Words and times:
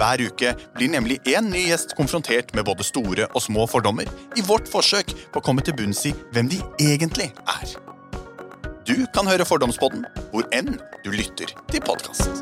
Hver 0.00 0.22
uke 0.24 0.54
blir 0.72 0.88
nemlig 0.88 1.18
én 1.28 1.50
ny 1.52 1.66
gjest 1.66 1.92
konfrontert 1.98 2.54
med 2.56 2.64
både 2.64 2.84
store 2.88 3.26
og 3.34 3.42
små 3.44 3.66
fordommer 3.68 4.08
i 4.32 4.40
vårt 4.40 4.70
forsøk 4.72 5.12
på 5.28 5.42
å 5.42 5.44
komme 5.44 5.60
til 5.60 5.76
bunns 5.76 6.00
i 6.08 6.14
hvem 6.32 6.48
de 6.48 6.62
egentlig 6.80 7.28
er. 7.44 7.74
Du 8.88 8.96
kan 9.12 9.28
høre 9.28 9.44
Fordomspodden 9.44 10.06
hvor 10.32 10.48
enn 10.56 10.78
du 11.04 11.12
lytter 11.12 11.52
til 11.68 11.84
podkast. 11.84 12.32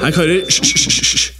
Hei, 0.00 0.10
karer, 0.16 0.40
hysj, 0.48 0.74
hysj, 0.74 0.90
hysj. 0.90 1.39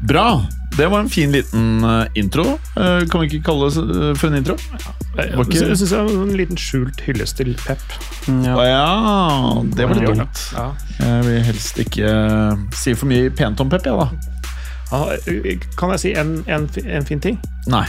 Bra! 0.00 0.46
Det 0.76 0.86
var 0.86 1.00
en 1.00 1.08
fin 1.08 1.32
liten 1.32 1.84
eh, 1.84 2.06
intro. 2.14 2.44
Eh, 2.76 3.08
kan 3.08 3.20
vi 3.20 3.26
ikke 3.26 3.44
kalle 3.46 3.70
det 3.72 3.80
eh, 3.80 4.14
for 4.18 4.28
en 4.28 4.36
intro? 4.36 4.56
Det 5.16 5.30
var 5.32 5.46
ikke... 5.46 5.62
Jeg 5.62 5.78
syns 5.80 5.92
det 5.94 6.00
var 6.04 6.10
en 6.26 6.34
liten 6.36 6.60
skjult 6.60 7.00
hyllest 7.06 7.38
til 7.40 7.54
Pep. 7.62 7.84
Mm, 8.28 8.42
ja, 8.44 8.56
ja 8.68 9.62
det 9.72 9.86
var 9.88 9.96
litt 9.96 10.10
dumt. 10.10 10.42
Ja. 10.52 10.66
Jeg 11.00 11.24
vil 11.28 11.40
helst 11.48 11.80
ikke 11.80 12.10
si 12.76 12.92
for 12.92 13.08
mye 13.08 13.32
pent 13.32 13.62
om 13.64 13.72
Pep, 13.72 13.88
jeg, 13.88 13.96
ja, 13.96 15.00
da. 15.00 15.64
Kan 15.80 15.96
jeg 15.96 16.04
si 16.04 16.12
en, 16.12 16.36
en, 16.44 16.68
en 16.84 17.08
fin 17.08 17.24
ting? 17.24 17.40
Nei. 17.72 17.86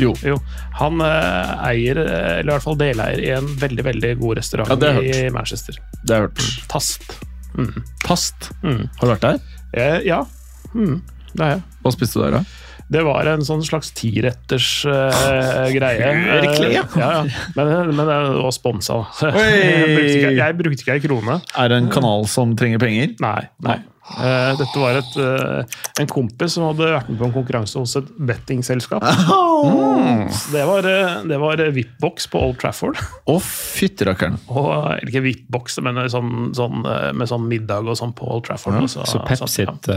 Jo. 0.00 0.14
jo. 0.24 0.38
Han 0.80 1.02
eier, 1.04 1.98
eller 2.00 2.48
i 2.48 2.54
hvert 2.54 2.64
fall 2.64 2.80
deleier, 2.80 3.20
i 3.20 3.34
en 3.36 3.52
veldig 3.60 3.84
veldig 3.84 4.16
god 4.22 4.40
restaurant 4.40 4.88
i 5.04 5.28
Manchester. 5.34 5.76
Det 6.06 6.16
har 6.16 6.24
jeg 6.24 6.30
hørt. 6.30 6.66
Tast. 6.72 7.16
Mm. 7.58 7.82
Tast? 8.06 8.52
Mm. 8.64 8.86
Har 8.96 9.04
du 9.04 9.12
vært 9.18 9.28
der? 9.28 10.04
ja. 10.08 10.24
Mm 10.72 11.02
det 11.38 11.52
ja. 11.54 11.60
Hva 11.84 11.92
spiste 11.94 12.18
du 12.20 12.24
der, 12.26 12.40
da? 12.40 12.44
Det 12.90 13.04
var 13.06 13.28
en 13.30 13.44
sånn 13.46 13.60
slags 13.62 13.92
tiretters 13.94 14.68
uh, 14.82 15.68
greie. 15.70 16.08
Virkelig, 16.42 16.72
ja. 16.74 16.82
Eh, 16.82 16.98
ja, 16.98 17.10
ja. 17.20 17.44
Men, 17.54 17.92
men 17.94 18.08
det 18.08 18.16
var 18.42 18.50
sponsa. 18.56 18.96
da. 19.20 19.30
Jeg 19.38 19.92
brukte 19.94 20.16
ikke- 20.16 20.34
Jeg 20.40 20.56
brukte 20.58 20.82
ikke 20.84 20.96
ei 20.96 21.04
krone. 21.04 21.36
Er 21.54 21.70
det 21.70 21.78
en 21.84 21.90
kanal 21.94 22.26
som 22.26 22.56
trenger 22.58 22.82
penger? 22.82 23.14
Nei. 23.22 23.44
nei. 23.62 23.78
Uh, 24.10 24.56
dette 24.58 24.74
var 24.82 24.98
et, 24.98 25.12
uh, 25.22 25.78
en 26.02 26.10
kompis 26.10 26.56
som 26.56 26.66
hadde 26.66 26.88
vært 26.90 27.12
med 27.12 27.20
på 27.20 27.28
en 27.28 27.34
konkurranse 27.36 27.78
hos 27.78 27.94
et 28.02 28.10
bettingselskap. 28.18 29.06
Mm. 29.60 30.22
Det 30.54 30.62
var, 30.64 30.86
det 31.28 31.36
var 31.36 31.60
VIP-boks 31.76 32.30
på 32.32 32.40
Old 32.40 32.56
Trafford. 32.62 32.96
Å, 33.28 33.34
fytterakkeren. 33.44 34.38
Og, 34.48 34.70
eller 34.96 35.10
ikke 35.10 35.20
VIP-boks, 35.26 35.76
men 35.84 36.00
sånn, 36.08 36.30
sånn, 36.56 36.80
med 37.12 37.28
sånn 37.28 37.44
middag 37.44 37.84
og 37.84 37.98
sånn 38.00 38.14
på 38.16 38.24
Old 38.24 38.46
Trafford. 38.48 38.78
Ja, 38.80 39.04
Så 39.04 39.20
Pep 39.28 39.36
ja. 39.36 39.50
sitt, 39.52 39.90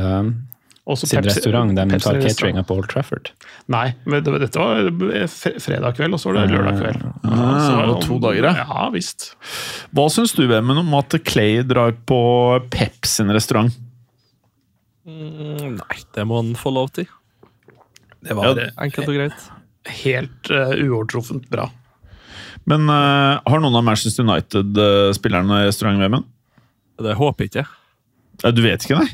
Også 0.84 1.08
sin 1.08 1.22
Pepsi- 1.22 1.38
restaurant, 1.38 1.70
de 1.78 1.84
Pepsi 1.94 2.04
tar 2.10 2.18
cateringa 2.20 2.64
på 2.68 2.76
Old 2.76 2.90
Trafford. 2.92 3.30
Nei, 3.72 3.94
men 4.04 4.24
det, 4.26 4.34
dette 4.44 4.60
var 4.60 4.90
fredag 5.64 5.96
kveld, 5.96 6.18
og 6.18 6.20
så 6.20 6.34
var 6.34 6.42
det 6.42 6.58
lørdag 6.58 6.80
kveld. 6.82 7.06
Ah, 7.24 7.54
Så 7.64 7.78
var 7.78 7.92
og 7.94 8.02
to 8.04 8.18
dager, 8.20 8.50
ja. 8.50 8.66
Ja, 8.68 8.90
visst. 8.92 9.30
Hva 9.96 10.10
syns 10.12 10.36
du, 10.36 10.44
Vemmen, 10.52 10.82
om 10.82 10.92
at 11.00 11.16
Clay 11.24 11.62
drar 11.64 11.96
på 12.10 12.20
Pep 12.74 13.08
sin 13.08 13.32
restaurant? 13.32 13.72
Mm, 15.08 15.78
nei, 15.80 15.98
det 16.16 16.26
må 16.28 16.42
han 16.42 16.52
få 16.60 16.72
lov 16.76 16.92
til. 16.96 17.08
Det 18.24 18.36
var 18.38 18.54
Ja, 18.60 18.68
Enkelt 18.84 19.08
og 19.08 19.16
greit. 19.18 19.48
helt 20.04 20.52
uh, 20.52 20.76
uovertruffent 20.80 21.48
bra. 21.52 21.70
Men 22.68 22.88
uh, 22.88 23.40
har 23.44 23.60
noen 23.64 23.76
av 23.76 23.84
Manchester 23.84 24.24
United-spillerne 24.24 25.64
restaurant, 25.68 26.00
Vemmen? 26.00 26.24
Det 27.04 27.16
håper 27.20 27.48
jeg 27.48 27.52
ikke. 27.56 27.66
Du 28.56 28.62
vet 28.64 28.84
ikke, 28.84 29.00
nei? 29.00 29.10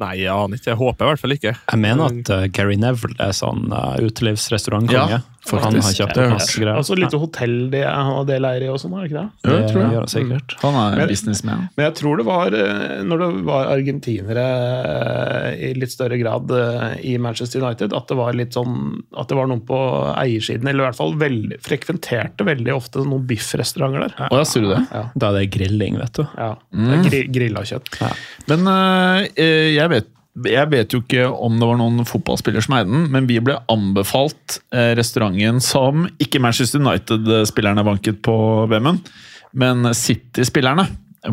Nei, 0.00 0.14
jeg 0.22 0.32
aner 0.32 0.56
ikke. 0.56 0.70
Jeg 0.70 0.80
håper 0.80 1.04
i 1.04 1.10
hvert 1.10 1.20
fall 1.20 1.34
ikke. 1.36 1.52
Jeg 1.60 1.80
mener 1.82 2.08
at 2.08 2.30
uh, 2.32 2.44
Gary 2.56 2.78
Neville 2.80 3.18
er 3.20 3.34
sånn 3.36 3.68
uh, 3.68 3.98
utelivsrestaurantkonge. 4.00 5.18
Ja, 5.20 5.39
faktisk. 5.40 5.64
Han 5.64 5.78
har 5.80 5.94
kjøpt 5.96 6.14
Det 6.14 6.20
har 6.20 6.26
jeg 6.28 6.34
masse 6.36 6.60
greier. 6.60 6.76
Altså 6.80 6.96
litt 6.98 7.14
hotell 7.22 7.54
det 7.72 7.84
og 7.90 8.26
det 8.28 8.38
leier 8.44 8.66
i 8.66 8.68
og 8.72 8.78
sånn, 8.82 8.92
er 8.98 9.02
det 9.04 9.10
ikke 9.10 9.20
det? 9.20 9.30
Ja, 9.44 9.54
jeg 9.56 9.68
tror 9.70 9.78
det 9.80 9.84
jeg. 9.86 9.92
gjør 9.94 10.04
han 10.04 10.12
sikkert. 10.14 10.56
Han 10.62 10.74
er 10.82 10.96
Men- 11.00 11.08
businessman. 11.08 11.62
Men 11.76 11.84
jeg 11.86 11.94
tror 12.00 12.16
det 12.20 12.26
var 12.28 12.56
eh, 12.60 13.02
når 13.06 13.18
det 13.24 13.30
var 13.48 13.70
argentinere 13.76 14.44
eh, 15.54 15.70
i 15.70 15.72
litt 15.80 15.90
større 15.94 16.18
grad 16.20 16.50
eh, 16.50 17.00
i 17.12 17.16
Manchester 17.18 17.62
United, 17.64 17.92
at 17.96 18.06
det 18.10 18.18
var 18.20 18.36
litt 18.36 18.52
sånn 18.58 18.76
at 19.16 19.28
det 19.28 19.38
var 19.38 19.48
noen 19.50 19.64
på 19.66 19.80
eiersiden, 20.16 20.68
eller 20.68 20.84
i 20.84 20.88
hvert 20.90 21.00
fall 21.00 21.16
veld, 21.20 21.56
frekventerte 21.64 22.44
veldig 22.46 22.74
ofte 22.76 23.02
noen 23.06 23.26
biffrestauranter 23.30 24.06
der. 24.08 24.28
Å 24.30 24.40
ja, 24.42 24.46
sier 24.48 24.66
du 24.66 24.70
det? 24.74 24.84
Da 25.16 25.30
er 25.32 25.40
det 25.40 25.50
grilling, 25.56 25.98
vet 26.00 26.12
du. 26.20 26.24
Ja, 26.36 26.54
det 26.74 26.96
er 26.98 27.04
gri 27.08 27.20
grilla 27.32 27.64
kjøtt. 27.66 27.90
Men 28.50 28.66
eh, 28.70 29.74
jeg, 29.74 29.88
vet, 29.92 30.08
jeg 30.46 30.70
vet 30.70 30.94
jo 30.94 31.02
ikke 31.02 31.26
om 31.28 31.58
det 31.58 31.66
var 31.66 31.78
noen 31.80 32.06
fotballspiller 32.06 32.64
som 32.64 32.76
eide 32.78 32.90
den, 32.92 33.08
men 33.12 33.26
vi 33.28 33.40
ble 33.42 33.58
anbefalt 33.72 34.60
eh, 34.70 34.92
restauranten 34.98 35.58
som 35.64 36.06
ikke 36.22 36.42
Manchester 36.42 36.82
United-spillerne 36.82 37.84
vanket 37.86 38.22
på 38.24 38.36
VM-en, 38.70 39.02
men 39.58 39.90
City-spillerne 39.96 40.86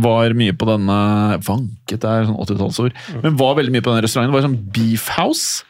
var 0.04 0.33
mye 0.36 0.51
på 0.57 0.68
denne 0.68 0.98
Vanket 1.45 2.04
er 2.04 2.25
sånn 2.27 2.36
80-tallsord, 2.44 2.98
men 3.24 3.38
var 3.39 3.56
veldig 3.60 3.72
mye 3.72 3.86
på 3.86 3.94
den 3.94 4.04
restauranten. 4.04 4.33
Det 4.33 4.36
var 4.36 4.48
sånn 4.50 4.60
Beef 4.75 5.07
House. 5.16 5.63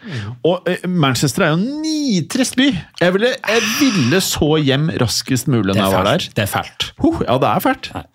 Og 0.47 0.65
eh, 0.71 0.87
Manchester 0.89 1.45
er 1.45 1.53
jo 1.53 1.59
en 1.59 1.83
nitrist 1.83 2.57
by! 2.57 2.71
Jeg 3.03 3.13
ville, 3.13 3.35
jeg 3.37 3.65
ville 3.77 4.21
så 4.25 4.55
hjem 4.57 4.89
raskest 5.03 5.51
mulig 5.51 5.75
når 5.75 5.83
jeg 5.83 5.97
var 5.99 6.09
der. 6.09 6.29
Det 6.33 6.47
er 6.47 6.49
fælt. 6.49 6.91
Huh, 7.03 7.21
ja, 7.27 7.37
det 7.43 7.51
er 7.51 7.65
fælt. 7.67 7.91
At 7.93 8.09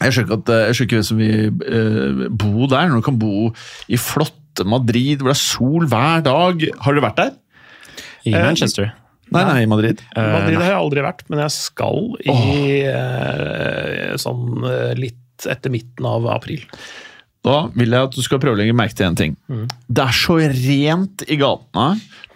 jeg 0.00 0.16
skjønner 0.16 0.74
ikke 0.74 0.98
hvem 0.98 1.06
som 1.06 1.20
vil 1.20 1.62
eh, 1.68 2.26
bo 2.30 2.66
der, 2.70 2.90
når 2.90 3.00
du 3.00 3.06
kan 3.06 3.20
bo 3.20 3.50
i 3.86 4.00
flotte 4.00 4.66
Madrid, 4.68 5.22
hvor 5.22 5.32
det 5.32 5.36
er 5.36 5.42
sol 5.42 5.88
hver 5.90 6.24
dag. 6.26 6.66
Har 6.84 6.96
dere 6.96 7.06
vært 7.08 7.20
der? 7.22 7.32
I 8.24 8.34
Manchester. 8.34 8.92
Nei, 9.34 9.42
nei, 9.48 9.60
i 9.64 9.70
Madrid. 9.70 10.02
Madrid 10.14 10.60
har 10.60 10.74
jeg 10.74 10.78
aldri 10.78 11.04
vært, 11.04 11.24
men 11.32 11.40
jeg 11.42 11.54
skal 11.54 12.12
i 12.22 12.34
oh. 12.34 14.18
sånn 14.20 14.66
eh, 14.68 14.92
litt 14.98 15.48
etter 15.50 15.72
midten 15.74 16.06
av 16.06 16.28
april. 16.30 16.62
Da 17.44 17.66
vil 17.76 17.92
jeg 17.92 18.08
at 18.08 18.16
du 18.16 18.22
skal 18.24 18.40
prøve 18.40 18.56
å 18.56 18.60
legge 18.60 18.76
merke 18.76 18.96
til 18.96 19.10
en 19.10 19.18
ting. 19.18 19.34
Det 19.46 20.04
er 20.04 20.16
så 20.16 20.38
rent 20.40 21.24
i 21.28 21.36
gatene. 21.40 21.88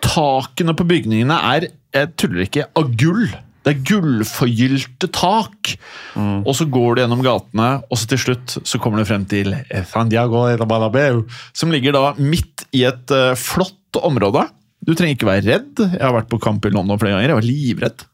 Takene 0.04 0.74
på 0.76 0.86
bygningene 0.88 1.38
er 1.54 1.68
jeg 1.94 2.10
tuller 2.20 2.44
ikke, 2.44 2.66
av 2.76 2.90
gull. 3.00 3.24
Det 3.68 3.74
er 3.74 3.84
gullforgylte 3.84 5.10
tak. 5.12 5.74
Og 6.16 6.54
så 6.56 6.64
går 6.72 6.96
du 6.96 7.02
gjennom 7.02 7.20
gatene, 7.24 7.66
og 7.84 8.00
så 8.00 8.08
til 8.08 8.22
slutt 8.22 8.54
så 8.64 8.80
kommer 8.80 9.02
du 9.02 9.08
frem 9.08 9.26
til 9.28 9.52
Santiago 9.90 10.46
de 10.48 10.68
Bernabeu, 10.70 11.26
som 11.52 11.74
ligger 11.74 11.92
da 11.92 12.14
midt 12.16 12.64
i 12.72 12.86
et 12.88 13.12
uh, 13.12 13.34
flott 13.36 13.98
område. 14.00 14.46
Du 14.80 14.94
trenger 14.94 15.18
ikke 15.18 15.28
være 15.28 15.44
redd. 15.44 15.82
Jeg 15.84 16.00
har 16.00 16.16
vært 16.16 16.30
på 16.32 16.40
kamp 16.40 16.64
i 16.64 16.72
London 16.72 16.96
flere 16.96 17.18
ganger. 17.18 17.34
Jeg 17.34 17.40
var 17.42 17.48
livredd. 17.50 18.06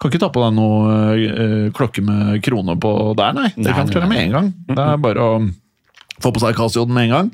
Kan 0.00 0.12
ikke 0.12 0.22
ta 0.24 0.32
på 0.32 0.46
deg 0.46 0.56
noe 0.56 0.96
uh, 1.12 1.68
klokke 1.76 2.04
med 2.06 2.40
krone 2.46 2.80
på 2.80 2.96
der, 3.20 3.36
nei. 3.36 3.50
Det 3.52 3.68
Nei, 3.68 3.76
kan 3.76 3.92
du 3.92 3.96
klare 3.98 4.10
med 4.14 4.24
en 4.24 4.36
gang. 4.38 4.50
Det 4.72 4.80
er 4.80 5.04
bare 5.04 5.28
å 5.28 5.38
få 6.22 6.32
på 6.32 6.42
seg 6.42 6.56
Casioen 6.58 6.92
med 6.94 7.08
en 7.08 7.14
gang. 7.14 7.32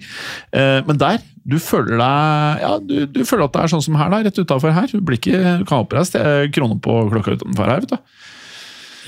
Eh, 0.54 0.80
men 0.88 1.00
der, 1.00 1.20
du 1.42 1.58
føler 1.62 1.98
deg 1.98 2.62
Ja, 2.62 2.74
du, 2.78 2.96
du 3.10 3.22
føler 3.26 3.48
at 3.48 3.56
det 3.56 3.62
er 3.64 3.72
sånn 3.72 3.84
som 3.84 3.98
her, 3.98 4.12
da, 4.12 4.22
rett 4.26 4.42
utafor 4.42 4.74
her. 4.74 4.90
Du 4.90 5.02
blir 5.02 5.20
ikke, 5.20 5.58
du 5.62 5.66
kan 5.68 5.82
ha 5.82 5.86
på 5.88 5.98
deg 5.98 6.52
krone 6.54 6.78
på 6.82 6.98
klokka 7.12 7.38
utenfor 7.40 7.72
her, 7.72 7.84
vet 7.84 7.94
du. 7.94 8.18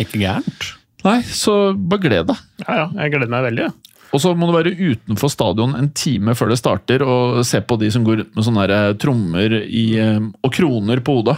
Ikke 0.04 0.22
gærent. 0.22 0.70
Nei, 1.04 1.18
så 1.28 1.74
bare 1.76 2.06
gled 2.06 2.30
deg. 2.32 2.44
Ja, 2.64 2.78
ja, 2.80 2.86
jeg 3.02 3.14
gleder 3.14 3.32
meg 3.32 3.50
veldig. 3.50 3.68
Ja. 3.68 3.94
Og 4.14 4.22
så 4.22 4.30
må 4.38 4.46
du 4.46 4.54
være 4.54 4.74
utenfor 4.78 5.30
stadion 5.32 5.74
en 5.76 5.90
time 5.96 6.36
før 6.38 6.52
det 6.52 6.60
starter, 6.60 7.02
og 7.02 7.42
se 7.46 7.58
på 7.66 7.78
de 7.80 7.90
som 7.90 8.04
går 8.06 8.20
rundt 8.22 8.36
med 8.38 8.46
sånne 8.46 8.78
trommer 9.02 9.56
i, 9.64 9.88
eh, 9.98 10.22
og 10.22 10.54
kroner 10.54 11.02
på 11.04 11.18
hodet. 11.18 11.36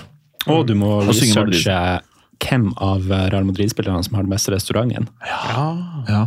Og 0.53 0.67
du 0.69 0.77
må 0.79 1.01
researche 1.09 1.79
hvem 2.43 2.71
av 2.83 3.09
Real 3.11 3.47
Madrid-spillerne 3.49 4.05
som 4.05 4.19
har 4.19 4.27
den 4.27 4.33
beste 4.33 4.53
restauranten. 4.55 5.09
Ja. 5.27 6.27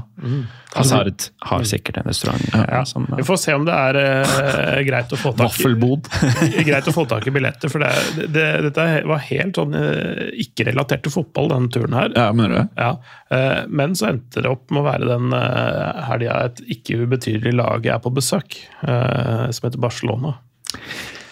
Hazard 0.73 1.23
har 1.39 1.63
sikkert 1.63 1.97
en 1.97 2.03
restaurant. 2.03 2.41
Ja. 2.53 2.85
Som, 2.85 3.07
Vi 3.17 3.23
får 3.23 3.37
se 3.41 3.53
om 3.57 3.65
det 3.65 3.73
er 3.73 3.97
eh, 3.99 4.81
greit, 4.85 5.13
å 5.13 5.17
få 5.17 5.31
tak 5.37 5.57
i, 5.65 6.63
greit 6.69 6.89
å 6.89 6.93
få 6.93 7.05
tak 7.09 7.25
i 7.27 7.33
billetter. 7.33 7.71
For 7.73 7.81
det, 7.81 8.27
det, 8.29 8.45
dette 8.67 8.85
var 9.09 9.23
helt 9.25 9.57
sånn 9.57 9.73
eh, 9.79 10.27
ikke 10.45 10.67
relatert 10.69 11.05
til 11.07 11.15
fotball, 11.15 11.49
denne 11.55 11.73
turen 11.73 11.97
her. 11.97 12.13
Ja, 12.13 12.29
mener 12.37 12.55
du? 12.55 12.77
Ja, 12.77 12.91
eh, 13.33 13.61
Men 13.65 13.97
så 13.97 14.11
endte 14.11 14.45
det 14.45 14.51
opp 14.51 14.69
med 14.69 14.83
å 14.83 14.87
være 14.91 15.09
den 15.09 15.33
eh, 15.39 16.01
helga 16.09 16.41
et 16.49 16.61
ikke 16.77 17.01
ubetydelig 17.01 17.55
lag 17.57 17.89
er 17.89 18.01
på 18.03 18.13
besøk, 18.13 18.59
eh, 18.85 19.47
som 19.49 19.69
heter 19.69 19.81
Barcelona. 19.81 20.35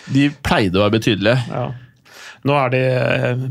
De 0.10 0.32
pleide 0.42 0.80
å 0.80 0.88
være 0.88 0.98
betydelige. 0.98 1.44
Ja. 1.52 1.68
Nå 2.48 2.56
er 2.56 2.72
de 2.74 2.82
eh. 2.88 3.44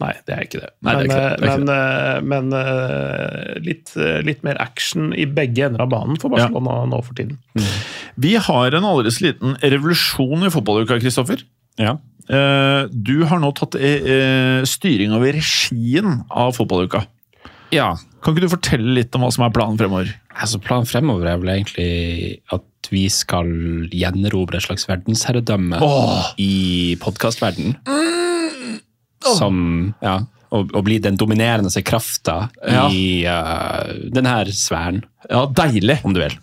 Nei, 0.00 0.12
det 0.26 0.34
er 0.36 0.44
ikke 0.46 0.62
det. 0.62 0.70
Nei, 0.86 0.94
det 0.96 1.04
er 1.04 1.08
ikke 1.10 1.20
det. 1.20 1.36
Det 1.42 1.50
men 1.50 1.68
det. 1.68 2.24
men, 2.32 2.56
eh, 2.60 3.54
litt, 3.66 3.92
eh, 4.00 4.18
litt 4.26 4.42
mer 4.46 4.60
action 4.62 5.12
i 5.12 5.28
begge 5.28 5.68
ender 5.68 5.84
av 5.84 5.92
banen 5.92 6.18
for 6.22 6.32
Barcelona 6.32 6.82
nå 6.88 7.02
for 7.04 7.18
tiden. 7.18 7.38
Vi 8.16 8.34
har 8.48 8.76
en 8.76 8.88
aldri 8.88 9.12
så 9.12 9.28
liten 9.28 9.56
revolusjon 9.62 10.46
i 10.48 10.52
fotballuka, 10.54 11.00
Kristoffer. 11.02 11.44
ja. 11.78 11.98
Eh, 12.26 12.88
Du 12.90 13.24
har 13.30 13.38
nå 13.38 13.52
tatt 13.54 13.76
eh, 13.78 14.02
eh, 14.02 14.62
styring 14.66 15.12
over 15.14 15.36
regien 15.36 16.24
av 16.30 16.56
fotballuka. 16.56 17.04
Ja. 17.74 17.94
Kan 18.22 18.34
ikke 18.34 18.46
du 18.46 18.52
fortelle 18.52 18.94
litt 18.98 19.14
om 19.14 19.22
hva 19.26 19.32
som 19.34 19.44
er 19.46 19.52
planen 19.54 19.78
fremover? 19.80 20.12
Altså, 20.36 20.60
planen 20.62 20.88
fremover 20.88 21.30
er 21.30 21.40
vel 21.40 21.52
egentlig 21.54 21.90
at 22.52 22.90
vi 22.92 23.06
skal 23.10 23.48
gjenerobre 23.94 24.58
et 24.60 24.66
slags 24.66 24.86
verdensherredømme 24.90 25.80
Åh. 25.82 26.32
i 26.42 26.96
podkastverden. 27.02 27.76
Som 29.26 29.94
Ja. 30.04 30.20
Og, 30.54 30.70
og 30.78 30.84
bli 30.86 31.00
den 31.02 31.16
dominerende 31.18 31.82
krafta 31.82 32.48
Ja. 32.62 32.84
i 32.88 33.26
uh, 33.26 33.90
denne 34.14 34.34
sfæren, 34.54 35.02
Ja, 35.28 35.44
deilig! 35.50 35.98
om 36.06 36.14
du 36.14 36.20
vil. 36.22 36.36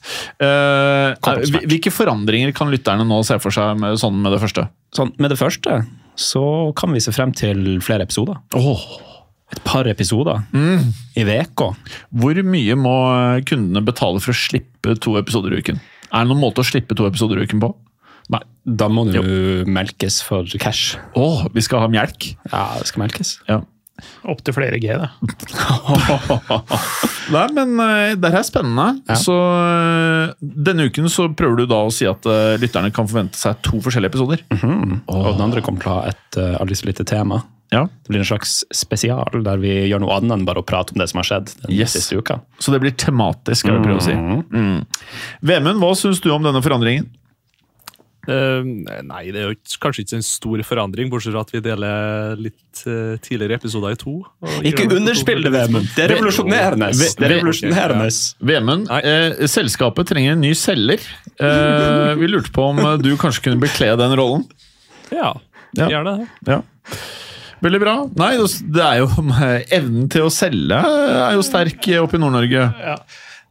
Uh, 0.44 1.16
hvilke 1.64 1.90
forandringer 1.90 2.52
kan 2.54 2.68
lytterne 2.70 3.08
nå 3.08 3.22
se 3.24 3.40
for 3.40 3.56
seg 3.56 3.80
med, 3.80 3.96
sånn 3.98 4.20
med 4.22 4.36
det 4.36 4.42
første? 4.44 4.68
Sånn, 4.94 5.14
med 5.18 5.32
det 5.32 5.40
første 5.40 5.86
så 6.20 6.74
kan 6.78 6.92
vi 6.94 7.00
se 7.02 7.10
frem 7.16 7.32
til 7.34 7.80
flere 7.82 8.04
episoder. 8.06 8.38
Et 9.54 9.64
par 9.66 9.88
episoder 9.90 10.44
i 10.54 11.24
uka. 11.24 11.72
Hvor 12.10 12.44
mye 12.48 12.78
må 12.80 12.96
kundene 13.48 13.86
betale 13.86 14.22
for 14.24 14.34
å 14.34 14.38
slippe 14.38 14.98
to 15.04 15.18
episoder 15.22 15.54
i 15.54 15.62
uken? 15.62 15.82
Er 16.14 16.26
det 16.26 16.32
noen 16.32 16.42
måte 16.42 16.64
å 16.64 16.68
slippe 16.68 16.98
to 16.98 17.08
episoder 17.10 17.40
i 17.40 17.46
uken 17.48 17.62
på? 17.64 17.74
Nei. 18.34 18.42
Da 18.64 18.88
må 18.88 19.04
du 19.10 19.22
melkes 19.68 20.22
for 20.24 20.48
cash. 20.62 20.96
Å, 21.20 21.50
vi 21.54 21.64
skal 21.66 21.84
ha 21.84 21.92
melk! 21.92 22.34
Ja, 22.48 22.66
det 22.80 22.90
skal 22.90 23.04
melkes. 23.04 23.38
Ja. 23.50 23.62
Opptil 24.26 24.56
flere 24.56 24.80
G, 24.82 24.90
det. 24.98 25.10
Nei, 27.34 27.44
men 27.56 27.76
eh, 27.84 28.16
det 28.20 28.32
her 28.34 28.40
er 28.40 28.48
spennende. 28.48 28.88
Ja. 29.10 29.18
Så 29.20 29.36
eh, 29.36 30.34
denne 30.42 30.88
uken 30.90 31.10
så 31.12 31.28
prøver 31.38 31.62
du 31.62 31.68
da 31.70 31.84
å 31.86 31.92
si 31.94 32.08
at 32.10 32.26
uh, 32.28 32.56
lytterne 32.60 32.92
kan 32.96 33.08
forvente 33.10 33.40
seg 33.40 33.62
to 33.66 33.80
forskjellige 33.84 34.16
episoder. 34.16 34.44
Og 35.12 35.30
den 35.36 35.46
andre 35.46 35.64
kommer 35.66 35.84
til 35.84 35.92
å 35.92 35.98
ha 36.00 36.14
et 36.14 36.40
uh, 36.40 36.56
aldri 36.64 36.80
så 36.80 36.90
lite 36.90 37.06
tema. 37.08 37.44
Ja. 37.74 37.88
Det 38.06 38.14
blir 38.14 38.22
en 38.22 38.30
slags 38.30 38.60
spesial 38.76 39.42
der 39.46 39.58
vi 39.64 39.74
gjør 39.90 40.04
noe 40.06 40.14
annet 40.20 40.36
enn 40.38 40.46
bare 40.46 40.62
å 40.62 40.68
prate 40.70 40.94
om 40.94 41.02
det 41.02 41.10
som 41.10 41.20
har 41.24 41.28
skjedd 41.32 41.50
den 41.66 41.74
Yes. 41.74 41.96
siste 41.98 42.20
uka. 42.22 42.40
Så 42.62 42.72
det 42.76 42.80
blir 42.86 42.94
tematisk, 42.94 43.64
skal 43.66 43.80
vi 43.80 43.88
prøve 43.90 44.00
å 44.00 44.06
si. 44.06 44.14
Mm. 44.14 44.86
Vemund, 45.42 45.82
hva 45.82 45.92
syns 45.98 46.22
du 46.22 46.30
om 46.36 46.46
denne 46.46 46.62
forandringen? 46.62 47.10
Uh, 48.24 48.64
nei, 49.04 49.26
det 49.36 49.42
er 49.42 49.50
jo 49.50 49.56
ikke- 49.58 49.80
kanskje 49.84 50.04
ikke 50.06 50.16
en 50.16 50.22
stor 50.24 50.62
forandring, 50.64 51.10
bortsett 51.12 51.34
fra 51.34 51.42
at 51.44 51.50
vi 51.52 51.60
deler 51.60 52.38
litt 52.40 52.84
uh, 52.88 53.18
tidligere 53.20 53.58
episoder 53.60 53.92
i 53.92 53.96
to. 54.00 54.14
og 54.40 54.64
Ikke 54.64 54.86
underspill 54.96 55.44
det, 55.44 55.52
Vemund! 55.52 55.90
Det 55.94 56.06
er 56.06 56.14
revolusjonerende! 56.16 56.88
Det 56.96 57.20
er 57.28 57.34
revolusjonerende! 57.36 58.08
Vemund, 58.40 58.88
eh, 58.96 59.44
selskapet 59.52 60.08
trenger 60.08 60.38
en 60.38 60.40
ny 60.46 60.54
selger. 60.56 61.04
Eh, 61.36 62.14
vi 62.16 62.30
lurte 62.32 62.54
på 62.56 62.70
om 62.70 62.80
du 63.04 63.12
kanskje 63.20 63.44
kunne 63.50 63.60
bekle 63.60 63.92
den 64.00 64.16
rollen. 64.16 64.48
Ja, 65.12 65.34
Ja. 65.76 65.90
gjerne 65.92 66.16
det. 66.22 66.28
Ja. 66.48 66.62
Veldig 67.64 67.80
bra. 67.80 67.98
Nei, 68.20 68.32
det 68.76 68.84
er 68.84 69.02
jo 69.02 69.10
Evnen 69.78 70.10
til 70.12 70.28
å 70.28 70.32
selge 70.34 70.80
er 70.84 71.38
jo 71.38 71.46
sterk 71.46 71.88
oppe 72.02 72.20
i 72.20 72.24
Nord-Norge. 72.24 72.66
Ja. 72.84 72.98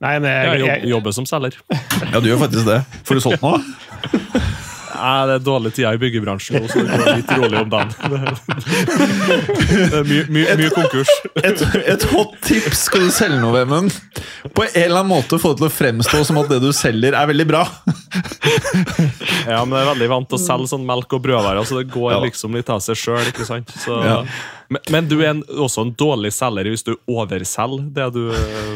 Nei, 0.03 0.17
men 0.19 0.33
Jeg 0.33 0.59
jeg, 0.59 0.67
jeg, 0.67 0.91
jobber 0.91 1.15
som 1.15 1.29
selger. 1.29 1.61
Ja, 1.71 2.19
du 2.19 2.27
gjør 2.27 2.43
faktisk 2.43 2.67
det. 2.67 2.83
Får 3.07 3.21
du 3.21 3.25
solgt 3.29 3.45
noe? 3.45 3.63
Nei, 5.03 5.27
det 5.27 5.35
er 5.35 5.43
dårlige 5.43 5.75
tider 5.81 5.97
i 5.97 5.99
byggebransjen 5.99 6.61
nå, 6.63 6.69
så 6.71 6.83
det 6.87 6.99
går 7.01 7.09
litt 7.19 7.31
rolig 7.41 7.59
om 7.59 7.71
dagen. 7.73 7.91
Det 9.73 9.99
er 9.99 10.07
mye, 10.07 10.25
mye, 10.31 10.55
mye 10.61 10.71
konkurs. 10.75 11.11
Et, 11.43 11.63
et 11.91 12.05
hot 12.13 12.37
tips 12.47 12.85
skal 12.87 13.07
du 13.07 13.11
selge 13.15 13.41
noe, 13.43 13.51
Vemund. 13.57 13.91
På 14.55 14.63
en 14.67 14.71
eller 14.79 15.01
annen 15.01 15.11
måte 15.11 15.39
få 15.43 15.53
det 15.57 15.63
til 15.63 15.69
å 15.69 15.73
fremstå 15.75 16.23
som 16.29 16.39
at 16.43 16.51
det 16.53 16.61
du 16.63 16.71
selger, 16.77 17.17
er 17.19 17.29
veldig 17.33 17.47
bra. 17.51 17.65
Ja, 19.49 19.63
men 19.65 19.75
jeg 19.77 19.83
er 19.85 19.91
veldig 19.93 20.11
vant 20.13 20.29
til 20.31 20.39
å 20.39 20.43
selge 20.43 20.71
sånn 20.71 20.87
melk 20.87 21.13
og 21.17 21.23
brødvarer, 21.25 21.65
så 21.67 21.81
det 21.81 21.89
går 21.93 22.21
liksom 22.29 22.55
litt 22.59 22.71
av 22.73 22.83
seg 22.85 22.99
sjøl. 23.01 23.25
ikke 23.33 23.49
sant? 23.49 23.73
Så, 23.83 23.99
Ja. 24.07 24.21
Men, 24.73 24.83
men 24.95 25.09
du 25.11 25.17
er 25.21 25.33
en, 25.33 25.43
også 25.65 25.87
en 25.87 25.93
dårlig 25.99 26.33
selger 26.35 26.71
hvis 26.73 26.85
du 26.87 26.93
overselger 27.11 27.89
det 27.97 28.09
du, 28.15 28.23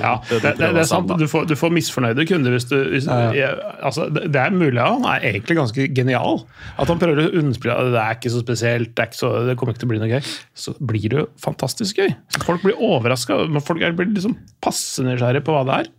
ja, 0.03 0.15
det 0.29 0.41
det, 0.45 0.53
det, 0.61 0.71
det 0.77 0.83
er 0.83 0.89
sant. 0.89 1.11
Du 1.19 1.27
får, 1.31 1.47
du 1.51 1.55
får 1.59 1.75
misfornøyde 1.75 2.27
kunder 2.29 2.55
hvis 2.57 2.69
du 2.71 2.77
hvis, 2.93 3.09
jeg, 3.09 3.57
altså, 3.81 4.09
det, 4.13 4.29
det 4.35 4.43
er 4.43 4.55
mulig 4.55 4.83
han 4.83 5.07
er 5.09 5.25
egentlig 5.33 5.59
ganske 5.59 5.89
genial. 5.97 6.43
At 6.77 6.91
han 6.93 7.01
prøver 7.01 7.25
å 7.25 7.29
underspille 7.41 7.77
at 7.77 7.93
det 7.95 8.03
er 8.03 8.19
ikke 8.19 8.35
så 8.35 8.43
spesielt, 8.45 8.93
det, 8.93 9.05
er 9.05 9.11
ikke 9.11 9.23
så, 9.23 9.33
det 9.49 9.57
kommer 9.59 9.75
ikke 9.75 9.85
til 9.85 9.91
å 9.91 9.95
bli 9.95 10.03
noe 10.03 10.11
gøy. 10.17 10.33
Så 10.57 10.75
blir 10.81 11.07
det 11.13 11.23
jo 11.23 11.29
fantastisk 11.43 12.03
gøy. 12.03 12.13
Folk 12.45 12.65
blir 12.65 12.81
overraska. 12.83 13.45
Folk 13.65 13.85
blir 13.99 14.11
liksom 14.13 14.37
passe 14.65 15.05
nysgjerrige 15.07 15.47
på 15.47 15.57
hva 15.57 15.65
det 15.69 15.79
er. 15.85 15.95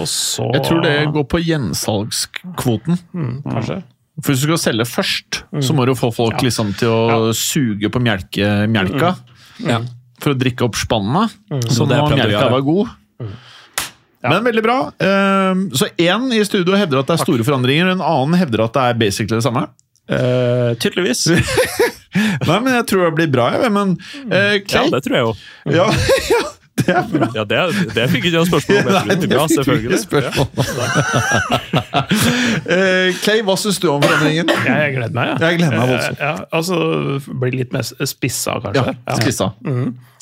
Og 0.00 0.08
så 0.10 0.48
Jeg 0.56 0.64
tror 0.66 0.80
det 0.84 0.94
går 1.14 1.26
på 1.30 1.40
gjensalgskvoten. 1.44 2.98
Kanskje. 3.46 3.82
For 4.22 4.30
hvis 4.30 4.44
du 4.44 4.46
skal 4.52 4.60
selge 4.62 4.86
først, 4.86 5.40
så 5.64 5.74
må 5.74 5.86
du 5.88 5.94
få 5.98 6.12
folk 6.14 6.42
liksom 6.44 6.70
til 6.78 6.92
å 6.92 7.32
suge 7.34 7.90
på 7.90 8.02
mjelke, 8.02 8.52
mjelka. 8.70 9.14
Mm. 9.58 9.66
Mm. 9.66 9.88
For 10.22 10.34
å 10.34 10.38
drikke 10.38 10.68
opp 10.68 10.78
spannet. 10.78 11.34
Så 11.66 11.86
det 11.90 11.98
må 11.98 12.12
mjelka 12.12 12.28
melka 12.28 12.52
være 12.52 12.66
god. 12.68 12.92
Men 14.24 14.46
veldig 14.46 14.62
bra. 14.64 14.76
Ehm, 15.04 15.66
Så 15.76 15.90
én 16.00 16.30
i 16.32 16.44
studio 16.46 16.78
hevder 16.78 17.02
at 17.02 17.10
det 17.10 17.18
er 17.18 17.24
store 17.26 17.44
forandringer, 17.44 17.90
en 17.92 18.00
annen 18.00 18.38
hevder 18.40 18.64
at 18.64 18.72
det 18.72 18.84
er 18.86 19.00
basically 19.02 19.36
det 19.36 19.44
samme. 19.44 19.66
Uh, 20.04 20.74
tydeligvis. 20.80 21.26
Nei, 22.48 22.58
men 22.60 22.70
jeg 22.76 22.86
tror 22.90 23.06
det 23.08 23.14
blir 23.18 23.30
bra, 23.32 23.48
jeg. 23.56 23.72
Men 23.74 23.96
eh, 24.30 24.60
Ja, 24.70 24.84
det 24.92 25.00
tror 25.06 25.16
jeg 25.16 25.24
jo. 25.24 25.32
ja, 25.74 25.86
ja, 26.34 26.40
det 26.86 26.94
er 26.94 27.06
bra. 27.12 27.28
Ja, 27.34 27.44
det, 27.50 27.58
det 27.96 28.04
fikk 28.12 28.28
ikke 28.28 28.38
jeg 28.38 28.48
spørsmål 28.50 28.78
om. 28.80 28.84
Nei, 28.94 29.16
det 29.16 29.18
fikk 29.24 29.34
ikke 29.34 29.48
selvfølgelig. 29.54 30.00
spørsmål 30.04 30.46
om. 30.46 31.84
Clay, 33.24 33.42
hva 33.46 33.56
syns 33.60 33.78
du 33.82 33.88
om 33.92 34.02
forandringen? 34.04 34.50
Ja, 34.54 34.74
jeg 34.84 34.96
gleder 34.96 35.14
meg, 35.16 35.30
ja. 35.32 35.36
Jeg 35.48 35.60
gleder 35.60 35.78
meg 35.78 35.92
voldsomt. 35.94 36.20
Ja, 36.24 36.34
altså 36.54 36.80
blir 37.44 37.56
litt 37.60 37.72
mer 37.74 37.84
spissa, 38.08 38.58
kanskje. 38.64 38.94
Ja, 38.96 39.16
spissa. 39.20 39.50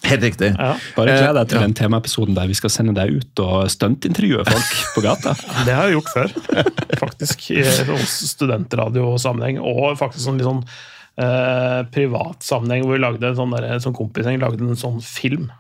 Helt 0.02 0.25
riktig. 0.26 0.49
Ja. 0.59 0.73
Bare 0.97 1.12
gled 1.14 1.37
deg 1.38 1.50
til 1.52 1.61
Ja. 1.61 1.66
den 1.69 1.75
temaepisoden 1.78 2.35
der 2.35 2.49
vi 2.50 2.57
skal 2.59 2.73
sende 2.75 2.95
deg 2.97 3.12
ut 3.21 3.42
og 3.45 3.69
stuntintervjue 3.71 4.42
folk 4.49 4.73
på 4.97 5.04
gata. 5.04 5.37
Det 5.69 5.76
har 5.76 5.87
jeg 5.87 6.00
gjort 6.00 6.11
før, 6.16 6.33
faktisk. 6.99 7.45
I 7.54 7.62
studentradiosammenheng, 8.11 9.61
og 9.62 9.95
faktisk 10.00 10.25
sånn 10.26 10.40
litt 10.40 10.49
sånn 10.49 10.64
eh, 11.23 11.81
privat 11.95 12.42
sammenheng 12.42 12.83
hvor 12.87 12.97
vi 12.99 13.02
lagde 13.04 13.31
en 13.31 13.38
sånn, 13.38 13.54
der, 13.54 13.78
sånn 13.85 13.95
kompisgjeng 13.95 14.42
lagde 14.42 14.66
en 14.66 14.78
sånn 14.81 14.99
film. 15.07 15.52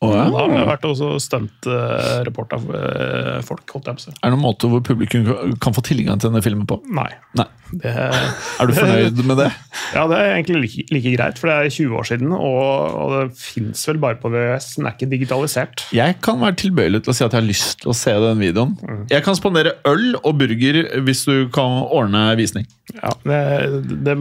Å, 0.00 0.08
ja. 0.16 0.22
Da 0.32 0.38
har 0.40 0.48
vi 0.48 0.60
vært 0.64 0.80
også 0.88 1.18
stuntreporter-folk, 1.20 3.68
holdt 3.74 3.86
jeg 3.90 3.96
på 3.98 4.00
å 4.00 4.04
si. 4.06 4.12
Er 4.16 4.24
det 4.24 4.32
noen 4.32 4.46
måte 4.46 4.64
hvor 4.72 4.80
publikum 4.86 5.28
kan 5.60 5.76
få 5.76 5.82
tilgang 5.84 6.16
til 6.16 6.30
denne 6.30 6.40
filmen 6.44 6.64
på? 6.68 6.76
Nei. 6.88 7.10
Nei. 7.36 7.48
Det, 7.70 7.86
Er 7.86 8.66
du 8.66 8.72
fornøyd 8.74 9.14
med 9.28 9.36
det? 9.38 9.46
ja, 9.96 10.02
det 10.10 10.16
er 10.16 10.32
egentlig 10.32 10.58
like, 10.64 10.82
like 10.90 11.10
greit, 11.14 11.38
for 11.38 11.46
det 11.50 11.54
er 11.54 11.68
20 11.76 11.94
år 12.00 12.04
siden, 12.08 12.28
og, 12.34 12.64
og 12.96 13.06
det 13.14 13.24
fins 13.38 13.80
vel 13.86 13.98
bare 14.02 14.18
på 14.22 14.28
VØS, 14.32 14.66
Den 14.78 14.86
er 14.88 14.94
ikke 14.96 15.10
digitalisert. 15.12 15.76
Jeg 15.94 16.12
kan 16.24 16.36
være 16.42 16.58
tilbøyelig 16.64 17.00
til 17.04 17.12
å 17.12 17.14
si 17.16 17.24
at 17.26 17.32
jeg 17.36 17.42
har 17.42 17.50
lyst 17.50 17.76
til 17.84 17.90
å 17.92 17.98
se 18.00 18.12
den 18.24 18.38
videoen. 18.42 18.72
Mm. 18.80 19.04
Jeg 19.12 19.20
kan 19.26 19.34
spandere 19.38 19.72
øl 19.88 20.08
og 20.18 20.32
burger 20.40 20.76
hvis 21.06 21.22
du 21.28 21.34
kan 21.54 21.70
ordne 21.86 22.22
visning. 22.40 22.66
Ja, 22.96 23.10
det, 23.22 23.40
det, 23.86 23.98
det, 24.02 24.14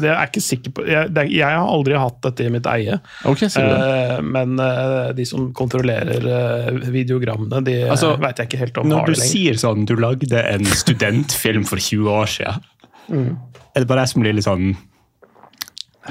det 0.00 0.08
er 0.08 0.16
jeg 0.16 0.28
ikke 0.32 0.40
sikker 0.42 0.70
på 0.74 0.82
jeg, 0.88 1.12
jeg 1.30 1.46
har 1.46 1.68
aldri 1.70 1.94
hatt 1.94 2.16
dette 2.24 2.42
i 2.48 2.50
mitt 2.50 2.66
eie. 2.66 2.96
okay? 3.28 3.46
Eh, 3.46 4.18
men 4.26 4.58
eh, 4.58 5.01
de 5.16 5.24
som 5.28 5.48
kontrollerer 5.56 6.26
eh, 6.36 6.70
videogrammene, 6.94 7.62
de 7.66 7.74
Altså, 7.90 8.12
vet 8.22 8.38
jeg 8.42 8.48
ikke 8.50 8.60
helt 8.62 8.78
om 8.82 8.88
Når 8.92 8.98
har 9.02 9.06
du 9.06 9.12
det 9.12 9.18
lenger. 9.20 9.32
sier 9.32 9.58
sånn 9.62 9.86
Du 9.88 9.94
lagde 9.98 10.42
en 10.54 10.64
studentfilm 10.64 11.64
for 11.68 11.82
20 11.82 12.08
år 12.12 12.30
siden. 12.30 12.62
Er 13.74 13.82
det 13.82 13.88
bare 13.90 14.04
jeg 14.06 14.12
som 14.14 14.22
blir 14.24 14.36
litt 14.38 14.46
sånn 14.46 14.70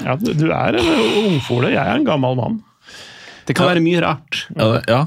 Ja, 0.04 0.14
du, 0.20 0.32
du 0.36 0.46
er 0.52 0.78
en 0.80 0.92
ungfole, 1.26 1.72
jeg 1.72 1.80
er 1.82 1.98
en 1.98 2.06
gammel 2.06 2.36
mann. 2.38 2.60
Det 3.48 3.56
kan 3.58 3.66
være 3.68 3.82
mye 3.84 4.00
rart. 4.04 4.44
Ja, 4.56 4.68
det, 4.76 4.82
ja. 4.88 5.00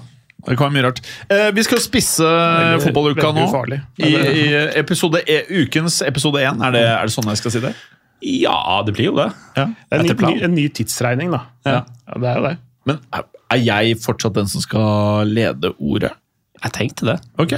det 0.45 0.57
kan 0.59 0.67
være 0.67 0.75
mye 0.75 0.83
rart. 0.89 0.99
Eh, 1.31 1.47
vi 1.55 1.63
skal 1.65 1.79
spisse 1.81 2.25
Veldig- 2.27 2.83
fotballuka 2.89 3.31
nå. 3.33 3.45
ufarlig. 3.49 3.79
I, 3.97 4.11
i 4.13 4.43
episode, 4.81 5.21
e, 5.25 5.39
ukens 5.63 6.01
episode 6.05 6.43
én. 6.43 6.61
Er 6.67 6.75
det, 6.75 6.83
er 6.91 7.07
det 7.09 7.15
sånn 7.15 7.31
jeg 7.31 7.41
skal 7.41 7.55
si 7.55 7.63
det? 7.65 7.73
Ja, 8.25 8.59
det 8.85 8.93
blir 8.97 9.09
jo 9.11 9.15
det. 9.17 9.29
Ja. 9.57 9.65
Det 9.71 9.95
er 9.97 9.99
en 9.99 10.05
Etter 10.05 10.13
ny, 10.15 10.19
planen. 10.21 10.37
ny, 10.37 10.43
en 10.49 10.55
ny 10.59 10.67
tidsregning, 10.77 11.33
da. 11.33 11.41
Ja. 11.67 11.79
Ja, 12.05 12.19
det 12.21 12.29
er 12.33 12.37
jo 12.41 12.45
det. 12.49 12.53
Men 12.91 13.01
er- 13.51 13.63
jeg 13.65 13.97
fortsatt 14.01 14.33
den 14.33 14.47
som 14.47 14.61
skal 14.61 15.27
lede 15.27 15.73
ordet? 15.79 16.11
Jeg 16.63 16.71
tenkte 16.73 17.05
det. 17.05 17.15
Ok. 17.37 17.51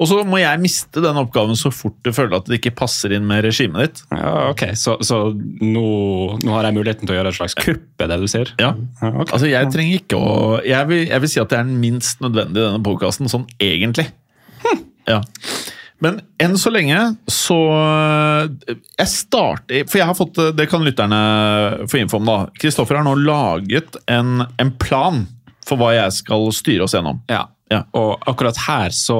Og 0.00 0.06
så 0.08 0.20
må 0.24 0.38
jeg 0.40 0.60
miste 0.62 1.02
den 1.02 1.18
oppgaven 1.20 1.58
så 1.58 1.68
fort 1.74 1.96
du 2.06 2.12
føler 2.14 2.38
at 2.38 2.46
det 2.48 2.60
ikke 2.60 2.72
passer 2.78 3.12
inn 3.12 3.26
med 3.28 3.42
regimet 3.44 3.82
ditt. 3.90 4.02
Ja, 4.14 4.48
ok, 4.54 4.62
Så, 4.78 4.94
så 5.04 5.18
nå, 5.34 5.82
nå 6.40 6.54
har 6.54 6.64
jeg 6.64 6.76
muligheten 6.78 7.04
til 7.10 7.16
å 7.16 7.18
gjøre 7.18 7.34
et 7.34 7.36
slags 7.40 7.54
kupp, 7.58 7.82
er 8.00 8.06
det 8.08 8.20
du 8.22 8.28
sier? 8.30 8.52
Ja. 8.62 8.70
Ja, 9.02 9.10
okay. 9.10 9.34
Altså, 9.34 9.50
jeg 9.50 9.72
trenger 9.74 9.98
ikke 9.98 10.16
å 10.22 10.64
Jeg 10.64 10.88
vil, 10.88 11.02
jeg 11.10 11.20
vil 11.20 11.28
si 11.34 11.40
at 11.42 11.50
det 11.52 11.58
er 11.58 11.68
den 11.68 11.80
minst 11.82 12.22
nødvendige 12.24 12.64
i 12.64 12.70
denne 12.70 12.84
podkasten, 12.86 13.28
sånn 13.28 13.44
egentlig. 13.60 14.06
Ja. 15.10 15.20
Men 16.00 16.20
enn 16.40 16.54
så 16.56 16.70
lenge 16.72 16.96
så 17.28 17.56
Jeg 18.96 19.08
starter 19.12 19.82
For 19.84 19.98
jeg 20.00 20.06
har 20.08 20.16
fått 20.16 20.38
Det 20.56 20.64
kan 20.70 20.80
lytterne 20.86 21.18
få 21.90 21.98
info 22.00 22.16
om, 22.20 22.24
da. 22.28 22.38
Kristoffer 22.56 22.96
har 23.00 23.04
nå 23.04 23.12
laget 23.20 23.98
en, 24.10 24.46
en 24.56 24.70
plan 24.80 25.26
for 25.68 25.76
hva 25.78 25.90
jeg 25.94 26.14
skal 26.16 26.48
styre 26.56 26.86
oss 26.86 26.94
gjennom. 26.96 27.20
Ja. 27.30 27.44
Ja. 27.70 27.84
Og 27.94 28.24
akkurat 28.26 28.56
her 28.64 28.90
så 28.96 29.18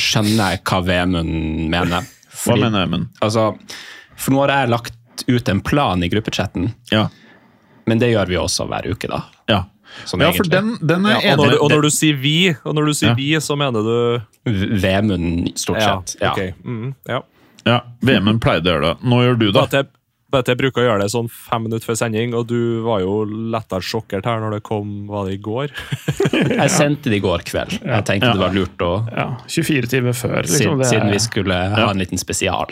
skjønner 0.00 0.56
jeg 0.56 0.62
hva 0.66 0.80
Vemund 0.82 1.68
mener. 1.70 2.08
Hva 2.42 2.56
mener 2.58 2.82
Vemund? 2.86 3.12
Altså, 3.22 3.44
for 4.18 4.34
nå 4.34 4.40
har 4.42 4.54
jeg 4.64 4.72
lagt 4.72 5.22
ut 5.30 5.52
en 5.52 5.60
plan 5.62 6.02
i 6.02 6.08
gruppechatten, 6.10 6.72
Ja. 6.90 7.04
men 7.86 8.00
det 8.02 8.08
gjør 8.10 8.32
vi 8.32 8.40
også 8.40 8.66
hver 8.66 8.88
uke, 8.90 9.06
da. 9.12 9.20
Ja. 9.96 10.06
Sånn 10.06 10.20
ja, 10.22 10.30
for 10.36 10.44
den, 10.50 10.76
den 10.80 11.06
er 11.06 11.20
Ja, 11.24 11.32
og, 11.34 11.38
når, 11.44 11.50
du- 11.50 11.58
og 11.64 11.70
når 11.70 11.82
du 11.82 11.90
sier 11.90 12.16
vi, 12.20 12.34
og 12.64 12.74
når 12.74 12.86
du 12.86 12.92
sier 12.94 13.10
Ja. 13.10 13.14
vi, 13.14 13.30
så 13.40 13.56
mener 13.56 13.82
du 13.82 14.22
Vemund, 14.80 15.52
stort 15.58 15.82
sett. 15.82 16.16
Ja. 16.20 16.32
okay. 16.32 16.52
Mm, 16.64 16.94
ja. 17.08 17.22
Ja, 17.66 17.80
VM-en 18.06 18.38
pleide 18.38 18.70
å 18.70 18.76
gjøre 18.76 18.92
det. 18.94 18.96
Nå 19.10 19.22
gjør 19.24 19.38
du 19.40 19.46
det. 19.52 19.64
Jeg, 19.74 19.86
jeg 20.46 20.58
bruker 20.60 20.82
å 20.82 20.84
gjøre 20.86 21.00
det 21.02 21.10
sånn 21.10 21.28
fem 21.32 21.64
minutter 21.64 21.86
før 21.88 21.96
sending, 21.98 22.34
og 22.36 22.46
du 22.50 22.82
var 22.84 23.00
jo 23.00 23.24
lettere 23.24 23.82
sjokkert 23.82 24.26
her 24.28 24.38
når 24.42 24.56
det 24.58 24.62
kom 24.66 25.06
Var 25.08 25.26
det 25.30 25.34
i 25.38 25.40
går? 25.42 25.72
Jeg 26.60 26.70
sendte 26.70 27.10
det 27.10 27.18
i 27.18 27.22
går 27.24 27.42
kveld. 27.48 27.78
Jeg 27.80 28.04
tenkte 28.06 28.28
Ja. 28.28 28.34
det 28.36 28.42
var 28.44 28.54
lurt 28.54 28.84
å 28.84 28.90
Ja, 29.10 29.26
24 29.48 29.86
timer 29.90 30.12
før. 30.18 30.42
Liksom, 30.44 30.58
siden, 30.60 30.78
det 30.78 30.86
er- 30.86 30.90
siden 30.92 31.10
vi 31.14 31.18
skulle 31.24 31.54
ha 31.74 31.90
en 31.90 31.98
liten 32.02 32.18
spesial. 32.20 32.70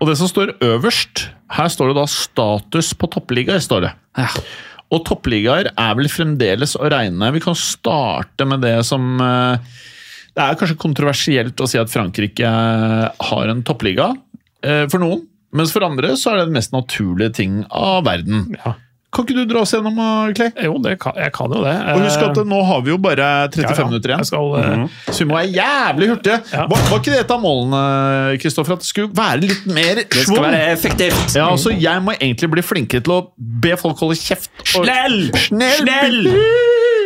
Og 0.00 0.06
det 0.10 0.16
som 0.20 0.28
står 0.30 0.54
øverst, 0.60 1.28
her 1.56 1.68
står 1.72 1.88
det 1.90 1.96
da 2.02 2.06
status 2.06 2.92
på 2.94 3.10
toppligaer. 3.10 3.58
står 3.64 3.80
det. 3.88 3.92
Ja. 4.18 4.28
Og 4.90 5.04
toppligaer 5.06 5.70
er 5.70 5.96
vel 5.98 6.10
fremdeles 6.10 6.74
å 6.78 6.90
regne. 6.90 7.30
Vi 7.36 7.42
kan 7.44 7.56
starte 7.58 8.46
med 8.48 8.64
det 8.64 8.80
som 8.88 9.20
eh, 9.22 9.78
Det 10.34 10.44
er 10.44 10.58
kanskje 10.58 10.80
kontroversielt 10.82 11.62
å 11.62 11.68
si 11.70 11.78
at 11.78 11.92
Frankrike 11.92 12.50
har 13.30 13.52
en 13.52 13.64
toppliga 13.66 14.10
eh, 14.64 14.86
for 14.90 15.02
noen. 15.02 15.26
Mens 15.56 15.72
for 15.74 15.82
andre 15.82 16.14
så 16.18 16.30
er 16.30 16.40
det 16.40 16.50
den 16.50 16.58
mest 16.58 16.74
naturlige 16.74 17.34
ting 17.40 17.62
av 17.74 18.04
verden. 18.06 18.52
Ja. 18.58 18.76
Kan 19.10 19.26
ikke 19.26 19.40
du 19.40 19.44
dra 19.50 19.64
oss 19.64 19.72
gjennom, 19.74 19.96
eh, 19.98 20.32
Clay? 20.38 20.50
Jo, 20.62 20.76
det 20.78 20.92
kan, 21.02 21.16
jeg 21.18 21.32
kan 21.34 21.50
jo 21.50 21.62
det. 21.64 21.74
Og 21.94 22.04
husk 22.04 22.22
at 22.28 22.38
nå 22.46 22.60
har 22.68 22.82
vi 22.86 22.92
jo 22.92 22.98
bare 23.02 23.26
35 23.50 23.64
Ja, 23.64 23.74
ja. 23.74 23.86
minutter 23.88 24.12
igjen. 24.12 24.24
Jeg 24.30 24.38
mm 24.38 24.84
-hmm. 24.84 25.12
Så 25.12 25.18
vi 25.18 25.24
må 25.24 25.34
være 25.34 25.52
jævlig 25.56 26.08
hurtige. 26.08 26.38
Ja. 26.52 26.66
Var, 26.70 26.78
var 26.90 26.98
ikke 26.98 27.10
det 27.10 27.20
et 27.20 27.30
av 27.30 27.40
målene, 27.40 28.38
Kristoffer? 28.38 28.72
At 28.72 28.78
det 28.78 28.86
skulle 28.86 29.10
være 29.14 29.40
litt 29.40 29.66
mer 29.66 29.94
Det 29.94 30.26
skal 30.26 30.42
være 30.42 30.72
effektivt! 30.72 31.34
Ja, 31.34 31.50
altså 31.50 31.70
Jeg 31.70 32.02
må 32.02 32.12
egentlig 32.20 32.50
bli 32.50 32.62
flinkere 32.62 33.00
til 33.00 33.12
å 33.12 33.26
be 33.62 33.76
folk 33.76 33.98
holde 33.98 34.14
kjeft. 34.16 34.50
og- 34.76 34.84
Snell! 34.84 35.30
Snell! 35.34 35.82
Snell! 35.82 36.99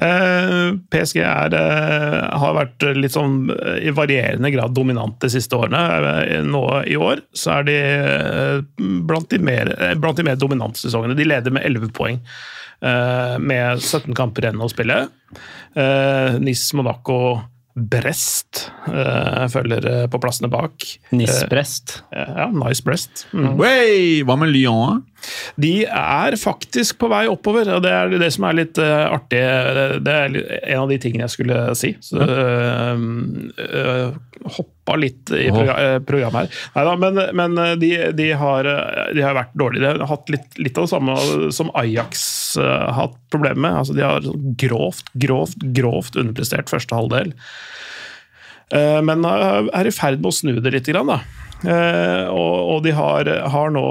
Eh, 0.00 0.72
PSG 0.90 1.20
er, 1.20 1.54
eh, 1.54 2.38
har 2.38 2.56
vært 2.56 2.86
litt 2.96 3.12
sånn 3.12 3.50
eh, 3.52 3.88
i 3.88 3.92
varierende 3.94 4.52
grad 4.54 4.74
dominant 4.76 5.18
de 5.20 5.30
siste 5.32 5.58
årene. 5.58 6.42
Nå 6.48 6.64
i 6.88 6.96
år 6.96 7.24
så 7.36 7.58
er 7.58 7.68
de 7.68 7.78
blant 9.08 9.28
de 9.30 9.40
mer, 9.42 9.72
blant 10.00 10.18
de 10.18 10.26
mer 10.26 10.40
dominante 10.40 10.80
sesongene. 10.80 11.16
De 11.18 11.28
leder 11.28 11.54
med 11.54 11.66
11 11.68 11.92
poeng. 11.96 12.20
Med 12.82 13.78
17 13.78 14.10
kamper 14.18 14.42
igjen 14.42 14.62
å 14.64 14.66
spille. 14.70 14.96
Nis, 16.42 16.64
Monaco, 16.74 17.36
Brest 17.74 18.66
uh, 18.88 19.46
følger 19.48 19.86
eh, 19.88 20.02
på 20.12 20.18
plassene 20.20 20.50
bak. 20.52 20.84
Nice 21.16 21.46
Brest. 21.48 22.02
Uh, 22.12 22.20
Ja, 22.42 22.46
nice 22.52 22.82
Brest. 22.84 23.26
Mm. 23.32 23.54
Wey, 23.56 24.22
hva 24.28 24.36
med 24.36 24.52
Lyon? 24.52 25.00
De 25.56 25.84
er 25.86 26.36
faktisk 26.36 26.98
på 27.00 27.08
vei 27.08 27.22
oppover, 27.30 27.68
og 27.76 27.82
det 27.84 27.92
er 27.94 28.12
det 28.20 28.28
som 28.34 28.44
er 28.48 28.58
litt 28.60 28.78
uh, 28.82 29.06
artig. 29.14 29.40
Det- 29.40 30.02
Det 30.04 30.12
er 30.18 30.36
en 30.74 30.82
av 30.82 30.88
de 30.90 30.98
tingene 30.98 31.24
jeg 31.24 31.34
skulle 31.38 31.74
si. 31.78 31.94
Så, 32.04 32.18
uh, 32.20 34.12
hoppa 34.44 34.96
litt 34.96 35.30
i 35.36 35.46
eh, 35.48 35.98
programmet 36.06 36.50
her. 36.50 36.62
Neida, 36.74 36.94
men, 36.96 37.20
men 37.38 37.58
eh, 37.58 37.74
de, 37.80 37.90
de, 38.18 38.28
har, 38.38 38.68
eh, 38.68 39.12
de 39.16 39.24
har 39.24 39.36
vært 39.38 39.54
dårlige. 39.58 39.94
De 39.94 40.04
har 40.04 40.10
hatt 40.10 40.32
litt, 40.32 40.58
litt 40.58 40.78
av 40.78 40.86
det 40.86 40.92
samme 40.92 41.16
som 41.54 41.70
Ajax 41.78 42.24
har 42.60 42.96
hatt 42.98 43.16
problemer 43.32 43.62
med. 43.62 43.78
Altså, 43.82 43.96
de 43.96 44.06
har 44.06 44.24
sånn 44.26 44.56
grovt, 44.60 45.12
grovt, 45.14 45.62
grovt 45.76 46.18
underprestert 46.20 46.72
første 46.72 46.96
halvdel. 46.96 47.32
Men 49.04 49.24
er 49.28 49.88
i 49.88 49.92
ferd 49.92 50.20
med 50.20 50.30
å 50.30 50.32
snu 50.32 50.54
det 50.64 50.70
litt. 50.72 50.88
Grann, 50.88 51.10
da. 51.10 51.18
Og, 52.32 52.78
de 52.84 52.94
har, 52.96 53.28
har 53.52 53.72
nå 53.72 53.82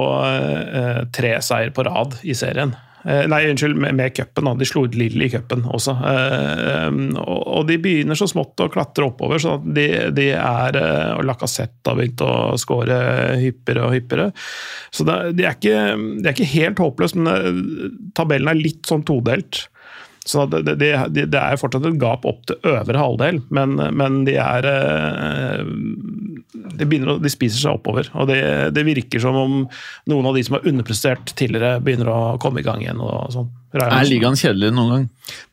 tre 1.14 1.36
seier 1.46 1.74
på 1.74 1.86
rad 1.86 2.18
i 2.26 2.34
serien. 2.38 2.74
Eh, 3.06 3.24
Nei, 3.32 3.42
unnskyld, 3.50 3.78
med, 3.82 3.96
med 3.98 4.14
cupen. 4.16 4.50
De 4.60 4.68
slo 4.68 4.84
ut 4.86 4.96
Lille 4.98 5.26
i 5.26 5.32
cupen 5.34 5.64
også. 5.66 5.96
Eh, 6.12 6.88
Og, 7.22 7.42
og 7.58 7.68
de 7.70 7.78
begynner 7.82 8.18
så 8.18 8.28
smått 8.30 8.62
å 8.62 8.70
klatre 8.72 9.08
oppover, 9.08 9.42
så 9.42 9.56
at 9.58 9.66
de, 9.76 9.88
de 10.16 10.28
er 10.38 10.78
eh, 10.80 11.12
Og 11.18 11.26
Lacassette 11.28 11.88
har 11.90 11.98
begynt 11.98 12.22
å 12.26 12.32
skåre 12.62 13.00
hyppigere 13.42 13.88
og 13.88 13.96
hyppigere. 13.98 14.32
Så 14.94 15.06
det, 15.08 15.18
de, 15.40 15.48
er 15.48 15.58
ikke, 15.58 15.82
de 16.22 16.28
er 16.28 16.36
ikke 16.36 16.52
helt 16.56 16.82
håpløse, 16.84 17.22
men 17.22 18.10
tabellen 18.18 18.52
er 18.52 18.60
litt 18.62 18.90
sånn 18.90 19.06
todelt. 19.08 19.66
Så 20.26 20.46
det, 20.46 20.76
det, 20.78 20.92
det, 21.16 21.40
er 21.40 21.58
fortsatt 21.58 21.86
et 21.90 21.98
gap 22.02 22.28
opp 22.30 22.44
til 22.46 22.60
øvre 22.70 23.00
halvdel, 23.00 23.40
men, 23.50 23.80
men 23.98 24.20
de 24.28 24.36
er 24.38 24.68
eh, 24.70 25.64
de, 26.54 26.86
begynner 26.86 27.18
de 27.22 27.32
spiser 27.32 27.64
seg 27.64 27.80
oppover. 27.80 28.10
Og 28.14 28.30
det, 28.30 28.42
det 28.76 28.86
virker 28.86 29.24
som 29.24 29.38
om 29.40 29.56
noen 30.12 30.30
av 30.30 30.38
de 30.38 30.44
som 30.46 30.60
har 30.60 30.68
underprestert 30.70 31.34
tidligere, 31.34 31.80
begynner 31.82 32.12
å 32.14 32.22
komme 32.42 32.62
i 32.62 32.68
gang 32.68 32.84
igjen. 32.86 33.02
og 33.02 33.34
sånn. 33.34 33.50
Er 33.74 34.08
ligaen 34.10 34.36
kjedelig 34.36 34.72
noen 34.76 34.90
gang? 34.92 35.04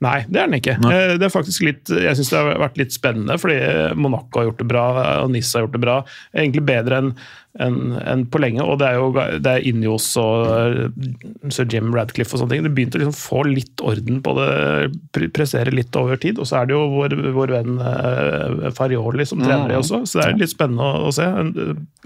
Nei, 0.03 0.17
det 0.27 0.41
er 0.43 0.49
den 0.49 0.59
ikke. 0.59 0.75
Nei. 0.83 0.93
Eh, 0.95 1.17
Det 1.21 1.27
er 1.29 1.35
faktisk 1.35 1.63
litt, 1.63 1.91
jeg 1.93 2.17
syns 2.19 2.31
det 2.33 2.39
har 2.41 2.57
vært 2.65 2.79
litt 2.81 2.95
spennende, 2.97 3.37
fordi 3.39 3.59
Monaco 3.95 4.41
har 4.41 4.49
gjort 4.49 4.59
det 4.65 4.67
bra, 4.73 4.87
og 5.23 5.31
Nice 5.31 5.53
har 5.55 5.67
gjort 5.67 5.77
det 5.77 5.83
bra. 5.85 5.99
Egentlig 6.35 6.65
bedre 6.67 6.99
enn 7.03 7.13
en, 7.59 7.77
en 7.99 8.25
på 8.31 8.39
lenge. 8.43 8.63
Og 8.63 8.77
det 8.79 8.89
er 8.89 8.99
jo 8.99 9.07
det 9.43 9.53
er 9.53 9.65
Injos 9.71 10.09
og 10.19 10.51
eh, 10.51 11.49
sir 11.55 11.67
Jim 11.71 11.95
Radcliffe 11.95 12.35
og 12.35 12.43
sånne 12.43 12.57
ting. 12.57 12.67
Det 12.67 12.75
begynte 12.75 12.99
å 12.99 13.05
liksom 13.05 13.17
få 13.19 13.45
litt 13.49 13.83
orden 13.87 14.19
på 14.27 14.35
det, 14.39 14.51
pre- 15.15 15.31
prestere 15.39 15.75
litt 15.75 15.95
over 15.99 16.19
tid. 16.23 16.39
Og 16.43 16.47
så 16.51 16.61
er 16.63 16.69
det 16.71 16.75
jo 16.77 16.85
vår, 16.97 17.15
vår 17.39 17.55
venn 17.55 17.79
eh, 17.83 18.69
Farioli 18.79 19.27
som 19.31 19.43
trener 19.47 19.71
det 19.75 19.79
også, 19.85 20.03
så 20.11 20.21
det 20.23 20.27
er 20.33 20.39
litt 20.43 20.55
spennende 20.55 20.83
å, 20.87 21.09
å 21.09 21.15
se. 21.15 21.27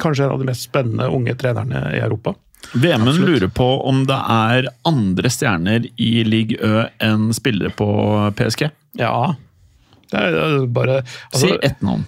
Kanskje 0.02 0.28
en 0.28 0.36
av 0.36 0.40
de 0.44 0.48
mest 0.52 0.68
spennende 0.68 1.08
unge 1.12 1.36
trenerne 1.40 1.86
i 1.96 2.00
Europa. 2.04 2.36
VM-en 2.72 3.18
lurer 3.20 3.48
på 3.52 3.68
om 3.88 4.04
det 4.08 4.18
er 4.32 4.68
andre 4.88 5.30
stjerner 5.32 5.88
i 6.00 6.12
Ligue 6.24 6.58
Ø 6.62 6.86
enn 7.04 7.30
spillere 7.36 7.72
på 7.76 7.88
PSG. 8.38 8.68
Ja. 9.00 9.34
Det 10.12 10.22
er 10.28 10.66
bare 10.72 11.02
Si 11.04 11.50
altså, 11.50 11.58
ett 11.62 11.84
navn. 11.84 12.06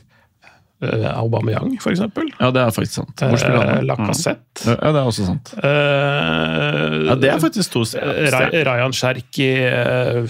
Eh, 0.85 1.07
Aubameyang, 1.19 1.77
for 1.83 1.95
eksempel. 1.95 2.29
Ja, 2.41 2.51
det 2.55 2.61
er 2.65 2.73
faktisk 2.77 2.99
sant. 3.01 3.15
Hvor 3.23 3.39
spiller 3.41 3.65
han? 3.65 3.69
Eh, 3.71 3.85
da? 3.85 4.35
Ja, 4.71 4.91
det 4.95 5.01
er 5.01 5.09
også 5.11 5.27
sant. 5.27 5.53
Uh, 5.59 7.09
Ja, 7.09 7.15
det 7.21 7.29
er 7.33 7.41
faktisk 7.43 7.73
to 7.75 7.83
steder. 7.89 8.29
Ra- 8.33 8.63
Rayan 8.69 8.93
Cherki 8.97 9.49
uh, 9.67 10.29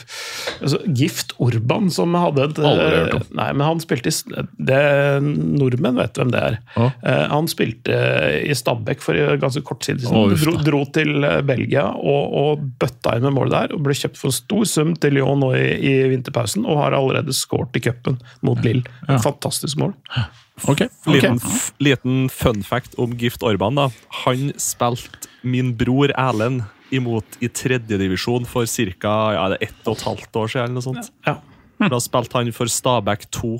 altså, 0.63 0.79
Gift 0.97 1.35
Orban, 1.43 1.91
som 1.93 2.15
hadde 2.19 2.47
et 2.49 2.59
Aldri 2.59 2.89
hørt 2.97 3.17
om. 3.19 3.27
Nei, 3.39 3.49
men 3.53 3.67
han 3.67 3.83
spilte 3.83 4.11
i 4.11 4.45
det, 4.71 4.81
Nordmenn 5.25 5.99
vet 6.01 6.19
hvem 6.21 6.33
det 6.35 6.43
er. 6.49 6.59
Å. 6.79 6.89
Uh, 7.05 7.25
han 7.35 7.51
spilte 7.51 7.99
i 8.45 8.55
Stabæk 8.57 9.03
for 9.05 9.19
ganske 9.43 9.63
kort 9.67 9.83
tid 9.87 10.03
siden. 10.03 10.17
Oh, 10.17 10.33
dro, 10.39 10.57
dro 10.65 10.83
til 10.95 11.27
Belgia 11.47 11.87
og, 11.95 12.35
og 12.45 12.65
bøtta 12.81 13.17
inn 13.19 13.27
med 13.29 13.37
mål 13.39 13.53
der. 13.55 13.75
Og 13.77 13.85
ble 13.87 13.97
kjøpt 13.99 14.19
for 14.21 14.31
en 14.33 14.39
stor 14.39 14.65
sum 14.71 14.95
til 15.01 15.19
Lyon 15.19 15.43
nå 15.45 15.53
i, 15.59 15.67
i 15.79 15.95
vinterpausen, 16.15 16.65
og 16.67 16.81
har 16.83 16.97
allerede 16.99 17.35
skåret 17.37 17.77
i 17.79 17.85
cupen 17.85 18.19
mot 18.45 18.61
Lille. 18.65 18.85
Ja. 19.09 19.19
Fantastisk 19.25 19.79
mål. 19.81 19.95
Ok. 20.63 20.69
okay. 20.71 20.89
Liten, 21.11 21.41
liten 21.83 22.29
fun 22.31 22.63
fact 22.63 22.95
om 22.99 23.17
Gift 23.19 23.43
Orban. 23.43 23.75
da. 23.75 23.89
Han 24.25 24.53
spilte 24.61 25.29
min 25.43 25.75
bror 25.77 26.13
Erlend 26.15 26.63
imot 26.95 27.39
i 27.43 27.49
tredjedivisjon 27.51 28.47
for 28.47 28.69
ca. 28.69 29.15
Ja, 29.35 29.49
ett 29.59 29.89
og 29.89 29.97
et 29.97 30.07
halvt 30.07 30.37
år 30.37 30.53
siden. 30.53 30.65
eller 30.71 30.79
noe 30.79 30.87
sånt. 30.87 31.11
Ja. 31.27 31.41
Da 31.91 31.99
spilte 32.01 32.39
han 32.39 32.53
for 32.55 32.71
Stabæk 32.71 33.27
2. 33.35 33.55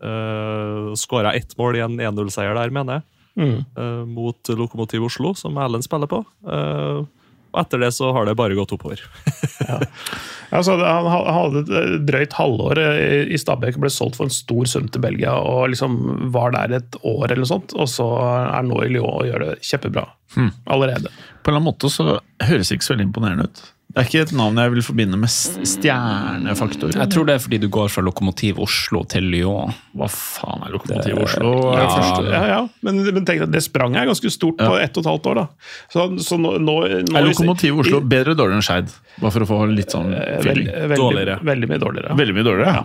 Uh, 0.00 0.90
Skåra 0.96 1.34
ett 1.36 1.52
mål 1.58 1.76
i 1.76 1.84
en 1.84 2.00
1-0-seier 2.00 2.56
der, 2.56 2.72
mener 2.74 3.00
jeg. 3.00 3.06
Mm. 3.40 3.58
Uh, 3.78 4.04
mot 4.10 4.48
Lokomotiv 4.48 5.06
Oslo, 5.06 5.34
som 5.38 5.56
Erlend 5.60 5.86
spiller 5.86 6.10
på. 6.10 6.24
Eh, 6.50 7.04
og 7.50 7.60
etter 7.64 7.82
det 7.82 7.90
så 7.96 8.12
har 8.16 8.28
det 8.28 8.36
bare 8.38 8.58
gått 8.58 8.76
oppover. 8.76 9.02
Altså, 10.50 10.74
han 10.82 11.06
hadde 11.06 11.60
et 11.78 12.06
drøyt 12.08 12.32
halvår 12.34 12.80
eh, 12.82 13.28
i 13.30 13.38
Stabæk 13.38 13.76
og 13.78 13.84
ble 13.84 13.90
solgt 13.94 14.16
for 14.18 14.26
en 14.26 14.34
stor 14.34 14.66
sum 14.66 14.88
til 14.90 15.02
Belgia. 15.04 15.36
og 15.38 15.68
liksom 15.70 15.92
Var 16.34 16.56
der 16.56 16.74
et 16.80 16.96
år 17.06 17.28
eller 17.28 17.44
noe 17.44 17.50
sånt, 17.52 17.74
og 17.78 17.86
så 17.86 18.06
er 18.18 18.48
han 18.56 18.70
nå 18.72 18.80
i 18.82 18.88
Lyon 18.90 19.12
og 19.12 19.28
gjør 19.28 19.44
det 19.44 19.52
kjempebra. 19.68 20.08
Allerede. 20.66 21.06
På 21.06 21.52
en 21.52 21.54
eller 21.54 21.60
annen 21.60 21.68
måte 21.68 21.92
så 21.94 22.18
høres 22.42 22.66
det 22.72 22.80
ikke 22.80 22.88
så 22.88 22.96
veldig 22.96 23.06
imponerende 23.12 23.46
ut. 23.46 23.62
Det 23.90 23.98
er 23.98 24.06
ikke 24.06 24.20
et 24.22 24.32
navn 24.38 24.54
jeg 24.56 24.70
vil 24.70 24.82
forbinde 24.86 25.18
med 25.18 25.28
stjernefaktor. 25.30 26.92
Jeg 26.94 27.10
tror 27.10 27.26
det 27.26 27.34
er 27.34 27.42
fordi 27.42 27.58
du 27.62 27.68
går 27.72 27.88
fra 27.90 28.02
Lokomotiv 28.06 28.60
Oslo 28.62 29.02
til 29.10 29.24
Lyon. 29.32 29.72
Hva 29.98 30.06
faen 30.12 30.62
er 30.66 30.70
Lokomotiv 30.74 31.14
Det- 31.16 31.24
Oslo? 31.24 31.50
Ja? 31.74 31.88
Ja, 32.30 32.42
ja, 32.52 32.68
Men, 32.82 33.02
men 33.02 33.24
tenk 33.26 33.40
deg, 33.40 33.50
det 33.50 33.62
spranget 33.64 34.02
er 34.02 34.06
ganske 34.06 34.30
stort 34.30 34.56
på 34.58 34.78
ett 34.78 34.96
og 34.96 35.02
et 35.04 35.10
halvt 35.10 35.26
år. 35.26 35.34
da. 35.34 35.46
Så, 35.90 36.06
så 36.22 36.38
nå, 36.38 36.52
nå, 36.62 36.76
nå 37.10 37.16
Er 37.18 37.26
Lokomotiv 37.26 37.78
Oslo 37.82 38.00
bedre 38.00 38.30
eller 38.32 38.38
dårligere 38.38 38.60
enn 38.60 38.66
Skeid? 38.68 38.94
Bare 39.20 39.32
for 39.34 39.40
å 39.44 39.48
få 39.50 39.58
litt 39.74 39.90
sånn 39.90 40.14
Eh, 40.14 40.38
feeling. 40.40 40.66
veldig, 40.70 40.88
veldig, 40.88 40.96
Dårligere. 41.00 41.38
Veldig 41.50 41.68
mye 41.68 41.78
dårligere. 41.82 42.16
Veldig 42.16 42.34
mye 42.38 42.46
dårligere? 42.46 42.74
Ja. 42.74 42.84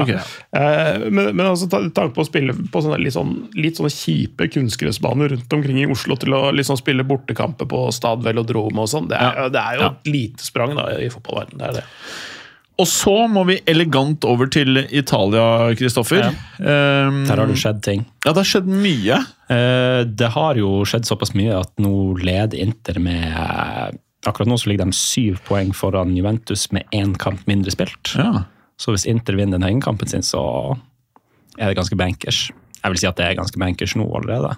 Ok. 0.00 0.08
Eh, 0.08 1.10
Men, 1.10 1.36
men 1.36 1.46
altså, 1.46 1.68
ta- 1.70 1.82
tanke 1.90 2.14
på 2.16 2.24
å 2.24 2.26
spille 2.26 2.52
på 2.72 2.80
sånne 2.82 2.98
litt, 3.02 3.12
sånn, 3.14 3.34
litt 3.54 3.76
sånne 3.76 3.92
kjipe 3.92 4.48
kunstgressbaner 4.52 5.28
rundt 5.36 5.52
omkring 5.52 5.78
i 5.82 5.86
Oslo 5.86 6.16
til 6.16 6.30
å 6.34 6.50
liksom 6.52 6.76
spille 6.80 7.04
bortekamper 7.06 7.68
på 7.68 7.92
Stad 7.92 8.22
Velodrome 8.24 8.78
og 8.82 8.88
sånn, 8.88 9.08
det, 9.08 9.18
Ja. 9.20 9.48
det 9.48 9.60
er 9.60 9.74
jo 9.76 9.80
Ja. 9.82 9.88
et 9.90 10.04
lite 10.10 10.45
sprang 10.46 10.74
da, 10.78 10.88
i 11.02 11.10
fotballverdenen. 11.12 11.60
Det 11.60 11.68
er 11.68 11.78
det. 11.80 11.84
Og 12.76 12.88
så 12.90 13.14
må 13.32 13.46
vi 13.48 13.56
elegant 13.72 14.24
over 14.28 14.50
til 14.52 14.82
Italia, 14.92 15.72
Kristoffer. 15.78 16.26
Ja. 16.26 16.32
Um, 17.08 17.22
Der 17.24 17.40
har 17.40 17.48
det 17.48 17.56
skjedd 17.60 17.80
ting. 17.86 18.02
Ja, 18.26 18.34
det 18.34 18.42
har 18.42 18.50
skjedd 18.50 18.68
mye. 18.68 19.20
Uh, 19.48 20.02
Det 20.04 20.28
har 20.34 20.60
jo 20.60 20.82
skjedd 20.88 21.08
såpass 21.08 21.32
mye 21.38 21.56
at 21.56 21.72
nå 21.80 22.18
leder 22.20 22.60
Inter 22.60 23.00
med 23.00 23.32
uh, 23.32 23.94
Akkurat 24.26 24.50
nå 24.50 24.56
så 24.58 24.68
ligger 24.68 24.88
de 24.88 24.96
syv 24.98 25.38
poeng 25.46 25.70
foran 25.76 26.16
Juventus 26.16 26.66
med 26.74 26.82
én 26.92 27.12
kamp 27.14 27.44
mindre 27.46 27.70
spilt. 27.70 28.10
Ja. 28.18 28.42
Så 28.76 28.90
hvis 28.90 29.06
Inter 29.06 29.36
vinner 29.38 29.60
den 29.60 29.68
hengekampen 29.68 30.10
sin, 30.10 30.24
så 30.26 30.42
er 31.56 31.70
det 31.70 31.76
ganske 31.78 31.96
bankers. 31.96 32.48
Jeg 32.82 32.92
vil 32.92 32.98
si 33.00 33.06
at 33.06 33.20
det 33.20 33.28
er 33.28 33.38
ganske 33.38 33.60
bankers 33.62 33.94
nå 33.94 34.04
allerede. 34.18 34.56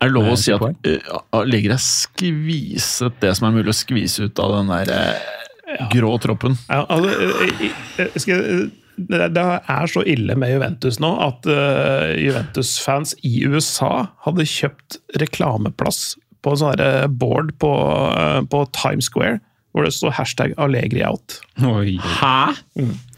Er 0.00 0.10
det 0.10 0.14
lov 0.16 0.28
å 0.32 0.36
si 0.40 0.52
at 0.52 0.62
uh, 0.62 1.42
leger 1.48 1.72
deg 1.74 1.82
skviset 1.82 3.20
det 3.22 3.32
som 3.38 3.48
er 3.48 3.54
mulig 3.58 3.72
å 3.72 3.76
skvise 3.76 4.26
ut 4.28 4.42
av 4.42 4.52
den 4.58 4.72
der 4.72 4.90
uh, 4.92 5.86
grå 5.92 6.14
troppen? 6.22 6.56
Ja, 6.68 6.82
altså, 6.88 7.14
eh, 7.14 7.70
eh, 8.04 8.18
skal, 8.20 8.42
jeg- 8.42 8.70
det 8.96 9.42
er 9.44 9.90
så 9.92 10.00
ille 10.08 10.32
med 10.40 10.54
Juventus 10.54 10.96
nå 11.04 11.10
at 11.20 11.44
eh, 11.52 12.14
Juventus-fans 12.22 13.10
i 13.28 13.42
USA 13.44 14.06
hadde 14.24 14.46
kjøpt 14.48 14.96
reklameplass 15.20 16.14
på 16.40 16.54
en 16.54 16.60
sånn 16.62 16.80
board 17.20 17.50
på, 17.60 17.72
eh, 18.16 18.40
på 18.48 18.62
Times 18.72 19.10
Square, 19.10 19.40
hvor 19.76 19.84
det 19.84 19.92
står 19.92 20.14
hashtag 20.16 20.54
Allegri 20.56 21.02
out. 21.04 21.40
Oi. 21.60 21.98
Hæ? 22.00 22.54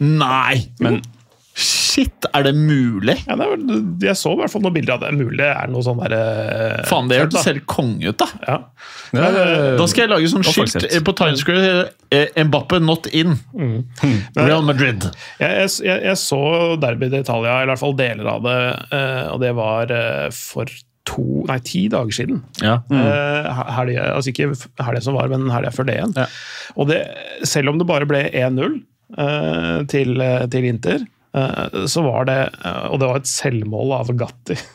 Nei! 0.03 0.65
Men 0.83 0.99
shit, 1.99 2.27
er 2.35 2.45
det 2.47 2.55
mulig? 2.57 3.17
Ja, 3.27 3.37
det 3.39 3.47
er, 3.47 3.63
jeg 4.09 4.19
så 4.21 4.33
i 4.35 4.39
hvert 4.41 4.53
fall 4.53 4.63
noen 4.65 4.77
bilder 4.77 4.97
av 4.97 5.05
det. 5.05 5.13
Mulig 5.19 5.39
det 5.41 5.51
er 5.51 5.71
noe 5.73 5.85
sånn 5.87 6.01
der 6.03 6.15
eh, 6.17 6.83
Faen, 6.89 7.11
det 7.11 7.21
hørtes 7.23 7.47
helt 7.49 7.67
konge 7.71 8.13
ut, 8.13 8.19
da. 8.21 8.29
Ja. 8.47 8.59
Da 9.79 9.87
skal 9.91 10.05
jeg 10.05 10.13
lage 10.13 10.31
sånn 10.33 10.47
skilt 10.47 10.79
eh, 10.87 11.01
på 11.05 11.15
Times 11.19 11.43
Square. 11.45 11.89
eh, 12.15 12.43
Mbappe 12.49 12.81
not 12.85 13.09
in. 13.13 13.37
Real 14.39 14.67
Madrid. 14.67 15.09
Jeg, 15.41 15.65
jeg, 15.65 15.73
jeg, 15.89 16.05
jeg 16.11 16.21
så 16.21 16.43
Derby 16.83 17.11
i 17.11 17.23
Italia, 17.23 17.57
eller 17.59 17.71
i 17.71 17.73
hvert 17.75 17.85
fall 17.85 17.97
deler 17.99 18.31
av 18.35 18.45
det, 18.47 18.59
eh, 18.99 19.25
og 19.33 19.43
det 19.43 19.55
var 19.59 19.95
eh, 19.95 20.29
for 20.35 20.71
to, 21.09 21.25
nei, 21.49 21.59
ti 21.65 21.87
dager 21.93 22.13
siden. 22.15 22.43
Ja. 22.61 22.79
Mm. 22.93 23.01
Helge, 23.79 24.03
altså 24.13 24.33
ikke 24.35 24.51
helga 24.85 25.01
som 25.05 25.17
var, 25.17 25.31
men 25.33 25.49
helga 25.53 25.73
før 25.75 25.89
det 25.89 25.97
igjen. 25.99 26.15
Ja. 26.19 26.27
Og 26.77 26.91
det, 26.91 27.03
selv 27.49 27.73
om 27.73 27.81
det 27.81 27.89
bare 27.89 28.09
ble 28.09 28.27
1-0 28.29 28.77
eh, 29.17 29.79
til, 29.89 30.21
til 30.53 30.69
Inter, 30.69 31.07
eh, 31.07 31.07
så 31.87 32.03
var 32.07 32.25
det 32.29 32.39
eh, 32.65 32.85
Og 32.89 33.01
det 33.01 33.09
var 33.11 33.21
et 33.21 33.31
selvmål 33.31 33.95
av 34.01 34.13
Gatti. 34.19 34.59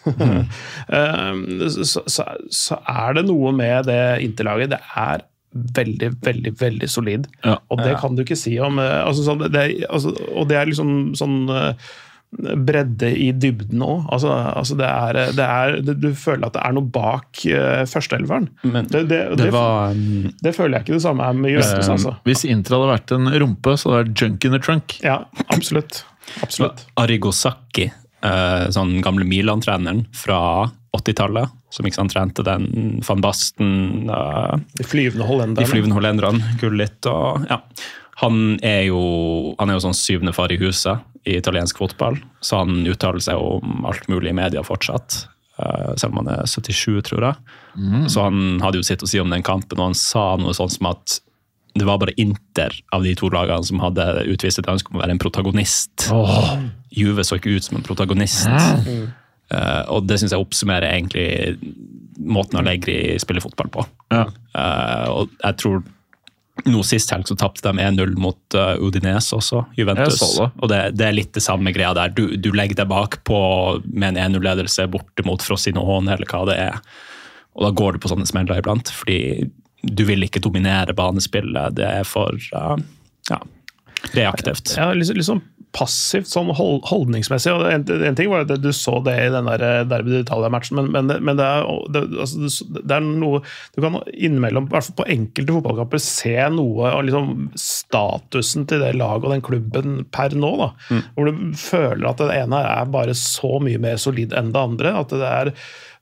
Mm. 0.93 1.69
så, 1.71 2.01
så, 2.11 2.23
så 2.51 2.75
er 2.89 3.15
det 3.17 3.23
noe 3.25 3.53
med 3.55 3.87
det 3.87 4.01
Interlaget. 4.25 4.73
Det 4.73 4.79
er 4.99 5.23
veldig, 5.53 6.09
veldig 6.25 6.53
veldig 6.59 6.89
solid. 6.89 7.27
Ja. 7.45 7.57
Og 7.71 7.81
det 7.81 7.95
kan 8.01 8.15
du 8.15 8.23
ikke 8.23 8.37
si 8.39 8.55
om 8.61 8.81
eh, 8.81 9.01
altså, 9.03 9.25
sånn, 9.27 9.45
det, 9.53 9.67
altså, 9.89 10.13
Og 10.33 10.49
det 10.49 10.59
er 10.59 10.69
liksom 10.69 11.13
sånn 11.17 11.37
eh, 11.53 11.93
bredde 12.33 13.11
i 13.13 13.27
dybden 13.37 13.83
òg. 13.85 14.07
Altså, 14.13 14.31
altså 14.33 14.77
det 14.79 14.87
er, 14.89 15.19
det 15.37 15.45
er, 15.45 15.75
det, 15.85 15.97
du 16.01 16.09
føler 16.17 16.47
at 16.47 16.55
det 16.55 16.63
er 16.65 16.73
noe 16.73 16.89
bak 16.95 17.43
uh, 17.45 17.83
førsteelveren. 17.89 18.47
Men 18.63 18.87
Det, 18.89 19.03
det, 19.11 19.19
det 19.35 19.43
det, 19.43 19.51
var 19.53 19.93
um, 19.93 20.31
det 20.41 20.55
føler 20.55 20.79
jeg 20.79 20.87
ikke 20.87 20.95
det 20.97 21.03
samme 21.05 21.27
er 21.27 21.37
med 21.37 21.53
Justus 21.53 21.85
Eh, 21.85 21.91
altså. 21.93 22.15
Hvis 22.25 22.41
Inter 22.49 22.77
hadde 22.77 22.89
vært 22.89 23.13
en 23.15 23.29
rumpe, 23.43 23.75
så 23.77 23.91
hadde 23.91 23.99
det 23.99 24.09
vært 24.09 24.23
junk 24.23 24.47
in 24.49 24.57
the 24.57 24.61
trunk. 24.63 24.97
Ja, 25.05 25.19
absolutt. 25.53 26.03
Absolutt. 26.41 26.85
Arrigo 26.99 27.31
Sacchi, 27.31 27.89
eh, 28.23 28.65
sånn 28.73 29.01
gamle 29.03 29.25
Milan-treneren 29.25 30.05
fra 30.13 30.69
80-tallet, 30.95 31.49
som 31.73 31.85
ikke 31.89 31.95
sant, 31.95 32.13
trente 32.13 32.43
den 32.45 33.01
van 33.07 33.21
Basten, 33.21 34.09
eh, 34.09 34.55
De 34.77 34.83
flyvende 34.85 35.25
hollenderne. 35.25 35.65
de 35.65 35.71
flyvende 35.71 35.95
hollenderne, 35.97 36.55
Gullit 36.61 37.05
og 37.09 37.47
ja. 37.49 37.61
Han 38.21 38.59
er 38.61 38.83
jo 38.91 39.55
han 39.57 39.69
er 39.71 39.73
jo 39.79 39.87
sånn 39.87 39.97
syvende 39.97 40.33
far 40.37 40.51
i 40.53 40.57
huset 40.61 40.99
i 41.25 41.33
italiensk 41.39 41.77
fotball, 41.81 42.19
så 42.41 42.59
han 42.61 42.85
uttaler 42.85 43.19
seg 43.23 43.35
om 43.41 43.85
alt 43.89 44.05
mulig 44.07 44.29
i 44.29 44.33
media 44.37 44.61
fortsatt. 44.61 45.27
eh, 45.59 45.93
selv 45.97 46.13
om 46.17 46.25
han 46.25 46.35
er 46.39 46.43
77, 46.45 47.01
tror 47.03 47.21
jeg. 47.21 47.35
Så 48.09 48.21
han 48.23 48.59
hadde 48.61 48.75
jo 48.79 48.83
sitt 48.83 49.01
å 49.03 49.07
si 49.07 49.19
om 49.19 49.29
den 49.29 49.43
kampen, 49.43 49.79
og 49.79 49.85
han 49.91 49.93
sa 49.97 50.35
noe 50.37 50.53
sånt 50.53 50.71
som 50.73 50.87
at 50.87 51.19
det 51.73 51.85
var 51.87 51.97
bare 52.01 52.13
Inter 52.21 52.75
av 52.93 53.05
de 53.05 53.15
to 53.17 53.29
lagene 53.33 53.65
som 53.65 53.81
hadde 53.81 54.05
utvist 54.29 54.61
et 54.61 54.69
ønske 54.69 54.91
om 54.91 54.99
å 54.99 55.03
være 55.03 55.15
en 55.15 55.21
protagonist. 55.21 56.07
Juve 56.93 57.25
så 57.25 57.39
ikke 57.39 57.55
ut 57.57 57.65
som 57.65 57.79
en 57.79 57.85
protagonist. 57.85 58.45
Eh, 59.53 59.81
og 59.91 60.05
det 60.07 60.19
syns 60.21 60.35
jeg 60.35 60.43
oppsummerer 60.43 60.91
egentlig 60.91 61.57
måten 62.17 62.59
Allegri 62.61 63.17
spiller 63.21 63.43
fotball 63.43 63.71
på. 63.73 63.85
Ja. 64.13 64.27
Uh, 64.53 65.05
og 65.09 65.35
jeg 65.41 65.59
tror 65.61 65.83
nå 66.69 66.83
Sist 66.85 67.09
helg 67.09 67.25
så 67.25 67.33
tapte 67.39 67.65
de 67.65 67.81
1-0 67.81 68.11
mot 68.21 68.55
uh, 68.55 68.77
Udinese 68.77 69.33
også, 69.39 69.63
Juventus. 69.77 70.19
Det. 70.21 70.45
Og 70.61 70.69
det, 70.69 70.81
det 70.99 71.07
er 71.07 71.15
litt 71.17 71.33
det 71.33 71.41
samme 71.41 71.73
greia 71.73 71.95
der. 71.97 72.13
Du, 72.13 72.35
du 72.37 72.51
legger 72.53 72.77
deg 72.83 72.91
bakpå 72.91 73.39
med 73.89 74.13
en 74.13 74.35
1-0-ledelse 74.35 74.85
borte 74.93 75.25
mot 75.25 75.41
Frosinone, 75.41 76.13
eller 76.13 76.29
hva 76.29 76.43
det 76.51 76.59
er. 76.67 76.77
Og 77.57 77.65
da 77.65 77.73
går 77.73 77.95
du 77.95 78.03
på 78.03 78.13
sånne 78.13 78.29
smeller 78.29 78.61
iblant, 78.61 78.93
fordi 78.93 79.49
du 79.83 80.05
vil 80.07 80.23
ikke 80.23 80.41
dominere 80.43 80.95
banespillet. 80.95 81.75
Det 81.75 81.85
er 81.85 82.07
for 82.07 82.39
ja, 82.51 83.39
reaktivt. 84.13 84.75
Ja, 84.77 84.93
liksom, 84.93 85.19
liksom 85.19 85.41
passivt, 85.73 86.27
sånn 86.29 86.51
hold, 86.53 86.83
holdningsmessig. 86.85 87.49
og 87.49 87.63
en, 87.65 87.83
en 88.05 88.15
ting 88.17 88.29
var 88.29 88.43
at 88.45 88.51
du 88.61 88.67
så 88.77 88.99
det 89.05 89.15
i 89.23 89.29
den 89.33 89.47
der 89.49 89.63
eh, 89.65 89.79
Derby 89.89 90.19
Italia-matchen, 90.19 90.77
men, 90.77 90.91
men, 90.93 91.23
men 91.25 91.39
det, 91.39 91.47
er, 91.49 91.69
det, 91.95 92.03
altså, 92.21 92.67
det- 92.77 92.83
er 92.93 93.01
noe 93.07 93.39
Du 93.73 93.81
kan 93.81 93.97
innimellom, 94.13 94.67
i 94.69 94.75
hvert 94.75 94.85
fall 94.91 94.99
på 95.01 95.07
enkelte 95.15 95.55
fotballkamper, 95.57 96.03
se 96.03 96.35
noe 96.53 96.91
av 96.93 97.01
liksom 97.07 97.47
statusen 97.57 98.67
til 98.69 98.83
det 98.85 98.91
laget 98.99 99.25
og 99.25 99.33
den 99.33 99.45
klubben 99.45 99.97
per 100.13 100.35
nå. 100.37 100.51
da, 100.61 100.69
Hvor 101.15 101.31
du 101.31 101.41
føler 101.57 102.05
at 102.11 102.21
det 102.21 102.37
ene 102.43 102.61
er 102.75 102.93
bare 102.93 103.17
så 103.17 103.55
mye 103.63 103.81
mer 103.81 103.97
solid 104.01 104.33
enn 104.37 104.53
det 104.53 104.61
andre. 104.61 104.93
at 105.01 105.09
det 105.17 105.25
er 105.33 105.53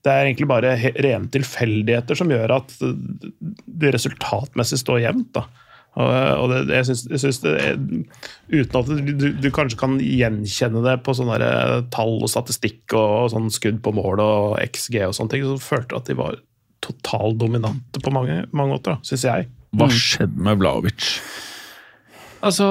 det 0.02 0.10
er 0.10 0.26
egentlig 0.26 0.48
bare 0.50 0.70
rene 0.98 1.30
tilfeldigheter 1.30 2.18
som 2.18 2.32
gjør 2.34 2.56
at 2.56 2.72
det 2.82 3.92
resultatmessig 3.94 4.80
står 4.82 5.04
jevnt. 5.04 5.28
da. 5.38 5.44
Og, 6.00 6.46
det, 6.48 6.60
jeg 6.72 6.88
syns, 6.88 7.02
jeg 7.12 7.20
syns 7.20 7.40
det 7.44 7.52
er, 7.60 7.80
Uten 8.48 8.78
at 8.80 8.92
du, 9.20 9.26
du 9.44 9.48
kanskje 9.52 9.80
kan 9.82 9.98
gjenkjenne 10.00 10.84
det 10.86 10.94
på 11.04 11.16
sånne 11.18 11.36
der 11.36 11.44
eh, 11.50 11.82
tall 11.92 12.16
og 12.22 12.32
statistikk 12.32 12.96
og, 12.96 13.28
sånn 13.34 13.50
skudd 13.52 13.82
på 13.84 13.92
mål 13.98 14.24
og 14.24 14.56
XG 14.64 15.02
og 15.10 15.16
sånne 15.18 15.36
ting, 15.36 15.44
så 15.48 15.58
følte 15.60 15.98
jeg 15.98 16.04
at 16.04 16.12
de 16.14 16.18
var 16.22 16.40
totaldominante 16.82 18.02
på 18.02 18.14
mange, 18.16 18.46
mange 18.56 18.78
måter, 18.78 19.02
syns 19.08 19.28
jeg. 19.28 19.50
Hva 19.76 19.90
skjedde 19.92 20.48
med 20.48 20.64
Vlaovic? 20.64 21.10
Altså 22.42 22.70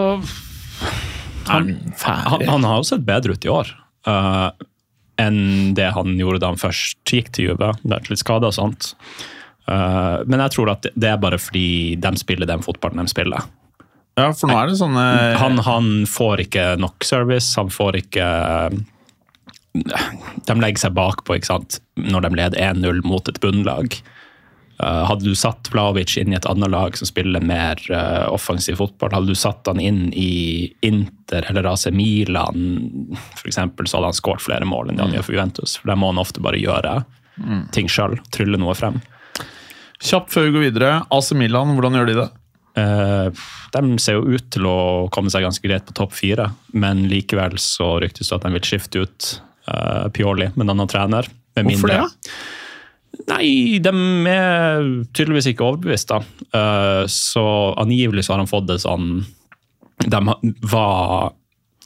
han, 1.50 1.70
han, 2.02 2.48
han 2.48 2.66
har 2.66 2.80
jo 2.80 2.88
sett 2.88 3.04
bedre 3.06 3.37
ut 3.37 3.46
i 3.46 3.52
år 3.52 3.70
uh, 4.09 4.50
enn 5.20 5.74
det 5.76 5.90
han 5.94 6.16
gjorde 6.18 6.40
da 6.42 6.52
han 6.52 6.61
først 6.61 7.04
gikk 7.04 7.30
til 7.37 7.50
Juve. 7.50 7.74
Det 7.83 7.96
er 7.96 8.11
litt 8.11 8.22
skada 8.22 8.50
og 8.50 8.56
sånt. 8.56 8.94
Men 9.70 10.42
jeg 10.42 10.54
tror 10.56 10.72
at 10.72 10.87
det 10.98 11.06
er 11.12 11.18
bare 11.22 11.38
fordi 11.38 11.94
de 12.02 12.11
spiller 12.18 12.48
den 12.50 12.64
fotballen 12.64 13.04
de 13.04 13.12
spiller. 13.12 13.44
Ja, 14.18 14.30
for 14.35 14.50
nå 14.50 14.56
er 14.59 14.70
det 14.70 14.78
sånne 14.80 15.04
Han, 15.40 15.61
han 15.64 15.90
får 16.11 16.44
ikke 16.46 16.64
nok 16.83 17.06
service, 17.06 17.54
han 17.59 17.70
får 17.72 18.00
ikke 18.02 18.26
De 19.70 20.56
legger 20.59 20.83
seg 20.83 20.96
bakpå 20.96 21.38
ikke 21.38 21.52
sant? 21.52 21.78
når 22.00 22.26
de 22.26 22.30
leder 22.38 22.62
1-0 22.72 23.02
mot 23.04 23.26
et 23.28 23.38
bunnlag. 23.42 23.92
Eh, 24.80 25.02
hadde 25.04 25.26
du 25.26 25.35
satt 25.37 25.68
Vlaovic 25.68 26.14
inn 26.16 26.33
i 26.33 26.37
et 26.38 26.46
annet 26.48 26.72
lag 26.72 26.96
som 26.96 27.04
spiller 27.04 27.44
mer 27.44 27.76
uh, 27.92 28.24
offensiv 28.33 28.78
fotball, 28.80 29.12
hadde 29.12 29.35
du 29.35 29.37
satt 29.37 29.68
han 29.68 29.83
inn 29.85 30.06
i 30.16 30.70
Inter 30.87 31.44
eller 31.50 31.68
AC 31.68 31.90
Milan 31.92 33.12
for 33.37 33.50
eksempel, 33.50 33.85
så 33.85 33.98
hadde 33.98 34.14
han 34.14 34.16
skåret 34.16 34.46
flere 34.46 34.64
mål 34.64 34.88
enn 34.88 34.96
det 34.96 35.04
han 35.04 35.18
gjør 35.18 35.26
for 35.28 35.37
Juventus. 35.37 35.76
For 35.76 35.92
det 35.92 35.98
må 36.00 36.09
han 36.14 36.22
ofte 36.24 36.42
bare 36.42 36.62
gjøre 36.62 37.02
ting 37.76 37.92
sjøl, 37.92 38.16
trylle 38.33 38.59
noe 38.61 38.72
frem. 38.76 38.96
Kjapt 40.00 40.32
før 40.32 40.46
vi 40.48 40.52
går 40.54 40.64
videre. 40.70 40.92
AC 41.12 41.32
Milan, 41.36 41.74
hvordan 41.76 41.98
gjør 41.98 42.08
de 42.10 42.14
det? 42.22 42.28
Eh, 42.80 43.42
de 43.74 43.98
ser 44.00 44.16
jo 44.16 44.36
ut 44.38 44.46
til 44.54 44.66
å 44.70 44.76
komme 45.12 45.32
seg 45.32 45.44
ganske 45.44 45.66
greit 45.66 45.84
på 45.88 45.96
topp 45.98 46.14
fire, 46.16 46.48
men 46.72 47.04
likevel 47.10 47.58
så 47.60 47.96
ryktes 48.02 48.30
det 48.30 48.38
at 48.38 48.46
de 48.46 48.54
vil 48.54 48.64
skifte 48.68 49.02
ut 49.04 49.28
eh, 49.68 50.06
Pioli 50.14 50.48
med 50.54 50.64
en 50.68 50.74
annen 50.76 50.90
trener. 50.90 51.28
Med 51.58 51.66
Hvorfor 51.68 51.90
mindre- 51.90 52.08
det? 52.08 52.32
Nei, 53.28 53.78
de 53.82 53.90
er 54.30 54.86
tydeligvis 55.12 55.50
ikke 55.50 55.66
overbevist, 55.66 56.08
da. 56.14 56.22
Eh, 56.56 57.02
så 57.10 57.44
angivelig 57.82 58.24
så 58.26 58.32
har 58.34 58.40
han 58.44 58.48
fått 58.50 58.68
det 58.70 58.78
sånn 58.82 59.26
De 60.00 60.20
var 60.72 61.34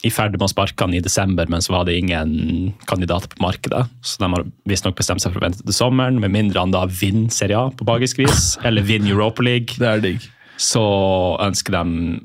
i 0.04 0.10
ferd 0.12 0.34
med 0.36 0.44
å 0.46 0.50
sparke 0.52 0.84
han 0.84 0.92
i 0.94 1.00
desember, 1.00 1.48
men 1.48 1.62
så 1.64 1.72
var 1.72 1.86
det 1.88 1.94
ingen 1.98 2.74
kandidater 2.90 3.30
på 3.32 3.40
markedet. 3.44 3.86
Så 4.04 4.20
de 4.20 4.28
har 4.34 4.44
visstnok 4.68 4.96
bestemt 4.98 5.22
seg 5.24 5.32
for 5.32 5.40
å 5.40 5.46
vente 5.46 5.64
til 5.64 5.76
sommeren, 5.76 6.20
med 6.20 6.32
mindre 6.34 6.60
han 6.60 6.74
da 6.74 6.84
vinner 6.90 7.32
Serie 7.32 7.56
A 7.58 7.70
på 7.72 7.86
magisk 7.88 8.20
vis, 8.20 8.54
eller 8.64 8.84
vinner 8.84 9.14
Europa 9.16 9.42
League. 9.46 9.78
Det 9.80 9.88
er 9.88 10.04
digg. 10.04 10.28
Så 10.60 10.84
ønsker 11.42 11.74
de 11.78 12.20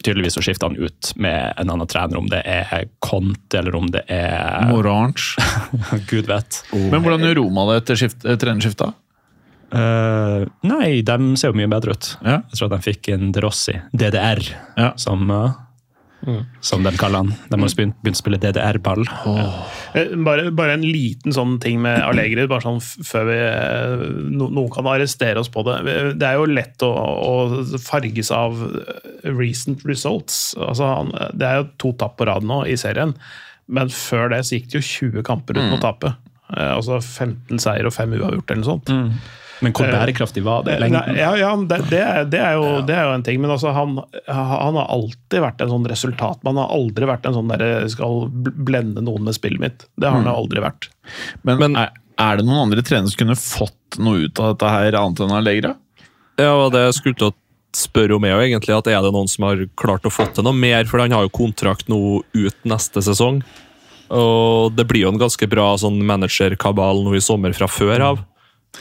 tydeligvis 0.00 0.38
å 0.40 0.42
skifte 0.46 0.64
han 0.64 0.78
ut 0.80 1.10
med 1.20 1.58
en 1.60 1.74
annen 1.74 1.88
trener, 1.90 2.16
om 2.16 2.28
det 2.30 2.40
er 2.48 2.86
Conte 3.04 3.58
eller 3.60 3.74
om 3.76 3.90
det 3.92 4.00
er 4.08 4.64
Morange. 4.70 5.34
Gud 6.10 6.30
vet. 6.30 6.62
Men 6.72 7.02
hvordan 7.04 7.26
gjør 7.26 7.42
Roma 7.42 7.66
det 7.72 7.82
etter 7.82 8.00
skift, 8.00 8.24
eh, 8.24 8.38
trenerskifta? 8.40 8.92
Eh, 9.70 10.46
nei, 10.66 10.88
de 11.06 11.16
ser 11.38 11.52
jo 11.52 11.58
mye 11.60 11.68
bedre 11.70 11.94
ut. 11.94 12.08
Ja. 12.24 12.40
Jeg 12.48 12.56
tror 12.58 12.70
at 12.70 12.78
de 12.78 12.86
fikk 12.88 13.10
en 13.14 13.28
Rossi, 13.44 13.76
DDR, 13.92 14.40
Ja. 14.80 14.92
som, 14.98 15.26
eh, 16.26 16.40
som 16.60 16.82
de 16.84 16.92
kaller 16.98 17.22
han. 17.24 17.32
De 17.50 17.58
har 17.60 17.68
begynt, 17.76 17.96
begynt 18.02 18.18
å 18.18 18.22
spille 18.22 18.38
DDR-ball. 18.42 19.04
Eh, 19.94 20.14
Bare, 20.24 20.50
bare 20.54 20.74
en 20.76 20.84
liten 20.86 21.32
sånn 21.34 21.58
ting 21.62 21.80
med 21.82 21.98
Allegri, 22.04 22.46
bare 22.50 22.62
sånn 22.62 22.80
før 22.82 23.24
vi, 23.30 23.38
eh, 23.42 24.04
no, 24.30 24.48
noen 24.48 24.70
kan 24.74 24.86
arrestere 24.86 25.40
oss 25.40 25.48
på 25.50 25.64
det. 25.66 25.78
Det 26.20 26.26
er 26.28 26.38
jo 26.38 26.46
lett 26.50 26.82
å, 26.86 26.90
å 26.94 27.34
farges 27.82 28.30
av 28.30 28.58
recent 29.24 29.84
results. 29.88 30.54
Altså, 30.60 30.86
han, 30.86 31.12
det 31.34 31.46
er 31.48 31.60
jo 31.62 31.68
to 31.82 31.92
tap 32.00 32.16
på 32.20 32.26
rad 32.30 32.46
nå 32.46 32.62
i 32.70 32.76
serien, 32.80 33.14
men 33.70 33.88
før 33.94 34.30
det 34.32 34.44
så 34.46 34.56
gikk 34.58 34.70
det 34.72 34.80
jo 34.80 34.86
20 35.20 35.26
kamper 35.26 35.58
uten 35.60 35.76
å 35.78 35.82
tape. 35.82 36.14
Eh, 36.56 36.72
Altså 36.74 36.98
15 37.00 37.60
seier 37.62 37.86
og 37.86 37.94
5 37.94 38.16
uavgjort 38.18 38.50
eller 38.50 38.64
noe 38.64 38.72
sånt. 38.72 38.90
Men 39.60 39.74
hvor 39.76 39.90
bærekraftig 39.92 40.42
var 40.46 40.64
det 40.64 40.78
Lenge? 40.80 41.02
Ja, 41.18 41.34
ja, 41.36 41.50
det, 41.56 41.78
det, 41.90 42.00
er, 42.00 42.24
det, 42.32 42.40
er 42.40 42.54
jo, 42.56 42.68
det 42.88 42.94
er 42.96 43.08
jo 43.08 43.16
en 43.18 43.24
ting, 43.26 43.40
men 43.42 43.52
altså, 43.52 43.72
han, 43.76 43.98
han 44.28 44.78
har 44.78 44.86
alltid 44.88 45.42
vært 45.44 45.60
en 45.64 45.72
sånn 45.74 45.88
resultat. 45.90 46.40
Man 46.46 46.56
har 46.60 46.72
aldri 46.72 47.08
vært 47.10 47.28
en 47.28 47.36
sånn 47.36 47.52
der 47.52 47.66
skal 47.92 48.24
blende 48.32 49.04
noen 49.04 49.28
med 49.28 49.36
spillet 49.36 49.60
mitt. 49.60 49.84
Det 50.00 50.08
har 50.08 50.16
han 50.20 50.30
jo 50.30 50.38
aldri 50.44 50.64
vært. 50.64 50.88
Men, 51.42 51.60
Men- 51.60 51.76
er, 51.76 51.92
er 52.20 52.40
det 52.40 52.48
noen 52.48 52.64
andre 52.66 52.84
trenere 52.86 53.12
som 53.12 53.20
kunne 53.20 53.36
fått 53.40 54.00
noe 54.00 54.26
ut 54.26 54.40
av 54.40 54.54
dette 54.54 54.72
her, 54.72 54.96
annet 55.02 55.24
enn 55.26 55.36
Allegra? 55.36 55.74
Ja, 56.40 56.54
det 56.72 56.86
jeg 56.86 56.96
skulle 56.96 57.20
til 57.20 57.30
å 57.30 57.36
spørre 57.76 58.16
om 58.16 58.24
er 58.26 58.32
jo 58.34 58.44
egentlig 58.48 58.74
at 58.74 58.88
er 58.90 59.02
det 59.04 59.12
noen 59.14 59.28
som 59.30 59.44
har 59.46 59.60
klart 59.78 60.06
å 60.08 60.12
få 60.12 60.24
til 60.34 60.46
noe 60.46 60.56
mer, 60.56 60.88
for 60.90 61.02
han 61.02 61.12
har 61.14 61.26
jo 61.28 61.34
kontrakt 61.36 61.90
nå 61.92 62.00
ut 62.34 62.64
neste 62.68 63.02
sesong. 63.04 63.42
Og 64.10 64.72
det 64.74 64.88
blir 64.90 65.04
jo 65.04 65.12
en 65.12 65.20
ganske 65.20 65.46
bra 65.50 65.68
sånn 65.78 66.00
managerkabal 66.06 67.04
nå 67.06 67.14
i 67.14 67.22
sommer 67.22 67.54
fra 67.54 67.68
før 67.70 68.06
av. 68.08 68.24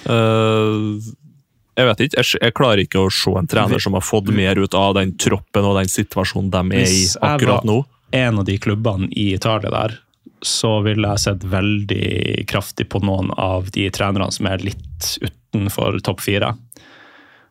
Eh, 0.06 1.10
jeg 1.80 1.88
vet 1.88 2.04
ikke, 2.04 2.19
jeg, 2.19 2.41
jeg 2.43 2.56
klarer 2.58 2.84
ikke 2.84 3.06
å 3.06 3.13
se 3.13 3.34
en 3.39 3.47
trener 3.49 3.82
som 3.82 3.95
har 3.95 4.04
fått 4.04 4.32
mer 4.36 4.60
ut 4.60 4.75
av 4.75 4.97
den 4.97 5.15
troppen 5.21 5.67
og 5.67 5.78
den 5.80 5.91
situasjonen 5.91 6.52
de 6.52 6.82
er 6.82 6.91
i 6.91 7.04
akkurat 7.23 7.67
nå. 7.67 7.82
Hvis 7.84 8.15
jeg 8.17 8.23
var 8.23 8.28
en 8.28 8.41
av 8.41 8.47
de 8.49 8.56
klubbene 8.62 9.12
i 9.13 9.30
Italia 9.36 9.71
der, 9.73 9.99
så 10.45 10.80
ville 10.86 11.08
jeg 11.13 11.23
sett 11.23 11.45
veldig 11.52 12.45
kraftig 12.49 12.88
på 12.91 13.02
noen 13.04 13.32
av 13.39 13.69
de 13.75 13.86
trenerne 13.95 14.32
som 14.32 14.47
er 14.49 14.63
litt 14.63 15.12
utenfor 15.23 15.99
topp 16.06 16.23
fire. 16.23 16.54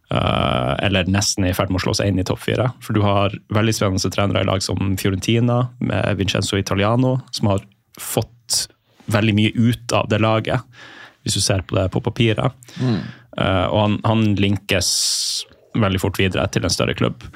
Uh, 0.09 0.73
eller 0.87 1.05
nesten 1.05 1.45
i 1.45 1.53
ferd 1.53 1.69
med 1.69 1.83
å 1.83 1.85
slå 1.85 1.93
seg 1.99 2.09
inn 2.09 2.21
i 2.21 2.25
topp 2.25 2.41
fire. 2.47 2.71
For 2.85 2.97
du 2.97 3.03
har 3.05 3.35
veldig 3.53 3.75
spennende 3.77 4.13
trenere 4.13 4.45
i 4.45 4.49
lag 4.49 4.65
som 4.65 4.97
Fiorentina, 5.01 5.67
med 5.85 6.17
Vincenzo 6.21 6.57
Italiano, 6.57 7.19
som 7.37 7.53
har 7.53 7.67
fått 8.01 8.65
veldig 9.13 9.35
mye 9.37 9.53
ut 9.57 9.93
av 9.97 10.09
det 10.09 10.21
laget, 10.25 10.65
hvis 11.25 11.39
du 11.39 11.43
ser 11.45 11.65
på 11.67 11.77
det 11.79 11.89
på 11.95 12.03
papiret. 12.05 12.57
Eh, 13.39 13.67
og 13.69 13.79
han, 13.79 13.97
han 14.07 14.27
linkes 14.39 14.91
veldig 15.79 16.01
fort 16.03 16.19
videre 16.21 16.47
til 16.53 16.67
en 16.67 16.75
større 16.75 16.97
klubb. 16.99 17.27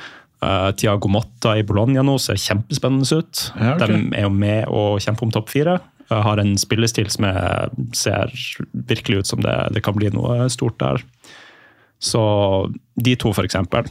Uh, 0.43 0.73
Tiago 0.75 1.07
Motta 1.13 1.55
i 1.55 1.63
Bologna 1.63 2.03
nå 2.03 2.17
ser 2.19 2.41
kjempespennende 2.41 3.21
ut. 3.21 3.43
Ja, 3.55 3.77
okay. 3.77 3.93
De 3.93 4.17
er 4.19 4.25
jo 4.27 4.33
med 4.35 4.67
å 4.75 4.97
kjempe 5.03 5.23
om 5.23 5.31
topp 5.35 5.53
fire. 5.53 5.77
Uh, 6.11 6.19
har 6.27 6.43
en 6.43 6.57
spillestil 6.59 7.13
som 7.15 7.29
er, 7.29 7.71
ser 7.95 8.33
virkelig 8.91 9.23
ut 9.23 9.31
som 9.31 9.45
det, 9.45 9.55
det 9.77 9.85
kan 9.87 9.95
bli 9.95 10.11
noe 10.11 10.49
stort 10.51 10.81
der. 10.83 11.05
Så 12.03 12.23
de 12.99 13.15
to, 13.15 13.31
for 13.31 13.47
eksempel, 13.47 13.87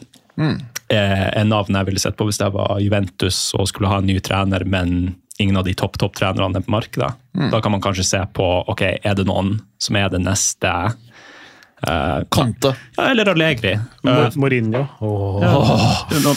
er 0.91 1.31
er 1.31 1.45
navn 1.47 1.77
jeg 1.77 1.87
ville 1.87 2.01
sett 2.03 2.17
på 2.19 2.25
hvis 2.27 2.41
jeg 2.41 2.51
var 2.51 2.79
Juventus 2.83 3.37
og 3.55 3.69
skulle 3.69 3.91
ha 3.91 4.01
en 4.01 4.09
ny 4.09 4.17
trener, 4.19 4.65
men 4.67 5.13
ingen 5.41 5.57
av 5.59 5.65
de 5.67 5.73
topp-topp-trenerne 5.77 6.61
er 6.61 6.65
på 6.65 6.73
markedet. 6.73 7.11
Da 7.51 7.61
kan 7.63 7.71
man 7.73 7.81
kanskje 7.83 8.05
se 8.07 8.21
på 8.35 8.47
ok, 8.71 8.81
er 9.03 9.15
det 9.17 9.25
noen 9.29 9.57
som 9.81 9.95
er 9.99 10.09
det 10.13 10.19
neste 10.23 10.71
eh, 11.87 12.19
Kante. 12.31 12.73
ja, 12.97 13.09
Eller 13.11 13.29
Allegri. 13.31 13.71
Eh, 13.73 14.29
Mourinho. 14.35 14.85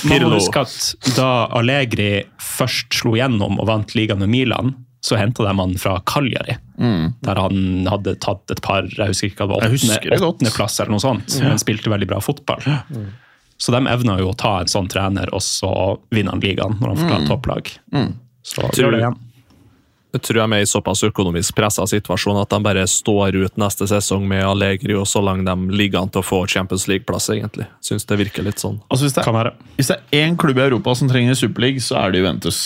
man 0.04 0.22
må 0.30 0.34
huske 0.38 0.62
at 0.64 1.14
da 1.16 1.28
Allegri 1.58 2.24
først 2.40 2.94
slo 3.02 3.16
gjennom 3.18 3.58
og 3.60 3.66
vant 3.68 3.94
ligaen 3.98 4.22
med 4.24 4.32
Milan, 4.32 4.74
så 5.04 5.18
henta 5.20 5.44
de 5.44 5.52
han 5.58 5.74
fra 5.76 5.98
Cagliari. 6.08 6.56
Der 7.20 7.36
han 7.36 7.84
hadde 7.90 8.14
tatt 8.24 8.50
et 8.50 8.62
par 8.64 8.86
jeg 8.88 9.10
husker 9.12 9.28
ikke 9.28 9.44
hva 9.46 9.58
det 9.60 9.68
var, 9.68 9.68
åttendeplass 10.32 10.80
eller 10.80 10.94
noe 10.96 11.02
sånt, 11.04 11.36
men 11.44 11.60
spilte 11.60 11.92
veldig 11.92 12.08
bra 12.08 12.22
fotball. 12.24 12.64
Så 13.60 13.70
de 13.70 13.82
evna 13.86 14.16
jo 14.18 14.32
å 14.32 14.34
ta 14.36 14.56
en 14.64 14.70
sånn 14.72 14.88
trener, 14.90 15.28
og 15.36 15.42
så 15.44 15.68
vinner 16.10 16.32
han 16.34 16.40
ligaen 16.42 16.78
når 16.80 16.88
han 16.88 16.96
får 17.02 17.08
ta 17.12 17.18
et 17.20 17.28
topplag. 17.30 17.68
Så 18.44 18.60
Tror- 18.68 18.76
gjør 18.84 18.92
det 18.94 19.00
igjen. 19.04 19.20
Jeg 20.14 20.22
tror 20.22 20.36
de 20.38 20.54
er 20.54 20.62
i 20.62 20.66
såpass 20.70 21.00
økonomisk 21.02 21.56
pressa 21.58 21.82
situasjon 21.90 22.36
at 22.38 22.52
de 22.52 22.58
bare 22.62 22.84
står 22.86 23.34
ut 23.34 23.56
neste 23.58 23.88
sesong 23.90 24.28
med 24.30 24.44
Allegri, 24.46 24.94
og 24.94 25.08
så 25.10 25.18
lenge 25.26 25.42
de 25.48 25.74
ligger 25.74 26.04
an 26.04 26.12
til 26.14 26.22
å 26.22 26.24
få 26.28 26.44
Champions 26.46 26.84
League-plass, 26.86 27.26
egentlig. 27.34 27.66
Syns 27.82 28.06
det 28.06 28.20
virker 28.20 28.46
litt 28.46 28.62
sånn. 28.62 28.76
Altså, 28.92 29.08
hvis, 29.08 29.16
det 29.16 29.24
Kan 29.26 29.34
er, 29.34 29.48
være. 29.50 29.54
hvis 29.80 29.90
det 29.90 29.96
er 29.98 30.28
én 30.28 30.36
klubb 30.38 30.60
i 30.60 30.66
Europa 30.68 30.94
som 30.94 31.08
trenger 31.10 31.34
Superleague, 31.34 31.82
så 31.82 31.98
er 31.98 32.12
det 32.14 32.20
Juventus. 32.22 32.60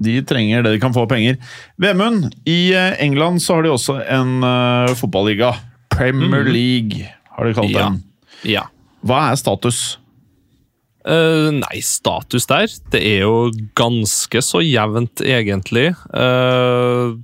De 0.00 0.20
trenger 0.28 0.62
det 0.62 0.74
de 0.76 0.80
kan 0.82 0.92
få 0.92 1.06
penger. 1.08 1.38
Vemund, 1.80 2.28
i 2.44 2.72
eh, 2.76 2.92
England 3.00 3.40
så 3.40 3.54
har 3.56 3.62
de 3.64 3.72
også 3.72 3.96
en 4.04 4.44
uh, 4.44 4.92
fotballiga. 5.00 5.54
Premier 5.90 6.44
League, 6.44 7.08
har 7.38 7.44
de 7.48 7.54
kalt 7.56 7.70
Ja. 7.72 7.88
den. 7.88 8.02
Ja. 8.44 8.66
Hva 9.04 9.30
er 9.32 9.36
status? 9.40 9.96
Eh, 11.08 11.48
nei, 11.56 11.80
status 11.80 12.44
der 12.50 12.68
Det 12.92 13.00
er 13.00 13.22
jo 13.24 13.48
ganske 13.78 14.42
så 14.44 14.60
jevnt, 14.60 15.22
egentlig. 15.24 15.94
Uh, 16.12 17.16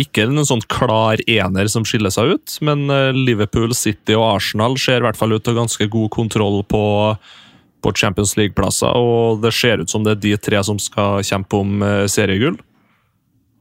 ikke 0.00 0.24
noen 0.30 0.48
sånn 0.48 0.64
klar 0.72 1.20
ener 1.28 1.68
som 1.70 1.84
skiller 1.86 2.10
seg 2.10 2.34
ut, 2.34 2.56
men 2.64 2.88
eh, 2.90 3.12
Liverpool, 3.14 3.76
City 3.78 4.16
og 4.16 4.24
Arsenal 4.38 4.74
ser 4.80 5.02
i 5.02 5.06
hvert 5.06 5.20
fall 5.20 5.36
ut 5.36 5.44
til 5.46 5.54
ganske 5.54 5.86
god 5.92 6.10
kontroll 6.16 6.64
på, 6.66 6.82
på 7.84 7.92
Champions 7.94 8.34
League-plasser, 8.40 8.90
og 8.90 9.44
det 9.44 9.52
ser 9.54 9.84
ut 9.84 9.92
som 9.92 10.02
det 10.02 10.16
er 10.16 10.22
de 10.24 10.34
tre 10.40 10.64
som 10.66 10.80
skal 10.82 11.22
kjempe 11.22 11.60
om 11.60 11.84
seriegull. 12.10 12.56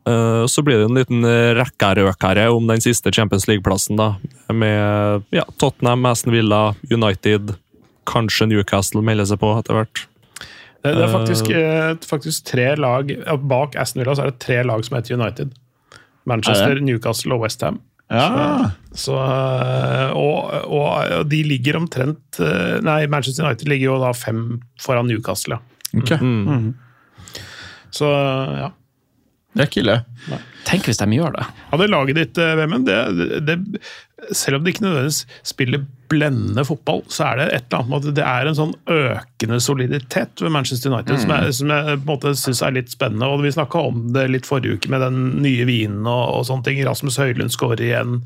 Uh, 0.10 0.48
Så 0.50 0.64
blir 0.66 0.80
det 0.80 0.88
en 0.88 0.98
liten 0.98 1.28
rekkerøkere 1.60 2.48
om 2.50 2.66
den 2.72 2.82
siste 2.82 3.14
Champions 3.14 3.46
League-plassen, 3.52 4.00
da. 4.00 4.16
Med 4.50 5.28
ja, 5.36 5.46
Tottenham, 5.62 6.08
Aston 6.10 6.34
Villa, 6.34 6.72
United, 6.90 7.54
kanskje 8.10 8.50
Newcastle 8.50 9.04
melder 9.06 9.28
seg 9.30 9.42
på 9.42 9.52
etter 9.60 9.78
hvert. 9.78 10.06
Det, 10.82 10.96
det 10.98 11.06
er 11.06 11.12
faktisk, 11.14 11.50
eh, 11.54 11.92
faktisk 12.10 12.48
tre 12.50 12.72
lag 12.80 13.12
Bak 13.46 13.76
Aston 13.78 14.02
Villa 14.02 14.16
så 14.18 14.24
er 14.26 14.32
det 14.32 14.42
tre 14.42 14.64
lag 14.66 14.82
som 14.86 14.98
heter 14.98 15.14
United. 15.20 15.54
Manchester, 16.26 16.78
Er 16.78 16.82
Newcastle 16.86 17.36
og 17.36 17.44
Westham. 17.46 17.80
Ja. 18.12 18.72
Så, 18.98 19.14
eh, 19.16 20.10
og, 20.18 20.50
og, 20.68 20.88
og 21.22 21.30
de 21.32 21.44
ligger 21.48 21.78
omtrent 21.80 22.42
eh, 22.44 22.82
Nei, 22.84 23.06
Manchester 23.08 23.46
United 23.46 23.70
ligger 23.72 23.94
jo 23.94 24.00
da 24.02 24.12
fem 24.18 24.60
foran 24.82 25.08
Newcastle. 25.08 25.62
Ja. 25.94 26.02
Ok. 26.02 26.12
Mm. 26.22 26.74
Så 27.92 28.10
ja. 28.58 28.72
Det 29.52 29.64
er 29.64 29.68
ikke 29.68 29.82
ille. 29.84 29.98
Tenk 30.68 30.86
hvis 30.88 31.00
de 31.02 31.08
gjør 31.12 31.34
det. 31.36 31.44
Ja, 31.72 31.80
det 31.82 31.90
laget 31.90 32.18
ditt, 32.20 32.40
eh, 32.40 32.54
Vemund, 32.56 32.88
det, 32.88 33.40
det, 33.48 33.58
selv 34.32 34.60
om 34.60 34.64
de 34.64 34.72
ikke 34.72 34.86
nødvendigvis 34.86 35.26
spiller 35.48 35.84
blendende 36.12 36.64
fotball, 36.68 37.02
så 37.12 37.32
er 37.32 37.40
det 37.40 37.48
et 37.48 37.66
eller 37.66 37.82
annet 37.82 37.92
med 37.92 38.10
at 38.12 38.18
det 38.20 38.26
er 38.28 38.50
en 38.50 38.58
sånn 38.60 38.74
økende 38.96 39.60
soliditet 39.64 40.44
ved 40.44 40.54
Manchester 40.54 40.94
United 40.94 41.24
som, 41.24 41.34
er, 41.36 41.52
som 41.56 41.74
jeg 41.74 41.86
på 41.90 42.00
en 42.00 42.10
måte 42.12 42.34
syns 42.40 42.64
er 42.64 42.76
litt 42.78 42.94
spennende. 42.94 43.28
og 43.28 43.46
Vi 43.46 43.54
snakka 43.56 43.86
om 43.92 44.04
det 44.16 44.28
litt 44.32 44.50
forrige 44.50 44.78
uke 44.78 44.92
med 44.94 45.04
den 45.04 45.22
nye 45.44 45.68
vinen 45.70 46.06
og, 46.06 46.24
og 46.38 46.48
sånne 46.50 46.68
ting. 46.68 46.84
Rasmus 46.88 47.20
Høylund 47.22 47.56
skårer 47.56 47.84
igjen. 47.88 48.20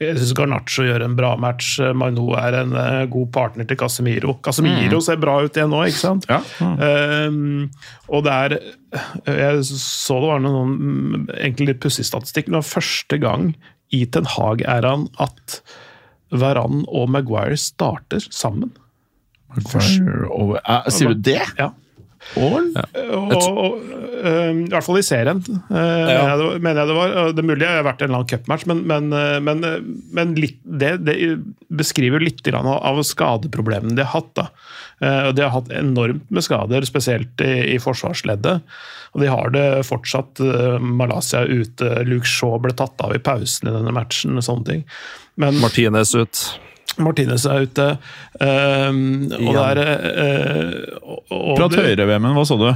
Jeg 0.00 0.16
syns 0.16 0.32
Garnaccio 0.32 0.86
gjør 0.86 1.02
en 1.04 1.16
bra 1.18 1.34
match. 1.36 1.74
Maino 1.96 2.30
er 2.40 2.56
en 2.62 2.72
eh, 2.80 3.02
god 3.12 3.26
partner 3.34 3.66
til 3.68 3.76
Casemiro. 3.82 4.38
Casemiro 4.44 5.00
ser 5.04 5.20
bra 5.20 5.34
ut 5.44 5.58
igjen 5.58 5.68
nå, 5.72 5.82
ikke 5.90 6.00
sant? 6.00 6.28
Ja. 6.30 6.38
Ehm, 6.86 7.66
og 8.08 8.24
det 8.24 8.36
er 8.36 8.56
Jeg 9.28 9.66
så 9.68 10.16
det 10.22 10.30
var 10.32 10.40
noen 10.42 10.72
mm, 10.72 11.26
egentlig 11.36 11.68
litt 11.74 11.82
pussig 11.84 12.06
statistikk. 12.08 12.48
Det 12.48 12.56
var 12.56 12.66
første 12.70 13.20
gang 13.20 13.52
i 13.92 14.06
Ten 14.08 14.28
Hag-æraen 14.32 15.10
at 15.20 15.60
Varan 16.32 16.86
og 16.88 17.10
Maguire 17.12 17.58
starter 17.60 18.24
sammen. 18.30 18.72
Og, 19.50 20.56
eh, 20.62 20.90
sier 20.94 21.12
du 21.12 21.24
det? 21.28 21.42
Ja. 21.58 21.72
Og, 22.36 22.56
Og, 23.10 23.32
og, 23.48 23.78
øhm, 24.20 24.58
I 24.66 24.70
hvert 24.74 24.84
fall 24.86 24.98
i 25.00 25.04
serien, 25.06 25.40
ja, 25.48 25.56
mener, 25.70 26.10
jeg 26.28 26.38
det, 26.38 26.44
var- 26.46 26.58
mener 26.66 26.80
jeg 26.82 26.90
det 26.90 26.96
var. 26.98 27.14
Det 27.32 27.42
er 27.42 27.48
mulig 27.48 27.62
det 27.64 27.70
har 27.70 27.86
vært 27.86 28.02
en 28.04 28.10
eller 28.10 28.20
annen 28.20 28.30
cupmatch, 28.32 28.66
men, 28.70 28.82
men, 28.86 29.08
men, 29.46 29.64
men 30.18 30.34
litt, 30.36 30.58
det, 30.64 30.92
det 31.06 31.16
beskriver 31.80 32.20
litt 32.22 32.44
av, 32.52 32.66
av 32.68 33.00
skadeproblemene 33.08 33.96
de 33.96 34.04
har 34.04 34.12
hatt. 34.20 34.30
Da. 34.36 34.46
Eh, 35.00 35.30
De 35.32 35.42
har 35.46 35.54
hatt 35.56 35.72
enormt 35.72 36.28
med 36.30 36.44
skader, 36.44 36.84
spesielt 36.88 37.40
i, 37.46 37.74
i 37.74 37.78
forsvarsleddet. 37.82 38.60
Og 39.16 39.24
de 39.24 39.26
har 39.32 39.50
det 39.56 39.66
fortsatt. 39.88 40.38
øh, 40.44 40.76
Malaysia 40.80 41.40
ute, 41.48 42.04
Luke 42.06 42.28
Shaw 42.28 42.58
ble 42.62 42.76
tatt 42.78 43.00
av 43.02 43.16
i 43.16 43.18
pausen 43.18 43.68
i 43.72 43.74
denne 43.74 43.92
matchen. 43.96 44.36
og 44.38 44.44
sånne 44.46 44.66
ting. 44.68 44.84
Men 45.40 45.56
Martinez 45.62 46.12
ut. 46.14 46.44
Martinez 46.98 47.44
er 47.46 47.66
ute. 47.68 47.86
Um, 48.40 49.00
og 49.30 49.54
det 49.54 49.66
er 49.66 49.80
øh, 49.84 50.72
og, 51.30 51.56
Prat 51.58 51.76
høyere, 51.78 52.06
Vemund. 52.08 52.34
Hva 52.38 52.44
sa 52.48 52.56
du? 52.60 52.66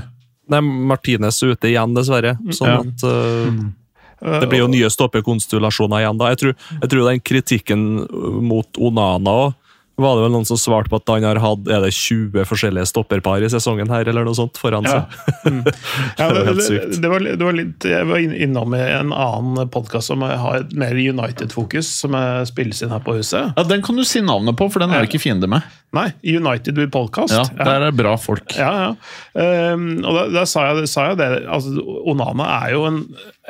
Nei, 0.52 0.60
Martinez 0.60 1.40
er 1.42 1.54
ute 1.54 1.70
igjen, 1.72 1.94
dessverre. 1.96 2.36
Sånn 2.52 2.70
Ja. 2.70 2.78
at 2.84 3.04
uh, 3.08 4.38
Det 4.40 4.48
blir 4.48 4.62
jo 4.62 4.70
nye 4.72 4.88
stoppekonstellasjoner 4.92 6.04
igjen. 6.04 6.18
da. 6.20 6.30
Jeg 6.32 6.38
tror, 6.42 6.54
jeg 6.82 6.90
tror 6.92 7.10
den 7.10 7.20
kritikken 7.20 7.84
uh, 8.04 8.40
mot 8.40 8.68
Onana 8.78 9.34
også, 9.48 9.60
var 9.96 10.16
det 10.18 10.24
vel 10.24 10.32
noen 10.34 10.46
som 10.48 10.58
svarte 10.58 10.90
på 10.90 10.98
at 10.98 11.10
han 11.12 11.22
har 11.26 11.38
hatt 11.42 11.68
er 11.70 11.84
det 11.84 11.92
20 11.94 12.44
forskjellige 12.50 12.88
stopperpar 12.90 13.44
i 13.46 13.50
sesongen 13.52 13.90
her, 13.92 14.08
eller 14.10 14.24
noe 14.26 14.34
sånt, 14.34 14.58
foran 14.58 14.82
Ja. 14.88 15.04
seg. 15.04 15.44
Ja, 16.18 16.28
Det 16.30 16.30
er 16.30 16.34
det, 16.34 16.44
helt 16.48 16.58
det, 16.58 16.66
sykt. 16.66 17.00
det, 17.02 17.10
var, 17.12 17.20
det 17.24 17.44
var 17.46 17.54
litt, 17.58 17.84
jeg 17.90 18.08
var 18.08 18.18
inn- 18.22 18.34
innom 18.48 18.74
i 18.74 18.80
en 18.82 19.12
annen 19.14 19.68
podkast 19.70 20.10
som 20.10 20.22
har 20.26 20.56
et 20.62 20.72
mer 20.78 20.94
United-fokus, 20.98 21.86
som 22.02 22.16
spilles 22.48 22.82
inn 22.82 22.90
her 22.94 23.02
på 23.06 23.14
huset. 23.18 23.52
Ja, 23.56 23.62
Den 23.70 23.82
kan 23.86 23.96
du 23.96 24.04
si 24.08 24.22
navnet 24.24 24.56
på, 24.58 24.66
for 24.72 24.82
den 24.82 24.90
er 24.94 25.04
du 25.04 25.10
ikke 25.12 25.22
fiende 25.22 25.46
med. 25.50 25.62
Nei, 25.94 26.08
United 26.26 26.74
with 26.80 26.90
podcast. 26.90 27.30
Ja, 27.34 27.44
Der 27.54 27.76
er 27.76 27.84
det 27.92 27.96
bra 28.00 28.16
folk. 28.18 28.50
Ja, 28.58 28.70
ja. 28.90 29.72
Um, 29.74 30.00
og 30.02 30.16
da, 30.16 30.24
da 30.40 30.42
sa, 30.48 30.64
jeg, 30.74 30.88
sa 30.90 31.04
jeg 31.12 31.18
det 31.20 31.28
altså, 31.46 31.70
Onana 32.10 32.48
er 32.64 32.72
jo, 32.74 32.82
en, 32.88 32.98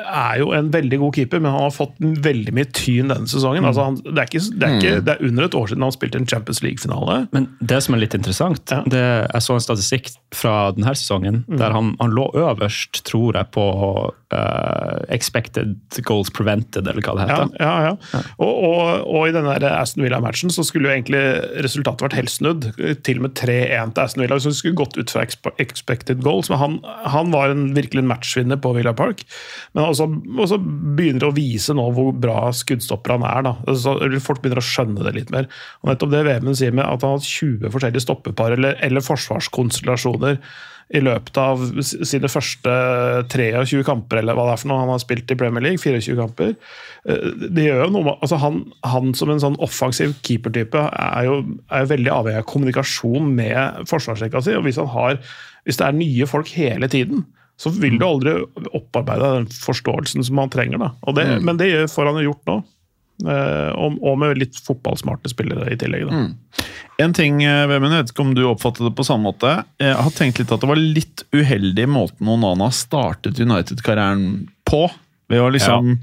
er 0.01 0.39
jo 0.43 0.51
en 0.53 0.69
veldig 0.73 0.99
god 1.01 1.15
keeper, 1.17 1.41
men 1.41 1.51
han 1.55 1.65
har 1.65 1.73
fått 1.73 1.97
veldig 1.99 2.53
mye 2.53 2.69
tyn 2.69 3.09
denne 3.09 3.29
sesongen. 3.31 3.65
Altså, 3.65 3.87
han, 3.89 3.97
det, 4.05 4.13
er 4.13 4.29
ikke, 4.29 4.43
det, 4.53 4.67
er 4.69 4.77
ikke, 4.77 4.93
det 5.07 5.15
er 5.15 5.25
under 5.31 5.49
et 5.49 5.57
år 5.57 5.71
siden 5.73 5.87
han 5.87 5.95
spilte 5.97 6.21
en 6.21 6.29
Champions 6.35 6.61
League-finale. 6.65 7.21
Men 7.35 7.49
det 7.63 7.81
som 7.85 7.95
er 7.97 8.03
litt 8.05 8.15
interessant, 8.17 8.61
Ja. 8.75 8.83
det, 8.85 9.03
jeg 9.31 9.41
så 9.47 9.55
en 9.57 9.63
statistikk 9.65 10.11
fra 10.35 10.71
denne 10.75 10.93
sesongen 10.95 11.41
Mm. 11.47 11.57
der 11.61 11.71
han, 11.71 11.95
han 12.01 12.11
lå 12.15 12.27
øverst, 12.35 13.01
tror 13.07 13.35
jeg, 13.39 13.47
på 13.55 13.65
uh, 14.35 14.99
expected 15.13 15.75
goals 16.03 16.29
prevented, 16.33 16.87
eller 16.87 17.01
hva 17.05 17.13
det 17.15 17.27
Ja, 17.29 17.37
heter. 17.37 17.55
ja, 17.61 17.75
ja. 17.85 18.21
Og, 18.41 18.63
og, 18.67 19.05
og 19.15 19.27
i 19.29 19.33
denne 19.35 19.53
Aston 19.71 20.03
Villa-matchen 20.03 20.51
så 20.51 20.65
skulle 20.67 20.89
jo 20.89 20.95
egentlig 20.95 21.21
resultatet 21.63 22.03
vært 22.07 22.17
helt 22.19 22.33
snudd. 22.33 22.67
Til 23.05 23.21
og 23.21 23.27
med 23.27 23.35
3-1 23.39 23.93
til 23.95 24.03
Aston 24.03 24.23
Villa, 24.25 24.39
så 24.41 24.51
det 24.51 24.57
skulle 24.59 24.79
gått 24.81 24.97
ut 24.99 25.13
fra 25.13 25.23
expected 25.61 26.23
goals. 26.25 26.49
Men 26.51 26.59
han, 26.61 26.75
han 27.05 27.31
var 27.31 27.53
en, 27.53 27.67
virkelig 27.77 28.03
en 28.03 28.09
matchvinner 28.11 28.59
på 28.61 28.73
Villa 28.75 28.93
Park. 28.97 29.23
Men 29.77 29.87
også, 29.91 30.09
også 30.35 30.59
begynner 30.59 31.23
det 31.25 31.31
å 31.31 31.37
vise 31.37 31.75
nå 31.77 31.87
hvor 31.95 32.11
bra 32.17 32.49
skuddstopper 32.55 33.15
han 33.15 33.25
er. 33.29 33.45
Da. 33.47 33.55
Altså, 33.71 33.95
folk 34.25 34.41
begynner 34.43 34.61
å 34.63 34.67
skjønne 34.67 35.05
det 35.07 35.15
litt 35.21 35.31
mer. 35.33 35.47
Og 35.83 35.93
nettopp 35.93 36.11
det 36.17 36.24
Vemund 36.27 36.57
sier 36.59 36.73
med 36.75 36.85
at 36.85 37.03
han 37.05 37.15
har 37.15 37.19
hatt 37.19 37.27
20 37.29 37.73
forskjellige 37.73 38.05
stoppepar 38.05 38.55
eller, 38.57 38.79
eller 38.85 39.05
forsvarskonstellasjoner 39.05 40.39
i 40.93 40.99
løpet 41.01 41.37
av 41.41 41.61
sine 41.81 42.29
første 42.29 42.73
23 43.33 43.81
kamper, 43.87 44.19
eller 44.21 44.37
hva 44.37 44.43
det 44.45 44.53
er 44.53 44.59
for 44.61 44.69
noe 44.69 44.83
han 44.83 44.91
har 44.93 45.01
spilt 45.01 45.31
i 45.33 45.37
Premier 45.39 45.63
League. 45.65 45.81
24 45.81 46.17
kamper. 46.19 46.51
Eh, 47.09 47.31
Det 47.49 47.65
gjør 47.65 47.87
jo 47.87 47.93
noe 47.95 48.05
med, 48.05 48.19
altså 48.21 48.37
han, 48.43 48.59
han 48.85 49.15
som 49.17 49.31
en 49.33 49.41
sånn 49.41 49.57
offensiv 49.65 50.13
keepertype 50.25 50.83
er 50.91 51.25
jo, 51.25 51.39
er 51.73 51.85
jo 51.85 51.91
veldig 51.95 52.13
avhengig 52.13 52.43
av 52.43 52.49
kommunikasjon 52.51 53.33
med 53.33 53.89
forsvarsrekka 53.89 54.43
si. 54.45 54.53
og 54.53 54.67
hvis, 54.67 54.77
har, 54.93 55.17
hvis 55.65 55.81
det 55.81 55.87
er 55.87 55.97
nye 55.97 56.29
folk 56.29 56.53
hele 56.53 56.91
tiden, 56.91 57.25
så 57.57 57.71
vil 57.71 57.97
du 57.97 58.05
aldri 58.05 58.35
opparbeide 58.75 59.31
den 59.39 59.49
forståelsen 59.49 60.25
som 60.27 60.37
han 60.43 60.51
trenger. 60.53 60.81
Da. 60.81 60.91
Og 61.07 61.15
det, 61.17 61.27
Men 61.41 61.57
det 61.57 61.71
får 61.89 62.11
han 62.11 62.19
jo 62.19 62.29
gjort 62.29 62.49
nå. 62.51 62.61
Eh, 63.23 63.71
og, 63.79 63.95
og 64.03 64.17
med 64.19 64.39
litt 64.41 64.57
fotballsmarte 64.59 65.31
spillere 65.31 65.69
i 65.71 65.77
tillegg. 65.79 66.09
Da. 66.09 66.65
En 67.05 67.15
ting, 67.15 67.41
eh, 67.43 67.63
Vemund, 67.69 67.95
jeg 67.95 68.03
vet 68.03 68.13
ikke 68.13 68.25
om 68.25 68.35
du 68.35 68.43
oppfattet 68.49 68.83
det 68.87 68.93
på 68.97 69.05
samme 69.07 69.29
måte. 69.29 69.57
Jeg 69.81 69.95
har 69.95 70.15
tenkt 70.15 70.41
litt 70.41 70.51
at 70.51 70.63
det 70.63 70.71
var 70.71 70.81
litt 70.81 71.23
uheldig 71.35 71.87
måten 71.91 72.31
Onana 72.31 72.69
startet 72.75 73.39
United-karrieren 73.39 74.45
på. 74.67 74.87
Ved 75.31 75.41
å 75.41 75.47
liksom 75.49 75.95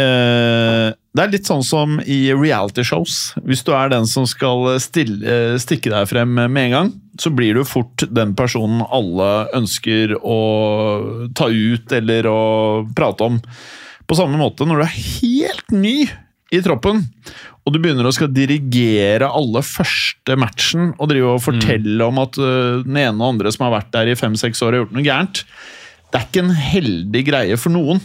eh, 0.00 0.86
Det 0.96 1.24
er 1.24 1.32
litt 1.34 1.50
sånn 1.50 1.64
som 1.66 1.98
i 2.06 2.22
reality-shows. 2.32 3.18
Hvis 3.44 3.64
du 3.66 3.74
er 3.76 3.90
den 3.92 4.06
som 4.08 4.24
skal 4.30 4.78
stille, 4.80 5.20
eh, 5.26 5.58
stikke 5.60 5.92
deg 5.92 6.08
frem 6.08 6.38
med 6.38 6.62
en 6.68 6.76
gang, 6.76 6.94
så 7.20 7.34
blir 7.34 7.58
du 7.58 7.66
fort 7.68 8.06
den 8.08 8.32
personen 8.38 8.86
alle 8.86 9.50
ønsker 9.58 10.14
å 10.22 10.40
ta 11.36 11.50
ut 11.50 11.92
eller 11.98 12.30
å 12.30 12.40
prate 12.96 13.26
om. 13.26 13.42
På 14.10 14.16
samme 14.18 14.38
måte 14.40 14.66
når 14.66 14.80
du 14.82 14.84
er 14.88 14.96
helt 14.98 15.70
ny 15.74 15.94
i 16.50 16.58
troppen, 16.64 17.04
og 17.62 17.70
du 17.74 17.78
begynner 17.78 18.08
å 18.08 18.12
skal 18.14 18.32
dirigere 18.34 19.28
alle 19.30 19.60
første 19.62 20.34
matchen 20.40 20.88
og 20.98 21.12
drive 21.12 21.36
og 21.36 21.44
fortelle 21.44 22.08
om 22.10 22.18
at 22.18 22.38
uh, 22.42 22.80
den 22.82 22.96
ene 22.98 23.14
og 23.22 23.36
andre 23.36 23.52
som 23.54 23.68
har 23.68 23.76
vært 23.76 23.92
der 23.94 24.10
i 24.10 24.16
fem-seks 24.18 24.64
år, 24.66 24.74
har 24.74 24.82
gjort 24.82 24.96
noe 24.96 25.06
gærent. 25.06 25.44
Det 26.10 26.18
er 26.18 26.26
ikke 26.26 26.42
en 26.42 26.56
heldig 26.58 27.22
greie 27.28 27.58
for 27.60 27.70
noen. 27.76 28.02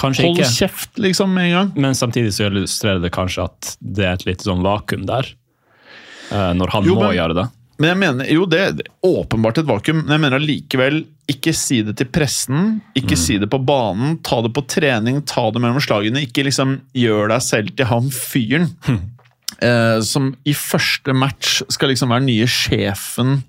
Kanskje 0.00 0.24
Hold 0.24 0.40
ikke. 0.40 0.52
kjeft, 0.56 0.96
liksom, 1.04 1.34
med 1.36 1.50
en 1.50 1.56
gang. 1.58 1.72
Men 1.84 1.98
samtidig 1.98 2.32
så 2.32 2.46
illustrerer 2.48 3.02
det 3.04 3.12
kanskje 3.12 3.44
at 3.44 3.74
det 3.84 4.06
er 4.08 4.14
et 4.16 4.24
lite 4.30 4.48
sånn 4.48 4.64
vakuum 4.64 5.04
der. 5.10 5.28
Uh, 6.32 6.54
når 6.56 6.72
han 6.78 6.88
Jo, 6.88 6.96
må 6.96 7.10
men- 7.10 7.18
gjøre 7.18 7.36
det. 7.42 7.50
Men 7.82 7.88
jeg 7.90 7.98
mener, 7.98 8.28
jo, 8.30 8.44
det 8.46 8.58
er 8.62 8.80
åpenbart 9.04 9.58
et 9.58 9.66
vakuum, 9.68 10.04
men 10.06 10.14
jeg 10.14 10.20
mener 10.22 10.38
allikevel 10.38 11.02
ikke 11.30 11.52
si 11.54 11.80
det 11.86 11.94
til 12.00 12.08
pressen. 12.12 12.80
Ikke 12.98 13.16
si 13.18 13.38
det 13.40 13.48
på 13.52 13.60
banen, 13.62 14.16
ta 14.26 14.40
det 14.44 14.52
på 14.56 14.64
trening, 14.68 15.20
ta 15.28 15.48
det 15.54 15.62
mellom 15.62 15.82
slagene. 15.82 16.24
Ikke 16.26 16.44
liksom 16.46 16.80
gjør 16.98 17.30
deg 17.32 17.44
selv 17.46 17.74
til 17.78 17.88
han 17.92 18.10
fyren 18.14 18.70
eh, 19.62 19.98
som 20.04 20.32
i 20.48 20.54
første 20.56 21.14
match 21.16 21.60
skal 21.72 21.92
liksom 21.92 22.12
være 22.12 22.26
nye 22.26 22.48
sjefen 22.50 23.40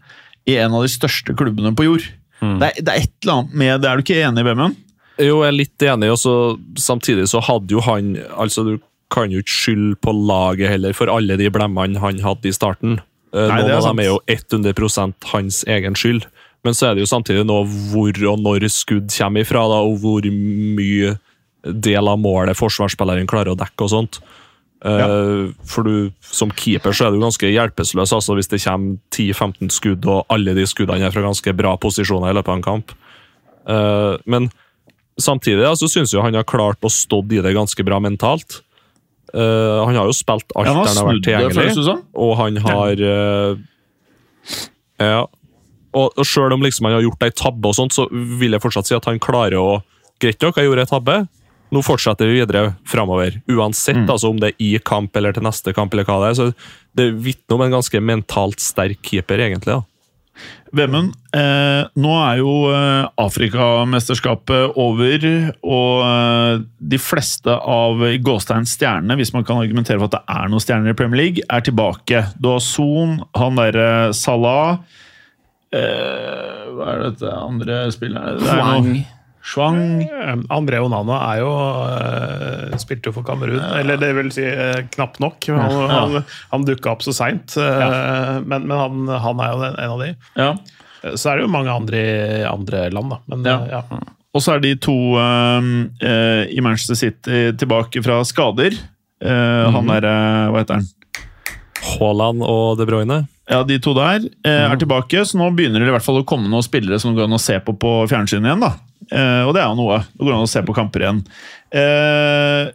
i 0.49 0.57
en 0.59 0.75
av 0.75 0.86
de 0.86 0.91
største 0.91 1.36
klubbene 1.39 1.73
på 1.75 1.88
jord. 1.88 2.07
Det, 2.43 2.67
er, 2.67 2.79
det 2.83 2.91
er 2.91 3.05
et 3.05 3.13
eller 3.23 3.38
annet 3.38 3.53
med 3.62 3.73
det. 3.79 3.89
Er 3.89 3.95
du 3.95 4.03
ikke 4.03 4.19
enig, 4.19 4.43
i 4.43 4.47
Vemund? 4.49 4.79
Jo, 5.21 5.38
jeg 5.43 5.47
er 5.47 5.55
litt 5.55 5.86
enig, 5.86 6.09
og 6.12 6.79
samtidig 6.81 7.29
så 7.31 7.39
hadde 7.45 7.75
jo 7.75 7.83
han 7.86 8.15
altså 8.33 8.65
Du 8.65 8.73
kan 9.13 9.29
jo 9.29 9.43
ikke 9.43 9.53
skylde 9.53 9.97
på 10.01 10.12
laget 10.17 10.71
heller 10.71 10.95
for 10.97 11.12
alle 11.13 11.38
de 11.38 11.51
blemmene 11.53 12.01
han 12.01 12.21
hadde 12.23 12.49
i 12.49 12.55
starten. 12.55 12.97
Eh, 13.33 13.45
Nei, 13.45 13.59
Noen 13.62 13.75
av 13.77 13.86
dem 13.91 14.01
er 14.01 14.09
jo 14.09 14.19
100 14.25 15.13
hans 15.31 15.59
egen 15.69 15.97
skyld. 15.97 16.25
Men 16.63 16.76
så 16.78 16.88
er 16.88 16.95
det 16.95 17.04
jo 17.04 17.12
samtidig 17.12 17.43
nå 17.47 17.58
hvor 17.91 18.19
og 18.32 18.39
når 18.39 18.69
skudd 18.71 19.12
kommer 19.12 19.43
ifra, 19.43 19.65
da, 19.71 19.82
og 19.84 19.99
hvor 20.04 20.28
mye 20.32 21.17
del 21.63 22.10
av 22.12 22.19
målet 22.19 22.60
forsvarsspilleren 22.60 23.28
klarer 23.30 23.54
å 23.54 23.60
dekke 23.60 23.86
og 23.86 23.91
sånt. 23.91 24.19
Ja. 24.84 25.08
For 25.67 25.88
du, 25.88 26.10
som 26.28 26.52
keeper 26.52 26.95
så 26.95 27.08
er 27.08 27.13
du 27.15 27.21
ganske 27.21 27.47
hjelpeløs 27.47 28.12
altså, 28.12 28.36
hvis 28.36 28.52
det 28.52 28.60
kommer 28.65 28.97
10-15 29.15 29.71
skudd, 29.71 30.08
og 30.12 30.28
alle 30.34 30.56
de 30.58 30.65
skuddene 30.67 31.08
er 31.08 31.13
fra 31.15 31.23
ganske 31.23 31.54
bra 31.56 31.78
posisjoner 31.80 32.34
i 32.34 32.36
løpet 32.36 32.52
av 32.52 32.60
en 32.60 32.65
kamp. 32.65 32.95
Eh, 33.63 34.15
men 34.28 34.49
samtidig 35.15 35.63
altså, 35.67 35.88
syns 35.91 36.12
jeg 36.12 36.23
han 36.23 36.36
har 36.36 36.47
klart 36.47 36.84
å 36.84 36.91
stå 36.91 37.21
i 37.32 37.43
det 37.45 37.56
ganske 37.56 37.88
bra 37.88 38.02
mentalt. 38.04 38.60
Eh, 39.32 39.80
han 39.88 39.95
har 39.95 40.12
jo 40.12 40.15
spilt 40.15 40.52
alt 40.52 40.67
der 40.67 40.76
han 40.76 40.99
har 40.99 41.10
vært 41.13 41.23
tilgjengelig, 41.30 41.95
og 42.26 42.36
han 42.41 42.60
har 42.67 43.08
Ja, 44.99 45.08
Ja. 45.08 45.23
Og, 45.93 46.12
og 46.17 46.25
selv 46.27 46.56
om 46.56 46.65
liksom 46.65 46.89
han 46.89 46.97
har 46.97 47.06
gjort 47.06 47.23
ei 47.25 47.32
tabbe, 47.32 47.69
og 47.69 47.77
sånt, 47.77 47.95
så 47.95 48.08
vil 48.12 48.56
jeg 48.56 48.63
fortsatt 48.63 48.89
si 48.89 48.97
at 48.97 49.10
han 49.10 49.21
klarer 49.23 49.60
å 49.62 49.82
Greit 50.21 50.39
nok, 50.39 50.56
jeg 50.56 50.69
gjorde 50.69 50.84
ei 50.86 50.88
tabbe. 50.88 51.15
Nå 51.73 51.82
fortsetter 51.84 52.29
vi 52.29 52.38
videre 52.38 52.75
framover. 52.88 53.41
Uansett 53.49 53.97
Mm. 53.97 54.10
altså 54.13 54.29
om 54.29 54.38
det 54.39 54.53
er 54.53 54.62
i 54.63 54.77
kamp 54.79 55.15
eller 55.17 55.34
til 55.34 55.43
neste 55.43 55.73
kamp. 55.73 55.91
eller 55.91 56.06
hva 56.06 56.21
Det 56.21 56.29
er, 56.29 56.38
så 56.38 56.53
det 56.95 57.23
vitner 57.25 57.56
om 57.56 57.62
en 57.62 57.71
ganske 57.71 57.99
mentalt 57.99 58.62
sterk 58.62 59.01
keeper, 59.01 59.41
egentlig. 59.41 59.73
da. 59.73 59.82
Vemund, 60.73 61.13
eh, 61.34 61.86
nå 61.95 62.13
er 62.17 62.38
jo 62.38 62.53
eh, 62.73 63.08
Afrikamesterskapet 63.21 64.73
over, 64.75 65.27
og 65.62 66.01
eh, 66.06 66.63
de 66.79 66.97
fleste 66.97 67.53
av 67.53 68.01
i 68.08 68.17
gåstein 68.17 68.65
stjernene, 68.65 69.17
hvis 69.19 69.34
man 69.34 69.43
kan 69.43 69.62
argumentere 69.62 69.99
for 69.99 70.10
at 70.10 70.17
det 70.17 70.23
er 70.29 70.49
noen 70.49 70.63
stjerner 70.63 70.89
i 70.89 70.97
Premier 70.97 71.21
League, 71.21 71.45
er 71.49 71.62
tilbake. 71.62 72.23
Du 72.41 72.49
har 72.49 72.60
Son, 72.60 73.19
han 73.38 73.56
derre 73.60 74.13
Salah 74.13 74.79
Hva 75.73 76.88
er 76.93 77.03
dette 77.09 77.33
andre 77.33 77.81
spillet? 77.93 78.45
Schwang. 79.43 79.99
Eh, 80.05 80.36
André 80.55 80.79
Onana 80.79 81.17
er 81.33 81.41
jo 81.41 81.49
uh, 81.51 82.77
spilte 82.79 83.09
jo 83.09 83.15
for 83.17 83.25
Kamerun, 83.27 83.59
eller 83.81 83.99
det 83.99 84.13
vil 84.15 84.29
si 84.31 84.45
uh, 84.47 84.77
knapt 84.93 85.19
nok. 85.19 85.49
Han, 85.51 85.73
Ja. 85.73 85.89
han, 85.99 86.23
han 86.53 86.63
dukka 86.69 86.93
opp 86.93 87.03
så 87.03 87.12
seint, 87.17 87.57
eh, 87.59 88.39
men, 88.47 88.69
men 88.69 88.77
han, 88.79 89.12
han 89.25 89.41
er 89.43 89.51
jo 89.51 89.65
en, 89.67 89.75
en 89.83 89.95
av 89.97 89.99
de. 90.05 90.09
Ja. 90.39 90.47
Eh, 91.03 91.17
Så 91.19 91.33
er 91.33 91.41
det 91.41 91.47
jo 91.49 91.51
mange 91.51 91.75
andre 91.75 91.99
i 92.07 92.43
andre 92.47 92.86
land, 92.95 93.12
da. 93.12 93.19
Men 93.33 93.43
Ja. 93.51 93.57
eh, 93.67 93.75
ja. 93.75 93.83
Og 94.33 94.41
så 94.41 94.55
er 94.55 94.63
de 94.63 94.71
to 94.81 94.95
eh, 95.19 95.67
eh, 96.07 96.43
i 96.55 96.63
Manchester 96.63 96.95
City 96.97 97.43
tilbake 97.59 97.99
fra 98.01 98.21
skader. 98.25 98.79
Eh, 99.23 99.65
Han 99.75 99.91
er 99.93 100.07
eh, 100.07 100.47
Hva 100.55 100.63
heter 100.63 100.79
han? 100.79 100.88
Haaland 101.99 102.43
og 102.45 102.77
De 102.79 102.88
Bruyne. 102.89 103.23
Ja, 103.51 103.60
de 103.67 103.75
to 103.84 103.91
der 103.97 104.23
eh, 104.47 104.63
er 104.69 104.77
tilbake, 104.79 105.25
så 105.27 105.38
nå 105.39 105.49
begynner 105.56 105.84
det 105.84 105.91
i 105.91 105.95
hvert 105.95 106.06
fall 106.06 106.21
å 106.21 106.27
komme 106.27 106.47
noen 106.51 106.63
spillere 106.63 106.99
som 107.01 107.15
går 107.15 107.27
an 107.27 107.36
å 107.36 107.41
se 107.41 107.58
på 107.63 107.75
på 107.79 107.91
fjernsynet 108.12 108.47
igjen. 108.47 108.63
da. 108.63 108.71
Eh, 109.12 109.41
og 109.43 109.51
det 109.56 109.63
er 109.63 109.67
jo 109.67 109.79
noe. 109.82 109.99
Det 110.13 110.23
går 110.23 110.38
an 110.38 110.45
å 110.45 110.51
se 110.51 110.63
på 110.63 110.75
kamper 110.77 111.03
igjen. 111.03 111.19
Eh, 111.75 112.71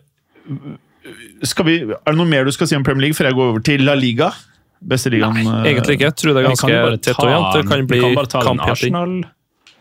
skal 1.48 1.68
vi, 1.68 1.78
er 1.88 2.12
det 2.12 2.18
noe 2.18 2.28
mer 2.28 2.44
du 2.44 2.52
skal 2.52 2.68
si 2.68 2.76
om 2.76 2.84
Premier 2.84 3.08
League 3.08 3.16
før 3.16 3.30
jeg 3.30 3.38
går 3.38 3.54
over 3.54 3.64
til 3.64 3.84
La 3.88 3.96
Liga? 3.96 4.28
Beste 4.78 5.10
ligaen? 5.10 5.34
Nei, 5.42 5.62
Egentlig 5.72 5.96
ikke. 5.98 6.10
Jeg 6.10 6.18
tror 6.20 6.36
det 6.36 6.42
er 6.42 6.52
Vi 6.52 6.60
kan 6.60 6.70
jo 6.70 6.78
ganske 6.84 7.02
tett 7.08 7.22
og 7.24 7.32
jevnt. 7.32 7.50
Det 7.56 7.64
kan 7.66 7.88
bli 7.90 8.00
kan 8.04 8.16
bare 8.18 8.30
ta 8.30 8.42
den 8.42 8.48
kampgjetting. 8.60 8.98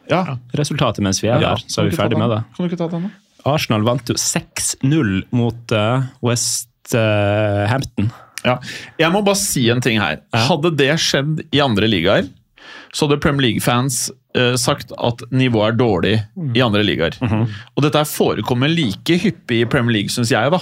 Arsenal-resultatet 0.08 1.06
mens 1.06 1.22
vi 1.22 1.30
er 1.30 1.44
Ja, 1.44 1.54
der, 1.54 1.66
så 1.68 1.84
er 1.84 1.90
vi 1.92 1.98
ferdig 2.00 2.18
med 2.18 2.32
det. 2.34 2.42
Kan 2.56 2.64
du 2.64 2.72
ikke 2.72 2.80
ta 2.80 2.88
den? 2.96 3.10
Arsenal 3.48 3.84
vant 3.86 4.10
jo 4.10 4.16
6-0 4.18 5.12
mot 5.36 5.76
uh, 5.76 6.08
West 6.26 6.96
uh, 6.96 7.68
Hampton. 7.70 8.10
Ja. 8.46 8.58
Jeg 9.02 9.12
må 9.12 9.24
bare 9.26 9.40
si 9.40 9.68
en 9.74 9.82
ting 9.84 10.00
her. 10.00 10.22
Hadde 10.34 10.76
det 10.78 10.92
skjedd 11.02 11.42
i 11.52 11.60
andre 11.64 11.88
ligaer, 11.90 12.28
så 12.94 13.08
hadde 13.08 13.20
Premier 13.24 13.50
League-fans 13.50 14.08
eh, 14.38 14.54
sagt 14.60 14.92
at 14.98 15.22
nivået 15.34 15.74
er 15.74 15.78
dårlig 15.80 16.14
i 16.56 16.62
andre 16.64 16.84
ligaer. 16.86 17.18
Og 17.76 17.84
dette 17.84 18.04
forekommer 18.08 18.70
like 18.72 19.18
hyppig 19.24 19.64
i 19.66 19.70
Premier 19.70 19.98
League, 20.00 20.14
syns 20.14 20.32
jeg. 20.32 20.52
da. 20.54 20.60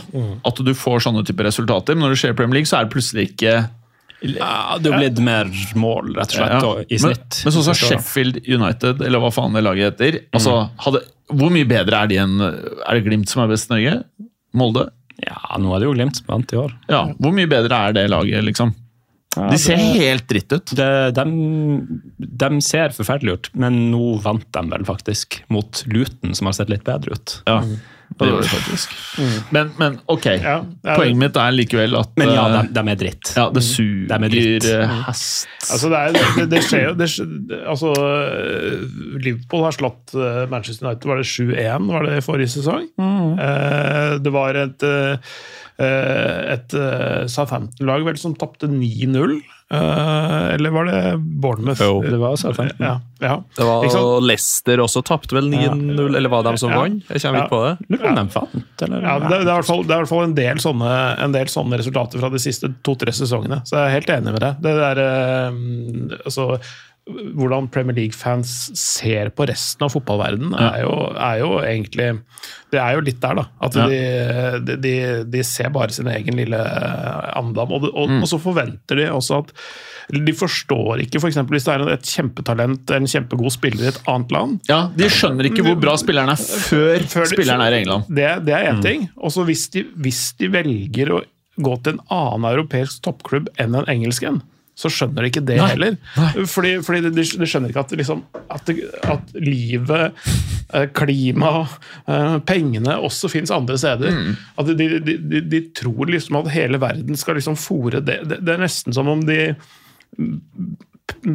At 0.47 0.61
du 0.65 0.71
får 0.77 1.03
sånne 1.05 1.25
typer 1.27 1.45
resultater. 1.49 1.95
Men 1.97 2.07
når 2.07 2.15
det 2.15 2.21
skjer 2.23 2.33
i 2.35 2.37
Premier 2.39 2.59
League, 2.61 2.69
så 2.71 2.79
er 2.79 2.87
det 2.87 2.95
plutselig 2.95 3.27
ikke 3.33 3.55
Ja, 4.25 4.77
det 4.81 4.89
er 4.89 4.97
blitt 5.03 5.19
mer 5.21 5.49
mål, 5.77 6.13
rett 6.15 6.31
og 6.33 6.37
slett, 6.39 6.53
Ja. 6.55 6.59
og, 6.65 6.79
i 6.89 6.97
Men, 6.97 7.13
snitt. 7.13 7.41
men 7.45 7.53
sånn 7.53 7.65
som 7.67 7.75
Sheffield 7.77 8.39
United, 8.47 9.01
eller 9.05 9.21
hva 9.21 9.29
faen 9.35 9.53
det 9.53 9.61
laget 9.67 9.91
heter 9.99 10.21
altså, 10.33 10.69
hadde, 10.81 11.03
Hvor 11.29 11.51
mye 11.53 11.67
bedre 11.67 11.99
er 11.99 12.07
de 12.09 12.17
enn 12.23 12.39
Er 12.41 12.95
det 12.95 13.03
Glimt 13.05 13.29
som 13.29 13.43
er 13.43 13.51
best 13.51 13.69
i 13.69 13.75
Norge? 13.75 13.99
Molde? 14.55 14.87
Ja, 15.23 15.57
nå 15.61 15.71
er 15.75 15.79
det 15.79 15.87
jo 15.87 15.93
Glimt 15.95 16.17
som 16.19 16.25
vant 16.27 16.51
i 16.51 16.57
år. 16.59 16.73
Ja, 16.91 17.05
Hvor 17.19 17.31
mye 17.35 17.47
bedre 17.47 17.77
er 17.89 17.93
det 17.95 18.09
laget, 18.11 18.43
liksom? 18.43 18.73
Ja, 19.35 19.49
De 19.51 19.57
ser 19.59 19.75
det- 19.77 19.95
helt 19.99 20.27
dritt 20.27 20.51
ut. 20.51 20.65
det, 20.75 21.13
de, 21.15 21.25
de 22.19 22.61
ser 22.61 22.89
forferdelig 22.95 23.33
ut, 23.33 23.49
men 23.53 23.91
nå 23.91 24.19
vant 24.23 24.45
de 24.51 24.61
vel 24.71 24.85
faktisk 24.87 25.41
mot 25.49 25.83
Luton, 25.87 26.33
som 26.35 26.47
har 26.47 26.53
sett 26.53 26.69
litt 26.69 26.83
bedre 26.87 27.11
ut. 27.15 27.41
Ja, 27.47 27.61
det 28.19 28.27
gjorde 28.29 28.43
det 28.45 28.49
faktisk. 28.51 28.93
Men, 29.51 29.71
men 29.79 29.97
ok, 30.11 30.25
Ja, 30.39 30.53
er, 30.85 30.95
poenget 30.95 31.17
mitt 31.23 31.39
er 31.41 31.51
likevel 31.55 31.97
at 31.99 32.11
Men 32.19 32.31
ja, 32.31 32.45
eh, 32.47 32.55
de, 32.69 32.73
de 32.77 32.91
er 32.93 32.99
dritt. 33.01 33.31
ja, 33.35 33.45
det 33.51 33.63
De 33.65 34.15
er 34.15 34.29
dritt. 34.29 34.63
suger 34.69 34.81
eh, 34.85 34.95
hest. 35.07 35.47
Altså 35.71 35.89
det, 35.91 35.99
er, 35.99 36.31
det, 36.37 36.45
det 36.53 36.61
skjer 36.63 36.85
jo 36.89 36.93
det, 36.99 37.09
altså, 37.65 37.91
eh, 37.97 38.79
Liverpool 39.25 39.65
har 39.67 39.75
slått 39.75 40.15
Manchester 40.51 40.87
United 40.87 41.09
var 41.09 41.21
det 41.21 41.27
7-1 41.27 41.89
var 41.91 42.07
det 42.07 42.17
i 42.21 42.25
forrige 42.25 42.53
sesong. 42.55 42.87
Eh, 42.99 44.17
Det 44.25 44.31
var 44.33 44.55
et, 44.63 44.83
eh, 44.83 45.17
et 45.79 46.73
eh, 46.79 47.25
Southampton-lag 47.27 48.05
vel 48.07 48.17
som 48.21 48.35
tapte 48.39 48.69
9-0. 48.71 49.41
Eh, 49.75 50.53
Eller 50.53 50.69
var 50.69 50.85
det 50.85 50.99
Bournemouth? 51.41 51.81
Jo, 51.81 51.97
det 52.05 52.19
var 52.21 52.35
Southampton. 52.37 52.77
Ja, 52.79 52.99
ja. 53.19 53.39
Det 53.57 53.65
var 53.65 53.87
og? 53.99 54.21
Leicester 54.23 54.79
også 54.83 55.01
tapte 55.03 55.35
vel 55.35 55.49
9-0, 55.51 56.15
eller 56.15 56.29
var 56.31 56.45
det 56.45 56.53
de 56.55 56.61
som 56.61 56.71
Ja. 56.71 56.83
vant? 56.83 57.03
Jeg 57.09 57.21
kommer 57.25 57.39
Ja. 57.39 57.43
ikke 57.45 57.55
på 57.55 57.61
det. 57.65 57.75
Lurer 57.89 58.03
på 58.05 58.07
om 58.07 58.15
de 58.15 58.33
fant, 58.37 58.81
eller? 58.87 59.01
Ja, 59.01 59.19
det, 59.19 59.29
det, 59.29 59.35
er 59.35 59.41
i 59.41 59.55
hvert 59.59 59.65
fall, 59.71 59.79
er 59.83 59.93
i 59.95 59.99
hvert 60.03 60.13
fall 60.13 60.23
en 60.29 60.35
del 60.37 60.57
sånne, 60.63 60.93
en 61.25 61.31
del 61.35 61.45
sånne 61.47 61.77
resultater 61.81 62.19
fra 62.23 62.29
de 62.29 62.39
siste 62.39 62.71
to-tre 62.83 63.11
sesongene. 63.11 63.61
Så 63.65 63.75
jeg 63.75 63.85
er 63.89 63.95
helt 63.99 64.13
enig 64.19 64.31
med 64.37 64.41
deg. 64.45 64.61
Det 64.61 64.75
der, 64.79 65.01
eh, 65.03 66.19
altså, 66.25 66.59
hvordan 67.05 67.67
Premier 67.69 67.93
League-fans 67.99 68.49
ser 68.73 69.29
på 69.37 69.45
resten 69.45 69.85
av 69.85 69.91
fotballverdenen, 69.93 70.55
er, 70.57 70.79
jo, 70.81 70.93
er 71.13 71.35
jo 71.43 71.49
egentlig 71.61 72.07
Det 72.73 72.79
er 72.81 72.95
jo 72.97 73.03
litt 73.05 73.19
der, 73.21 73.35
da. 73.37 73.43
At 73.61 73.75
Ja. 73.77 73.85
de, 73.87 74.75
de, 74.81 74.93
de 75.29 75.43
ser 75.45 75.69
bare 75.69 75.93
sin 75.93 76.07
egen 76.09 76.35
lille 76.35 76.57
andam. 77.37 77.71
Og, 77.77 77.85
og, 77.93 78.09
Mm. 78.09 78.23
og 78.23 78.27
så 78.29 78.39
forventer 78.41 78.97
de 78.97 79.05
også 79.13 79.37
at 79.43 79.53
De 80.25 80.33
forstår 80.37 81.01
ikke 81.05 81.17
f.eks. 81.21 81.37
hvis 81.49 81.63
det 81.65 81.73
er 81.75 81.93
et 81.93 82.09
kjempetalent, 82.09 82.91
en 82.93 83.07
kjempegod 83.09 83.51
spiller 83.53 83.85
i 83.85 83.87
et 83.93 84.01
annet 84.07 84.31
land. 84.33 84.59
Ja, 84.69 84.87
De 84.95 85.07
skjønner 85.09 85.45
ikke 85.49 85.63
hvor 85.65 85.79
bra 85.81 85.95
spilleren 85.97 86.29
er 86.33 86.41
før, 86.41 86.99
Før 87.09 87.25
spilleren 87.29 87.61
er 87.65 87.73
i 87.77 87.79
England. 87.83 88.09
Det, 88.09 88.27
det 88.45 88.53
er 88.53 88.71
én 88.73 88.81
ting. 88.85 89.07
Og 89.17 89.31
så 89.33 89.45
hvis, 89.45 89.69
hvis 89.97 90.33
de 90.41 90.49
velger 90.53 91.13
å 91.15 91.21
gå 91.57 91.77
til 91.83 91.93
en 91.95 92.03
annen 92.11 92.49
europeisk 92.51 93.01
toppklubb 93.05 93.47
enn 93.61 93.75
en 93.79 93.85
engelsk 93.89 94.23
en, 94.29 94.41
så 94.75 94.91
skjønner 94.91 95.23
de 95.23 95.31
ikke 95.31 95.43
det 95.47 95.57
Nei, 95.59 95.69
heller. 95.71 95.97
Fordi, 96.51 96.73
fordi 96.83 97.05
de, 97.07 97.23
de 97.23 97.47
skjønner 97.47 97.71
ikke 97.71 97.85
at, 97.85 97.93
liksom, 97.95 98.23
at, 98.51 98.71
at 99.13 99.35
livet, 99.39 100.25
eh, 100.75 100.87
klima, 100.95 101.53
eh, 102.11 102.37
pengene 102.47 102.97
også 103.07 103.31
fins 103.31 103.53
andre 103.55 103.79
steder. 103.79 104.11
Mm. 104.11 104.33
At 104.61 104.73
de, 104.75 104.89
de, 104.99 105.17
de, 105.31 105.43
de 105.53 105.61
tror 105.79 106.11
liksom 106.11 106.41
at 106.41 106.51
hele 106.55 106.81
verden 106.83 107.19
skal 107.19 107.39
liksom 107.39 107.55
fòre 107.59 108.03
det. 108.03 108.19
det. 108.27 108.41
Det 108.43 108.55
er 108.55 108.65
nesten 108.65 108.95
som 108.95 109.11
om 109.11 109.23
de 109.25 109.55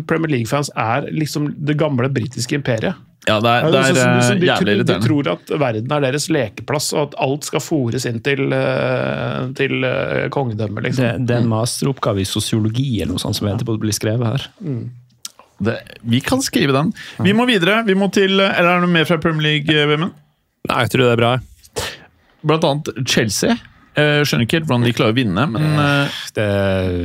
Premier 0.07 0.31
League-fans 0.37 0.71
er 0.79 1.09
liksom 1.15 1.53
det 1.65 1.79
gamle 1.81 2.11
britiske 2.13 2.61
imperiet. 2.61 2.99
Ja, 3.29 3.35
det 3.45 3.51
er, 3.53 3.67
det 3.69 3.81
er 3.81 3.93
det 3.93 4.01
er 4.01 4.13
eh, 4.17 4.39
de, 4.41 4.47
jævlig 4.49 4.75
tror- 4.81 4.87
de 4.89 4.95
tror 5.05 5.29
at 5.35 5.51
verden 5.61 5.93
er 5.93 6.05
deres 6.07 6.29
lekeplass, 6.33 6.87
og 6.97 7.03
at 7.11 7.17
alt 7.21 7.45
skal 7.45 7.61
fòres 7.61 8.07
inn 8.09 8.21
til, 8.25 8.47
eh, 8.57 9.43
til 9.59 9.85
eh, 9.85 10.29
kongedømmet. 10.33 10.87
Liksom. 10.87 11.05
Det, 11.05 11.27
det 11.29 11.37
er 11.37 11.43
en 11.45 11.51
masteroppgave 11.53 12.23
i 12.23 12.29
sosiologi 12.29 12.87
eller 13.03 13.13
noe 13.19 13.21
sånt 13.23 13.37
som 13.37 13.51
venter 13.51 13.69
på 13.69 13.77
å 13.77 13.83
bli 13.83 13.93
skrevet 13.93 14.25
her. 14.31 14.47
Det, 15.61 15.75
vi 16.09 16.23
kan 16.25 16.41
skrive 16.41 16.73
den. 16.73 16.95
Vi 17.21 17.35
må 17.37 17.45
videre. 17.51 17.83
Vi 17.85 17.93
må 17.99 18.09
til 18.15 18.39
Eller 18.41 18.55
er 18.71 18.79
det 18.79 18.87
noe 18.87 18.95
mer 18.95 19.05
fra 19.05 19.19
Premier 19.21 19.51
League, 19.51 19.83
Vemund? 19.91 20.17
Nei, 20.71 20.79
jeg 20.87 20.93
tror 20.95 21.05
det 21.05 21.13
er 21.13 21.21
bra. 21.21 21.33
Blant 22.49 22.65
annet 22.71 22.89
Chelsea. 23.05 23.59
Jeg 24.01 24.25
skjønner 24.31 24.47
ikke 24.47 24.61
helt 24.63 24.71
hvordan 24.71 24.87
de 24.89 24.95
klarer 24.97 25.13
å 25.13 25.19
vinne, 25.19 25.45
men 25.51 25.67
Det, 26.33 26.49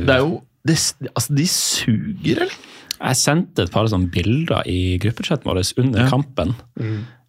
det 0.08 0.14
er 0.16 0.22
jo 0.24 0.38
det, 0.66 0.78
Altså, 1.12 1.36
de 1.36 1.44
suger, 1.50 2.40
eller? 2.46 2.56
Jeg 3.00 3.16
sendte 3.20 3.62
et 3.66 3.70
par 3.72 3.86
sånne 3.90 4.10
bilder 4.10 4.62
i 4.66 4.96
gruppechatten 5.02 5.44
vår 5.48 5.62
under 5.82 6.04
Ja. 6.04 6.08
kampen. 6.10 6.54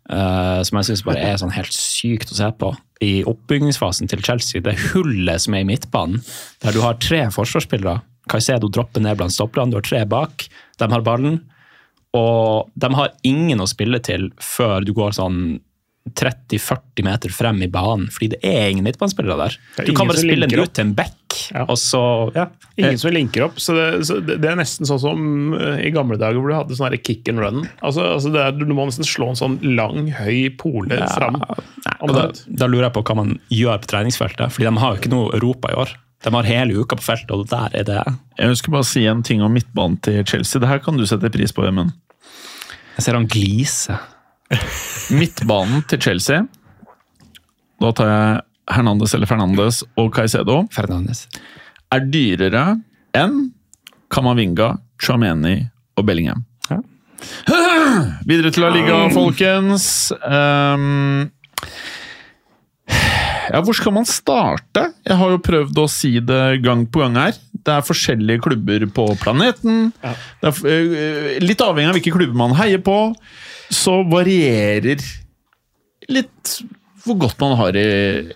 eh, 0.10 0.64
som 0.64 0.78
jeg 0.78 0.86
syns 0.86 1.04
bare 1.04 1.20
er 1.20 1.36
sånn 1.36 1.52
helt 1.52 1.74
sykt 1.76 2.32
å 2.32 2.36
se 2.36 2.50
på. 2.52 2.70
I 3.02 3.24
oppbyggingsfasen 3.28 4.08
til 4.08 4.22
Chelsea, 4.22 4.62
det 4.62 4.78
hullet 4.94 5.42
som 5.42 5.54
er 5.54 5.60
i 5.60 5.68
midtbanen, 5.68 6.24
der 6.62 6.72
du 6.72 6.80
har 6.82 6.94
tre 6.94 7.26
forsvarsspillere. 7.30 8.02
Caicedo 8.30 8.70
dropper 8.70 9.02
ned 9.02 9.18
blant 9.18 9.32
stopperne, 9.32 9.70
du 9.72 9.76
har 9.78 9.82
tre 9.82 10.06
bak. 10.06 10.48
De 10.80 10.88
har 10.88 11.02
ballen. 11.02 11.42
Og 12.14 12.70
de 12.78 12.90
har 12.96 13.12
ingen 13.24 13.60
å 13.60 13.68
spille 13.68 14.00
til 14.02 14.30
før 14.40 14.84
du 14.86 14.94
går 14.94 15.12
sånn 15.12 15.60
30-40 16.16 17.06
meter 17.06 17.34
frem 17.34 17.62
i 17.66 17.70
banen, 17.72 18.08
fordi 18.14 18.32
det 18.36 18.40
er 18.46 18.72
ingen 18.72 18.86
midtbanespillere 18.88 19.38
der. 19.44 19.58
Er 19.78 19.88
Du 19.88 19.94
kan 19.98 20.10
bare 20.10 20.22
spille 20.22 20.48
den 20.48 20.60
ut 20.62 20.74
til 20.74 20.86
en 20.88 20.94
back, 20.98 21.14
Ja. 21.54 21.66
og 21.68 21.78
så 21.78 22.34
ja. 22.36 22.48
Ingen 22.78 22.98
som 22.98 23.12
linker 23.14 23.44
opp. 23.46 23.60
så 23.60 23.74
det, 23.76 24.06
så 24.08 24.20
det, 24.26 24.44
er 24.46 24.58
nesten 24.58 24.86
sånn 24.90 25.00
som 25.02 25.54
eh, 25.54 25.86
i 25.88 25.92
gamle 25.94 26.18
dager 26.18 26.40
hvor 26.40 26.50
du 26.50 26.56
hadde 26.56 26.78
sånn 26.78 26.98
kick 27.02 27.30
and 27.30 27.40
run. 27.40 27.70
Altså, 27.82 28.02
altså 28.16 28.32
det 28.34 28.42
er, 28.42 28.52
Du 28.58 28.66
må 28.74 28.86
nesten 28.86 29.06
slå 29.06 29.30
en 29.30 29.40
sånn 29.40 29.60
lang, 29.78 30.12
høy 30.18 30.50
pole 30.58 30.98
fram. 31.14 31.42
Og 32.02 32.14
da, 32.14 32.28
da 32.48 32.68
lurer 32.68 32.90
jeg 32.90 32.98
på 32.98 33.06
hva 33.10 33.16
man 33.22 33.40
gjør 33.54 33.82
på 33.84 33.92
treningsfeltet, 33.94 34.54
fordi 34.54 34.70
de 34.70 34.78
har 34.82 34.94
jo 34.94 35.02
ikke 35.02 35.14
noe 35.14 35.34
Europa 35.38 35.72
i 35.74 35.80
år. 35.84 35.96
De 36.26 36.34
har 36.34 36.50
hele 36.50 36.82
uka 36.82 36.98
på 36.98 37.06
feltet, 37.06 37.32
og 37.32 37.48
der 37.52 37.74
er 37.78 37.86
det 37.86 38.02
Jeg 38.40 38.50
ønsker 38.50 38.74
bare 38.74 38.86
å 38.86 38.90
si 38.90 39.06
en 39.06 39.24
ting 39.24 39.44
om 39.46 39.54
midtbanen 39.54 40.00
til 40.02 40.24
Chelsea. 40.26 40.60
Det 40.62 40.70
her 40.70 40.82
kan 40.84 40.98
du 40.98 41.06
sette 41.06 41.30
pris 41.34 41.54
på, 41.54 41.66
Emund. 41.68 41.94
Jeg 42.98 43.06
ser 43.06 43.18
han 43.20 43.30
glise. 43.30 43.98
Midtbanen 45.14 45.84
til 45.88 46.02
Chelsea 46.04 46.42
Da 47.82 47.92
tar 47.96 48.10
jeg 48.12 48.42
Hernandez 48.76 49.14
eller 49.16 49.30
Fernandes 49.30 49.84
og 49.96 50.10
Caicedo. 50.18 50.58
Fernandes. 50.76 51.22
Er 51.96 52.02
dyrere 52.12 52.64
enn 53.16 53.38
Kamavinga, 54.12 54.74
Chameni 55.00 55.54
og 55.96 56.04
Bellingham. 56.10 56.42
Ja. 56.68 56.82
Videre 58.28 58.52
til 58.52 58.66
La 58.66 58.74
Liga, 58.76 58.98
folkens. 59.16 59.88
Um, 60.20 61.30
ja, 63.48 63.62
hvor 63.64 63.76
skal 63.80 63.96
man 63.96 64.08
starte? 64.10 64.90
Jeg 65.08 65.16
har 65.22 65.32
jo 65.38 65.40
prøvd 65.48 65.80
å 65.80 65.88
si 65.92 66.18
det 66.20 66.42
gang 66.66 66.84
på 66.92 67.06
gang 67.06 67.16
her. 67.22 67.40
Det 67.56 67.72
er 67.78 67.88
forskjellige 67.88 68.44
klubber 68.44 68.84
på 68.96 69.08
planeten. 69.24 69.94
Det 70.04 70.50
er, 70.50 70.54
f- 70.56 70.68
eh, 70.68 71.38
litt 71.44 71.64
avhengig 71.64 71.94
av 71.94 71.98
hvilke 72.02 72.16
klubber 72.20 72.36
man 72.44 72.56
heier 72.60 72.84
på, 72.84 72.98
så 73.74 74.02
varierer 74.08 75.02
litt 76.12 76.58
hvor 77.08 77.18
godt 77.22 77.40
man 77.40 77.56
har 77.60 77.78
i, 77.80 77.90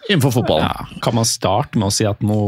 innenfor 0.09 0.31
fotballen. 0.37 0.69
Ja, 0.69 1.01
kan 1.03 1.17
man 1.17 1.27
starte 1.27 1.79
med 1.79 1.89
å 1.89 1.95
si 1.95 2.07
at 2.07 2.21
nå 2.23 2.41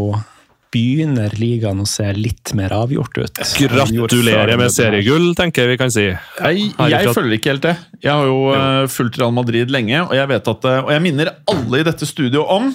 begynner 0.73 1.33
ligaen 1.37 1.83
å 1.83 1.87
se 1.87 2.07
litt 2.17 2.53
mer 2.57 2.73
avgjort 2.73 3.19
ut? 3.19 3.41
Gratulerer 3.59 4.57
med 4.57 4.73
seriegull, 4.73 5.33
tenker 5.37 5.65
jeg 5.65 5.73
vi 5.73 5.79
kan 5.81 5.93
si. 5.93 6.05
Jeg, 6.09 6.69
jeg 6.89 7.13
følger 7.13 7.37
ikke 7.37 7.53
helt 7.53 7.67
det. 7.67 7.75
Jeg 8.01 8.11
har 8.13 8.29
jo 8.29 8.39
eh, 8.55 8.85
fulgt 8.91 9.19
Real 9.21 9.35
Madrid 9.35 9.73
lenge, 9.73 9.99
og 10.07 10.15
jeg 10.17 10.31
vet 10.31 10.49
at, 10.55 10.69
eh, 10.69 10.79
og 10.81 10.93
jeg 10.95 11.03
minner 11.05 11.33
alle 11.53 11.81
i 11.83 11.85
dette 11.89 12.09
studioet 12.09 12.55
om 12.57 12.71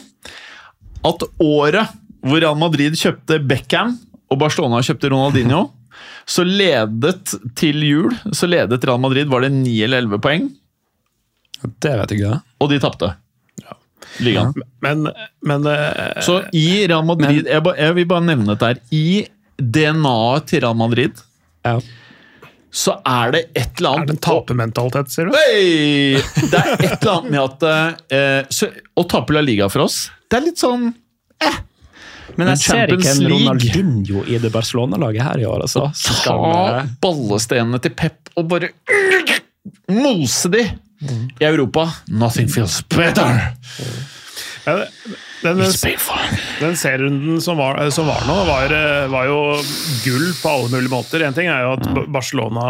at 1.08 1.26
året 1.42 1.96
hvor 2.22 2.42
Real 2.42 2.58
Madrid 2.58 2.96
kjøpte 2.98 3.40
Beckham 3.48 3.96
og 4.28 4.40
Barcelona 4.40 4.80
kjøpte 4.84 5.10
Ronaldinho, 5.12 5.68
så 6.28 6.44
ledet 6.46 7.34
til 7.56 7.82
jul 7.86 8.12
så 8.36 8.48
ledet 8.50 8.84
Real 8.84 9.00
Madrid 9.00 9.28
var 9.32 9.44
det 9.46 9.52
9 9.54 9.72
eller 9.86 10.04
11 10.04 10.20
poeng, 10.24 10.48
Det 11.82 11.94
vet 12.00 12.10
jeg 12.14 12.20
ikke. 12.20 12.40
og 12.62 12.70
de 12.70 12.78
tapte. 12.82 13.08
Ligaen. 14.22 14.52
Men, 14.80 15.08
men 15.44 15.66
uh, 15.66 16.20
Så 16.24 16.38
i 16.56 16.86
Real 16.88 17.04
Madrid 17.06 17.46
jeg, 17.50 17.62
ba, 17.66 17.72
jeg 17.76 17.94
vil 17.98 18.06
bare 18.08 18.24
nevne 18.24 18.54
dette 18.54 18.68
her. 18.70 18.78
I 18.94 19.26
DNA-et 19.58 20.46
til 20.48 20.62
Real 20.64 20.76
Madrid 20.78 21.18
Ja. 21.66 21.74
så 22.70 22.94
er 23.06 23.32
det 23.34 23.40
et 23.58 23.80
eller 23.80 23.90
annet 23.98 24.04
er 24.04 24.06
det 24.12 24.14
en 24.16 24.22
tapermentalitet, 24.28 25.10
sier 25.12 25.28
du? 25.28 25.34
Hey! 25.36 26.22
Det 26.50 26.60
er 26.60 26.72
et 26.78 26.94
eller 27.02 27.12
annet 27.16 27.30
med 27.34 27.40
at 27.42 27.66
eh, 28.14 28.48
så, 28.54 28.70
Å 28.94 29.04
tape 29.10 29.34
La 29.36 29.42
Liga 29.44 29.68
for 29.72 29.84
oss, 29.88 29.98
det 30.30 30.38
er 30.40 30.46
litt 30.46 30.62
sånn 30.62 30.88
Men 30.92 31.58
Men 32.38 32.52
jeg 32.52 32.62
ser 32.62 32.92
ikke 32.94 33.12
en 33.16 33.24
Ronaldinho 33.32 34.22
i 34.30 34.38
det 34.38 34.50
Barcelona-laget 34.54 35.24
her 35.26 35.42
i 35.42 35.46
år, 35.48 35.64
altså. 35.66 35.88
Ta 36.22 36.36
eh, 36.78 36.92
ballestenene 37.02 37.80
til 37.82 37.94
Pep 37.98 38.30
og 38.38 38.46
bare 38.52 38.70
mose 39.90 40.50
de 40.52 40.62
i 40.68 41.46
Europa. 41.48 41.88
Nothing 42.08 42.50
feels 42.52 42.78
better. 42.94 43.42
Ja, 44.68 44.76
den, 45.42 45.62
It's 45.62 45.82
den 46.60 46.76
serierunden 46.76 47.40
som 47.42 47.58
var, 47.58 47.78
som 47.94 48.08
var 48.10 48.24
nå, 48.26 48.36
var, 48.48 48.74
eh, 48.74 49.06
var 49.10 49.28
jo 49.28 49.38
gull 50.04 50.32
på 50.38 50.50
alle 50.54 50.72
mulige 50.72 50.92
måter. 50.92 51.24
En 51.26 51.36
ting 51.36 51.50
er 51.50 51.66
jo 51.66 51.76
at 51.78 52.10
Barcelona 52.10 52.66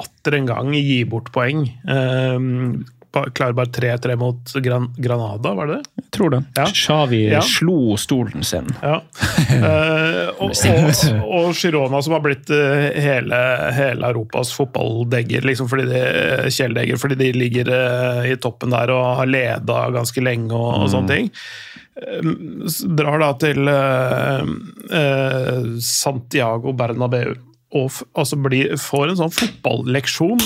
atter 0.00 0.38
en 0.38 0.48
gang 0.48 0.72
gir 0.74 1.06
bort 1.10 1.30
poeng. 1.34 1.66
Um, 1.86 2.86
klarer 3.12 3.52
bare 3.58 3.66
3-3 3.74 4.16
mot 4.16 4.52
Gran 4.62 4.88
Granada, 4.96 5.54
var 5.54 5.66
det 5.66 5.78
det? 5.80 5.90
Jeg 6.02 6.10
tror 6.16 6.30
det. 6.34 6.40
Ja. 6.56 6.66
Xavi 6.66 7.20
Ja. 7.30 7.40
slo 7.42 7.96
stolen 7.98 8.42
sin. 8.46 8.68
Ja. 8.82 9.00
uh, 9.00 10.28
og, 10.42 10.52
og, 10.54 11.24
og 11.26 11.54
Girona, 11.58 12.02
som 12.02 12.14
har 12.16 12.22
blitt 12.24 12.50
eh, 12.54 12.86
hele, 13.02 13.40
hele 13.76 14.10
Europas 14.12 14.52
fotballdegger, 14.56 15.42
liksom 15.46 15.68
fordi 15.70 15.88
de, 15.90 16.04
kjæledegger, 16.50 17.00
fordi 17.02 17.18
de 17.20 17.32
ligger 17.36 17.72
eh, 17.74 18.30
i 18.32 18.38
toppen 18.40 18.70
der 18.74 18.92
og 18.94 19.16
har 19.20 19.30
leda 19.30 19.82
ganske 19.94 20.22
lenge 20.24 20.54
og, 20.54 20.84
og 20.84 20.90
sånne 20.94 21.16
ting. 21.16 21.30
Eh, 22.00 22.32
drar 22.96 23.18
da 23.22 23.32
til 23.42 23.70
eh, 23.74 24.44
Santiago 25.84 26.72
Bernabeu. 26.72 27.34
Og 27.70 28.00
altså 28.18 28.34
blir, 28.42 28.72
får 28.82 29.12
en 29.12 29.18
sånn 29.20 29.32
fotballeksjon 29.34 30.40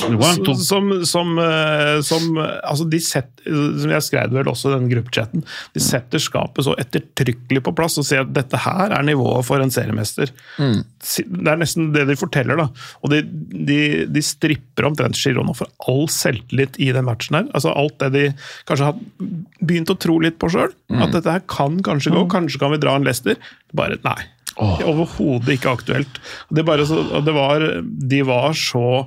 som, 0.61 0.91
som, 1.09 1.31
eh, 1.41 2.01
som 2.05 2.27
altså 2.37 2.85
de 2.93 3.01
sett, 3.01 3.31
som 3.45 3.95
Jeg 3.95 4.05
skrev 4.05 4.35
vel 4.35 4.51
også 4.51 4.69
i 4.69 4.75
den 4.75 4.91
gruppechatten. 4.91 5.45
De 5.73 5.81
setter 5.81 6.21
skapet 6.21 6.67
så 6.67 6.75
ettertrykkelig 6.81 7.63
på 7.65 7.73
plass 7.77 7.97
og 8.01 8.05
sier 8.05 8.27
at 8.27 8.35
dette 8.37 8.61
her 8.67 8.93
er 8.93 9.07
nivået 9.09 9.49
for 9.49 9.65
en 9.65 9.73
seriemester. 9.73 10.35
Mm. 10.61 10.83
Det 10.85 11.55
er 11.55 11.63
nesten 11.63 11.95
det 11.97 12.05
de 12.11 12.19
forteller, 12.21 12.61
da. 12.61 12.69
Og 13.01 13.15
de, 13.15 13.23
de, 13.25 13.81
de 14.05 14.25
stripper 14.25 14.91
omtrent 14.91 15.17
Girona 15.17 15.57
for 15.57 15.73
all 15.89 16.05
selvtillit 16.13 16.77
i 16.77 16.91
den 16.93 17.09
matchen 17.09 17.41
her. 17.41 17.49
Altså 17.57 17.73
alt 17.73 17.97
det 18.05 18.13
de 18.19 18.27
kanskje 18.69 18.93
har 18.93 19.01
begynt 19.65 19.93
å 19.93 20.01
tro 20.01 20.21
litt 20.21 20.37
på 20.43 20.53
sjøl. 20.53 20.77
At 20.93 21.17
dette 21.17 21.39
her 21.39 21.45
kan 21.49 21.81
kanskje 21.85 22.13
gå, 22.13 22.29
kanskje 22.33 22.61
kan 22.61 22.77
vi 22.77 22.85
dra 22.85 22.99
en 22.99 23.09
Leicester. 23.09 23.41
Bare 23.73 23.97
nei. 24.05 24.21
Overhodet 24.61 25.57
ikke 25.57 25.73
aktuelt. 25.75 26.19
Det, 26.55 26.65
bare 26.67 26.87
så, 26.87 27.01
det 27.27 27.35
var, 27.35 27.65
de 27.83 28.21
var 28.27 28.53
så 28.59 29.05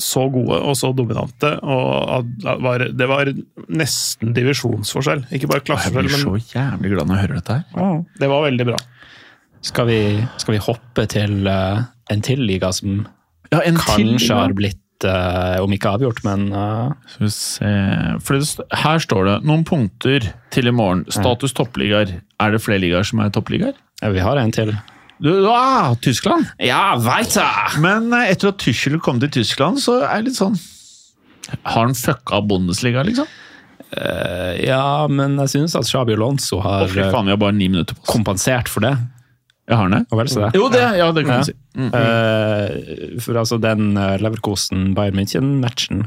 så 0.00 0.24
gode 0.32 0.56
og 0.56 0.76
så 0.78 0.90
dominante. 0.96 1.52
og 1.60 2.28
det 2.40 2.56
var, 2.64 2.84
det 3.02 3.08
var 3.10 3.30
nesten 3.68 4.34
divisjonsforskjell. 4.36 5.26
Ikke 5.36 5.50
bare 5.50 5.64
Jeg 5.68 5.94
blir 5.94 6.14
så 6.14 6.36
jævlig 6.40 6.94
glad 6.94 7.08
når 7.08 7.16
jeg 7.16 7.26
hører 7.26 7.40
dette 7.40 7.58
her. 7.58 8.04
det 8.20 8.30
var 8.32 8.46
veldig 8.48 8.68
bra. 8.72 8.78
Skal 9.60 9.90
vi, 9.90 10.02
skal 10.40 10.56
vi 10.56 10.62
hoppe 10.64 11.04
til 11.12 11.42
uh, 11.44 11.82
en 12.10 12.22
til 12.24 12.40
liga 12.48 12.72
som 12.72 13.02
Ja, 13.50 13.60
en 13.60 13.76
kanskje 13.76 14.36
har 14.38 14.54
blitt, 14.56 15.04
eh, 15.04 15.56
om 15.60 15.72
ikke 15.74 15.90
avgjort, 15.90 16.20
men 16.24 16.52
uh... 16.54 16.92
Det, 17.18 18.66
Her 18.78 19.02
står 19.02 19.26
det 19.26 19.34
noen 19.42 19.64
punkter 19.66 20.30
til 20.54 20.70
i 20.70 20.72
morgen. 20.72 21.02
Status 21.10 21.52
toppligaer. 21.58 22.20
Er 22.40 22.54
det 22.54 22.62
flere 22.62 22.80
ligaer 22.80 23.04
som 23.04 23.20
er 23.20 23.32
toppligaer? 23.34 23.74
Ja, 24.00 24.10
vi 24.14 24.22
har 24.24 24.40
en 24.40 24.52
til. 24.54 24.72
Du, 25.20 25.30
ah, 25.52 25.92
Tyskland! 26.00 26.48
Ja, 26.64 26.96
veit 27.00 27.34
jeg! 27.36 27.80
Men 27.84 28.08
eh, 28.16 28.30
etter 28.32 28.54
at 28.54 28.60
Tyskland 28.62 29.02
kom 29.04 29.20
til 29.20 29.32
Tyskland, 29.40 29.80
så 29.82 29.98
er 30.06 30.22
det 30.22 30.30
litt 30.30 30.38
sånn 30.38 30.56
Har 31.60 31.84
han 31.84 31.96
fucka 31.98 32.40
Bundesliga, 32.48 33.04
liksom? 33.04 33.28
Uh, 33.90 34.54
ja, 34.62 35.08
men 35.10 35.34
jeg 35.42 35.50
synes 35.56 35.74
at 35.74 35.88
Xabi 35.88 36.14
Alonso 36.14 36.60
har 36.62 36.86
eh, 36.86 37.10
faen, 37.10 37.26
har 37.28 37.40
bare 37.42 37.56
ni 37.56 37.66
minutter 37.68 37.98
på 37.98 38.06
kompensert 38.14 38.70
for 38.70 38.86
det. 38.86 38.94
Jeg 39.70 39.78
har 39.78 39.90
vel 39.90 40.30
det. 40.30 40.48
Jo, 40.54 40.68
det, 40.70 40.82
ja, 40.98 41.10
det 41.14 41.24
kan 41.26 41.34
Ja. 41.34 41.42
du 41.42 41.50
si. 41.50 41.54
Mm. 41.78 41.90
Eh, 41.94 43.20
for 43.22 43.38
altså, 43.38 43.58
den 43.62 43.92
uh, 43.98 44.16
Leverkosen-Bayern 44.18 45.14
München-matchen 45.18 46.06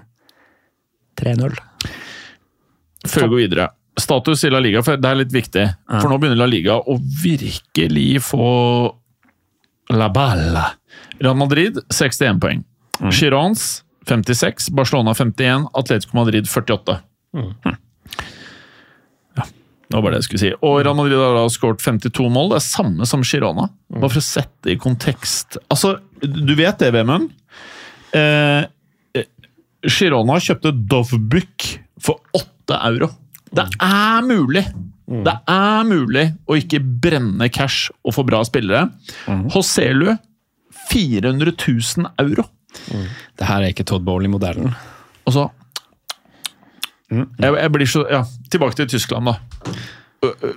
3-0. 1.22 1.56
Før 3.08 3.28
vi 3.28 3.30
går 3.36 3.41
videre. 3.46 3.70
Status 4.00 4.44
i 4.44 4.50
La 4.50 4.60
Liga, 4.64 4.82
for 4.86 4.98
det 4.98 5.10
er 5.10 5.20
litt 5.20 5.34
viktig. 5.34 5.66
For 5.89 6.10
nå 6.10 6.18
begynner 6.22 6.39
La 6.39 6.50
Liga 6.50 6.80
å 6.80 6.98
virkelig 6.98 8.24
få 8.26 8.50
la 9.94 10.10
balla. 10.10 10.66
Real 11.20 11.38
Madrid 11.38 11.78
61 11.94 12.41
poeng. 12.41 12.64
Girons 13.14 13.84
56, 14.08 14.70
Barcelona 14.76 15.14
51, 15.14 15.68
Atletico 15.74 16.18
Madrid 16.18 16.50
48. 16.50 16.98
Ja, 19.36 19.46
det 19.88 19.96
var 19.96 20.02
bare 20.02 20.16
det 20.16 20.22
jeg 20.24 20.28
skulle 20.28 20.44
si. 20.44 20.52
Og 20.62 20.82
Real 20.84 20.98
Madrid 20.98 21.20
har 21.20 21.38
da 21.38 21.46
skåret 21.52 21.84
52 21.84 22.28
mål. 22.34 22.54
Det 22.54 22.60
er 22.60 22.66
samme 22.66 23.08
som 23.10 23.24
Girona. 23.26 23.70
Bare 23.94 24.12
for 24.12 24.22
å 24.22 24.26
sette 24.26 24.74
i 24.74 24.80
kontekst. 24.80 25.60
Altså, 25.70 25.96
du 26.22 26.54
vet 26.60 26.82
det, 26.82 26.91
Vemund? 26.96 27.32
Eh, 28.14 28.66
eh, 29.18 29.30
Girona 29.86 30.39
kjøpte 30.41 30.74
Dovbuk 30.89 31.70
for 32.04 32.22
8 32.38 32.80
euro. 32.91 33.14
Det 33.54 33.68
er 33.82 34.26
mulig! 34.26 34.66
Det 35.04 35.34
er 35.51 35.84
mulig 35.86 36.24
å 36.49 36.56
ikke 36.58 36.80
brenne 36.82 37.49
cash 37.54 37.91
og 38.08 38.16
få 38.16 38.24
bra 38.26 38.39
spillere. 38.47 38.88
Hoselu 39.54 40.14
400 40.89 41.54
000 41.54 42.08
euro. 42.24 42.47
Det 43.38 43.47
her 43.49 43.62
er 43.62 43.74
ikke 43.74 43.86
Todd 43.88 44.06
Bowley-modellen. 44.08 44.72
Og 45.28 45.36
så 45.36 45.49
jeg, 47.14 47.51
jeg 47.54 47.70
blir 47.70 47.89
så 47.89 48.06
Ja, 48.10 48.24
tilbake 48.49 48.80
til 48.80 48.88
Tyskland, 48.89 49.30
da. 49.30 49.36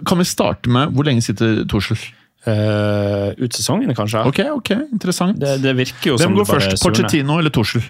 Kan 0.07 0.23
vi 0.23 0.25
starte 0.25 0.71
med 0.73 0.95
Hvor 0.95 1.05
lenge 1.05 1.25
sitter 1.27 1.65
Torsel? 1.69 1.99
Uh, 2.47 3.35
ut 3.43 3.53
sesongen, 3.53 3.91
kanskje? 3.99 4.23
Ok, 4.31 4.39
ok, 4.55 4.71
interessant. 4.95 5.41
Det, 5.43 5.57
det 5.65 5.73
virker 5.77 6.13
jo 6.13 6.17
Hvem 6.21 6.31
som 6.31 6.37
går 6.39 6.49
først? 6.49 6.77
Pochettino 6.85 7.41
eller 7.41 7.51
Torsel? 7.51 7.83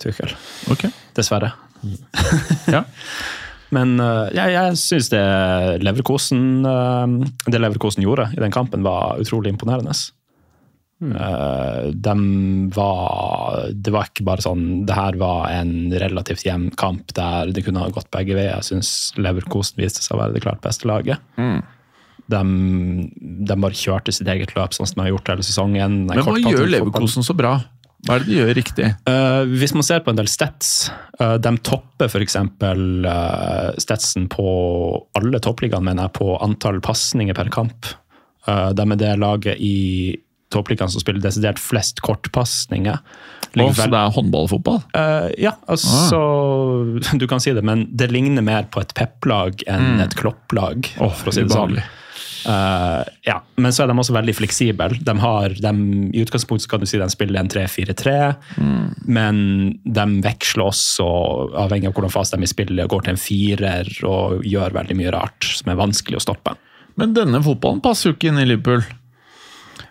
Tuchel. 0.00 0.30
Okay. 0.70 0.94
Dessverre. 1.18 1.50
Ja. 2.70 2.84
Men 3.74 3.98
uh, 4.02 4.28
jeg, 4.34 4.54
jeg 4.54 4.78
syns 4.80 5.10
det 5.12 5.24
Leverkosen 5.84 6.66
uh, 6.66 7.06
Det 7.46 7.60
Leverkosen 7.60 8.02
gjorde 8.02 8.30
i 8.34 8.40
den 8.42 8.54
kampen, 8.54 8.82
var 8.86 9.20
utrolig 9.22 9.52
imponerende. 9.54 9.94
Uh, 11.00 11.88
De 11.96 12.14
var 12.76 13.70
Det 13.72 13.92
var 13.94 14.10
ikke 14.10 14.26
bare 14.26 14.44
sånn 14.44 14.82
Det 14.84 14.92
her 14.92 15.16
var 15.16 15.46
en 15.48 15.88
relativt 15.96 16.44
jevn 16.44 16.66
kamp 16.76 17.14
der 17.16 17.48
det 17.56 17.64
kunne 17.64 17.80
ha 17.80 17.92
gått 17.94 18.10
begge 18.12 18.36
veier. 18.36 18.58
Jeg 18.58 18.68
syns 18.72 18.90
Leverkosen 19.16 19.80
viste 19.80 20.04
seg 20.04 20.18
å 20.18 20.24
være 20.24 20.36
det 20.36 20.44
klart 20.44 20.60
beste 20.64 20.90
laget. 20.90 21.22
Mm. 21.40 21.62
De, 22.30 22.40
de 23.48 23.56
bare 23.64 23.74
kjørte 23.74 24.12
sitt 24.14 24.28
eget 24.30 24.52
løp, 24.54 24.76
sånn 24.76 24.86
som 24.86 25.00
de 25.00 25.06
har 25.06 25.14
gjort 25.14 25.32
hele 25.32 25.46
sesongen. 25.46 26.02
Men 26.10 26.20
hva 26.22 26.36
gjør. 26.38 26.68
Leverkosen 26.76 27.26
så 27.26 27.34
bra? 27.38 27.56
Hva 28.06 28.16
er 28.16 28.22
det 28.22 28.30
de 28.30 28.38
gjør 28.38 28.54
riktig? 28.56 28.88
Uh, 29.08 29.42
hvis 29.60 29.74
man 29.76 29.84
ser 29.86 30.00
på 30.04 30.12
en 30.12 30.18
del 30.20 30.28
stats, 30.30 30.88
uh, 31.20 31.36
de 31.42 31.52
topper 31.66 32.08
f.eks. 32.08 32.38
Uh, 32.40 33.76
statsen 33.82 34.28
på 34.32 34.46
alle 35.18 35.42
toppligaene, 35.44 35.84
mener 35.90 36.08
jeg, 36.08 36.16
på 36.20 36.32
antall 36.40 36.80
pasninger 36.84 37.36
per 37.36 37.52
kamp. 37.52 37.92
Uh, 38.48 38.70
de 38.76 38.86
er 38.88 39.00
det 39.00 39.14
laget 39.20 39.60
i 39.60 40.16
toppligaene 40.50 40.90
som 40.90 41.02
spiller 41.02 41.22
desidert 41.22 41.60
flest 41.62 42.00
kortpasninger. 42.02 42.98
Og 43.60 43.72
så 43.74 43.86
det 43.90 43.98
er 43.98 44.12
håndball 44.14 44.46
og 44.46 44.52
fotball? 44.52 44.82
Uh, 44.94 45.28
ja, 45.40 45.56
altså 45.70 46.20
Du 47.20 47.26
kan 47.30 47.42
si 47.42 47.52
det, 47.54 47.64
men 47.66 47.88
det 47.90 48.10
ligner 48.14 48.44
mer 48.46 48.68
på 48.70 48.82
et 48.82 48.94
peplag 48.96 49.64
enn 49.70 50.02
et 50.02 50.14
klopplag. 50.18 50.92
for 50.96 51.30
å 51.30 51.34
si 51.34 51.44
det 51.44 51.54
sånn. 51.54 51.80
Eh, 52.46 53.10
ja, 53.26 53.36
Men 53.56 53.74
så 53.74 53.84
er 53.84 53.90
de 53.90 53.96
også 53.98 54.14
veldig 54.16 54.34
fleksible. 54.38 54.88
De 55.04 55.14
har, 55.22 55.56
de, 55.60 55.72
I 56.14 56.24
utgangspunktet 56.24 56.70
kan 56.70 56.82
du 56.82 56.88
si 56.88 57.00
de 57.00 57.08
spiller 57.12 57.40
en 57.40 57.50
3-4-3, 57.52 58.14
men 59.10 59.42
de 59.84 60.06
veksler 60.24 60.70
også, 60.70 61.08
avhengig 61.64 61.90
av 61.90 61.96
hvordan 61.96 62.14
fase 62.14 62.36
de 62.36 62.44
er 62.44 62.48
i 62.48 62.52
spillet, 62.54 62.90
går 62.90 63.06
til 63.06 63.14
en 63.14 63.20
firer 63.20 63.92
og 64.08 64.46
gjør 64.46 64.76
veldig 64.80 64.96
mye 64.98 65.14
rart 65.14 65.52
som 65.60 65.72
er 65.72 65.80
vanskelig 65.80 66.20
å 66.20 66.24
stoppe. 66.24 66.56
Men 67.00 67.14
denne 67.16 67.40
fotballen 67.44 67.82
passer 67.84 68.10
jo 68.10 68.16
ikke 68.16 68.32
inn 68.32 68.42
i 68.42 68.48
Liverpool. 68.48 68.84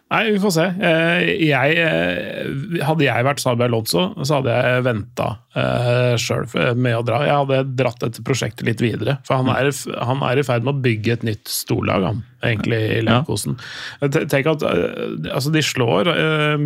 Nei, 0.09 0.31
vi 0.33 0.39
får 0.41 0.53
se. 0.55 0.63
Eh, 0.81 1.27
Jeg, 1.45 1.75
eh, 1.77 2.79
hadde 2.81 3.05
jeg 3.05 3.25
vært 3.27 3.41
Sabi 3.43 3.67
Alonso, 3.67 4.07
så 4.25 4.39
hadde 4.39 4.55
jeg 4.55 4.85
venta 4.87 5.27
uh, 5.53 6.15
sjøl 6.17 6.47
med 6.81 6.97
å 6.97 7.03
dra. 7.05 7.19
Jeg 7.27 7.35
hadde 7.43 7.59
dratt 7.77 8.01
dette 8.01 8.23
prosjektet 8.25 8.65
litt 8.65 8.81
videre. 8.81 9.19
For 9.27 9.37
han 9.37 9.51
er, 9.53 9.69
han 10.01 10.23
er 10.25 10.41
i 10.41 10.45
ferd 10.47 10.65
med 10.65 10.73
å 10.73 10.81
bygge 10.87 11.13
et 11.13 11.27
nytt 11.29 11.51
storlag, 11.53 12.07
han, 12.09 12.23
egentlig, 12.41 12.81
i 12.97 13.03
Leverkosen. 13.05 13.59
Ja. 14.01 14.09
Tenk 14.33 14.49
at 14.55 14.65
eh, 14.65 15.29
altså, 15.29 15.53
de 15.53 15.61
slår, 15.61 16.09
eh, 16.15 16.65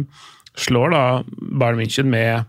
slår 0.64 0.96
da 0.96 1.04
Bayern 1.44 1.84
München 1.84 2.08
med 2.14 2.48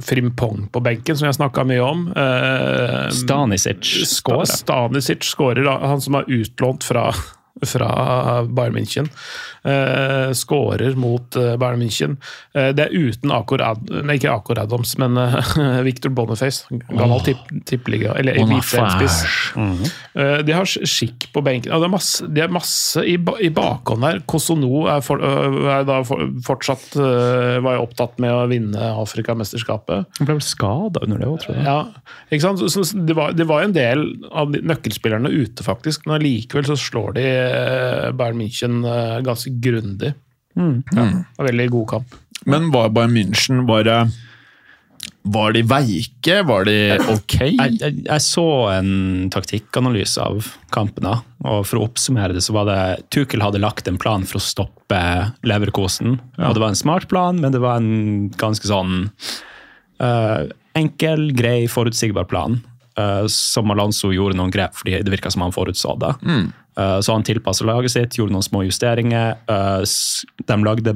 Frimpong 0.00 0.70
på 0.72 0.80
benken, 0.80 1.18
som 1.20 1.28
jeg 1.28 1.36
snakka 1.36 1.66
mye 1.68 1.84
om. 1.84 2.06
Eh, 2.16 3.10
Stanisic 3.12 3.84
skårer. 4.08 4.48
Stanisic 4.48 5.28
skårer, 5.28 5.68
han 5.68 6.00
som 6.00 6.16
er 6.16 6.30
utlånt 6.40 6.88
fra, 6.88 7.10
fra 7.66 8.42
Bayern 8.48 8.76
München. 8.76 9.08
Eh, 9.64 10.32
skårer 10.32 10.96
mot 10.98 11.36
uh, 11.36 11.56
Bayern 11.56 11.82
München. 11.82 12.16
Eh, 12.54 12.72
det 12.74 12.88
er 12.88 12.94
uten 12.96 13.30
Akor 13.30 13.62
Ad 13.62 13.92
nei, 14.02 14.16
ikke 14.18 14.32
Akor 14.32 14.58
Adams, 14.58 14.96
men 14.98 15.18
eh, 15.20 15.36
Victor 15.86 16.10
Boniface. 16.14 16.66
Gammel 16.90 17.20
oh. 17.20 17.22
tipp, 17.22 17.44
tippeliga, 17.68 18.16
eller 18.18 18.40
Boniface. 18.40 18.82
eliteseriespiss. 18.82 19.94
Eh, 20.18 20.38
de 20.46 20.56
har 20.56 20.66
skikk 20.66 21.28
på 21.34 21.44
benken. 21.46 21.70
Det, 21.70 21.86
er 21.86 21.92
masse, 21.92 22.26
de 22.26 22.42
er 22.42 22.52
masse 22.52 23.04
i, 23.06 23.14
i 23.16 23.52
bakhånd 23.54 24.06
her. 24.08 24.22
Kosono 24.26 24.86
er, 24.90 25.04
for, 25.06 25.22
øh, 25.22 25.60
er 25.76 25.86
da 25.88 26.00
for, 26.06 26.26
fortsatt 26.46 26.98
var 27.62 27.76
jo 27.76 27.84
opptatt 27.86 28.18
med 28.22 28.34
å 28.34 28.48
vinne 28.50 28.90
Afrikamesterskapet. 28.98 30.08
Han 30.18 30.28
ble 30.28 30.36
vel 30.40 30.44
skada 30.44 31.02
under 31.04 31.22
det 31.22 31.28
òg, 31.28 31.38
tror 31.44 31.56
jeg. 31.56 31.64
Ja, 31.68 32.02
ikke 32.32 32.44
sant? 32.44 32.62
Så, 32.62 32.84
så 32.88 32.98
det, 32.98 33.14
var, 33.18 33.34
det 33.36 33.46
var 33.48 33.64
en 33.64 33.74
del 33.76 34.04
av 34.34 34.52
de 34.52 34.62
nøkkelspillerne 34.66 35.30
ute, 35.30 35.64
faktisk, 35.66 36.06
men 36.06 36.18
allikevel 36.18 36.66
så 36.68 36.76
slår 36.80 37.16
de 37.18 37.26
eh, 37.30 37.51
Bayern 38.16 38.40
München 38.40 38.82
eh, 38.88 39.20
ganske 39.24 39.52
grundig. 39.62 40.12
Mm. 40.58 40.82
Ja, 40.92 41.06
var 41.38 41.48
veldig 41.48 41.70
god 41.72 41.88
kamp. 41.94 42.20
Men 42.44 42.70
var 42.74 42.90
Bayern 42.92 43.14
München 43.14 43.62
Var, 43.68 43.88
var 45.22 45.52
de 45.54 45.62
veike? 45.62 46.40
Var 46.48 46.66
de 46.66 46.76
ok? 47.14 47.36
Jeg, 47.40 47.76
jeg, 47.80 48.00
jeg 48.08 48.24
så 48.24 48.46
en 48.74 49.30
taktikkanalyse 49.32 50.22
av 50.22 50.48
kampene, 50.74 51.14
og 51.46 51.62
for 51.68 51.78
å 51.78 51.86
oppsummere 51.86 52.34
det, 52.36 52.42
så 52.44 52.56
var 52.56 52.68
det 52.68 52.80
Tuchel 53.14 53.44
hadde 53.44 53.62
lagt 53.62 53.88
en 53.88 54.00
plan 54.02 54.26
for 54.28 54.40
å 54.40 54.44
stoppe 54.44 55.02
Leverkosen. 55.46 56.18
Og 56.40 56.56
det 56.56 56.64
var 56.64 56.74
en 56.74 56.82
smart 56.82 57.08
plan, 57.12 57.38
men 57.40 57.54
det 57.54 57.62
var 57.62 57.80
en 57.80 58.28
ganske 58.40 58.68
sånn 58.68 59.06
uh, 60.02 60.50
enkel, 60.78 61.30
grei, 61.38 61.64
forutsigbar 61.70 62.28
plan. 62.30 62.60
Eh, 62.98 63.26
som 63.26 63.70
Alonso 63.70 64.10
gjorde 64.12 64.36
noen 64.36 64.50
grep 64.52 64.74
fordi 64.74 65.02
det 65.02 65.10
virka 65.12 65.30
som 65.30 65.42
han 65.42 65.52
forutså 65.52 65.94
det. 66.00 66.12
Eh, 66.78 66.98
så 67.04 67.12
han 67.12 67.22
tilpassa 67.26 67.64
laget 67.68 67.90
sitt, 67.92 68.16
gjorde 68.18 68.32
noen 68.32 68.42
små 68.46 68.64
justeringer. 68.64 69.36
eh, 69.48 69.84
de 70.46 70.56
lagde, 70.64 70.94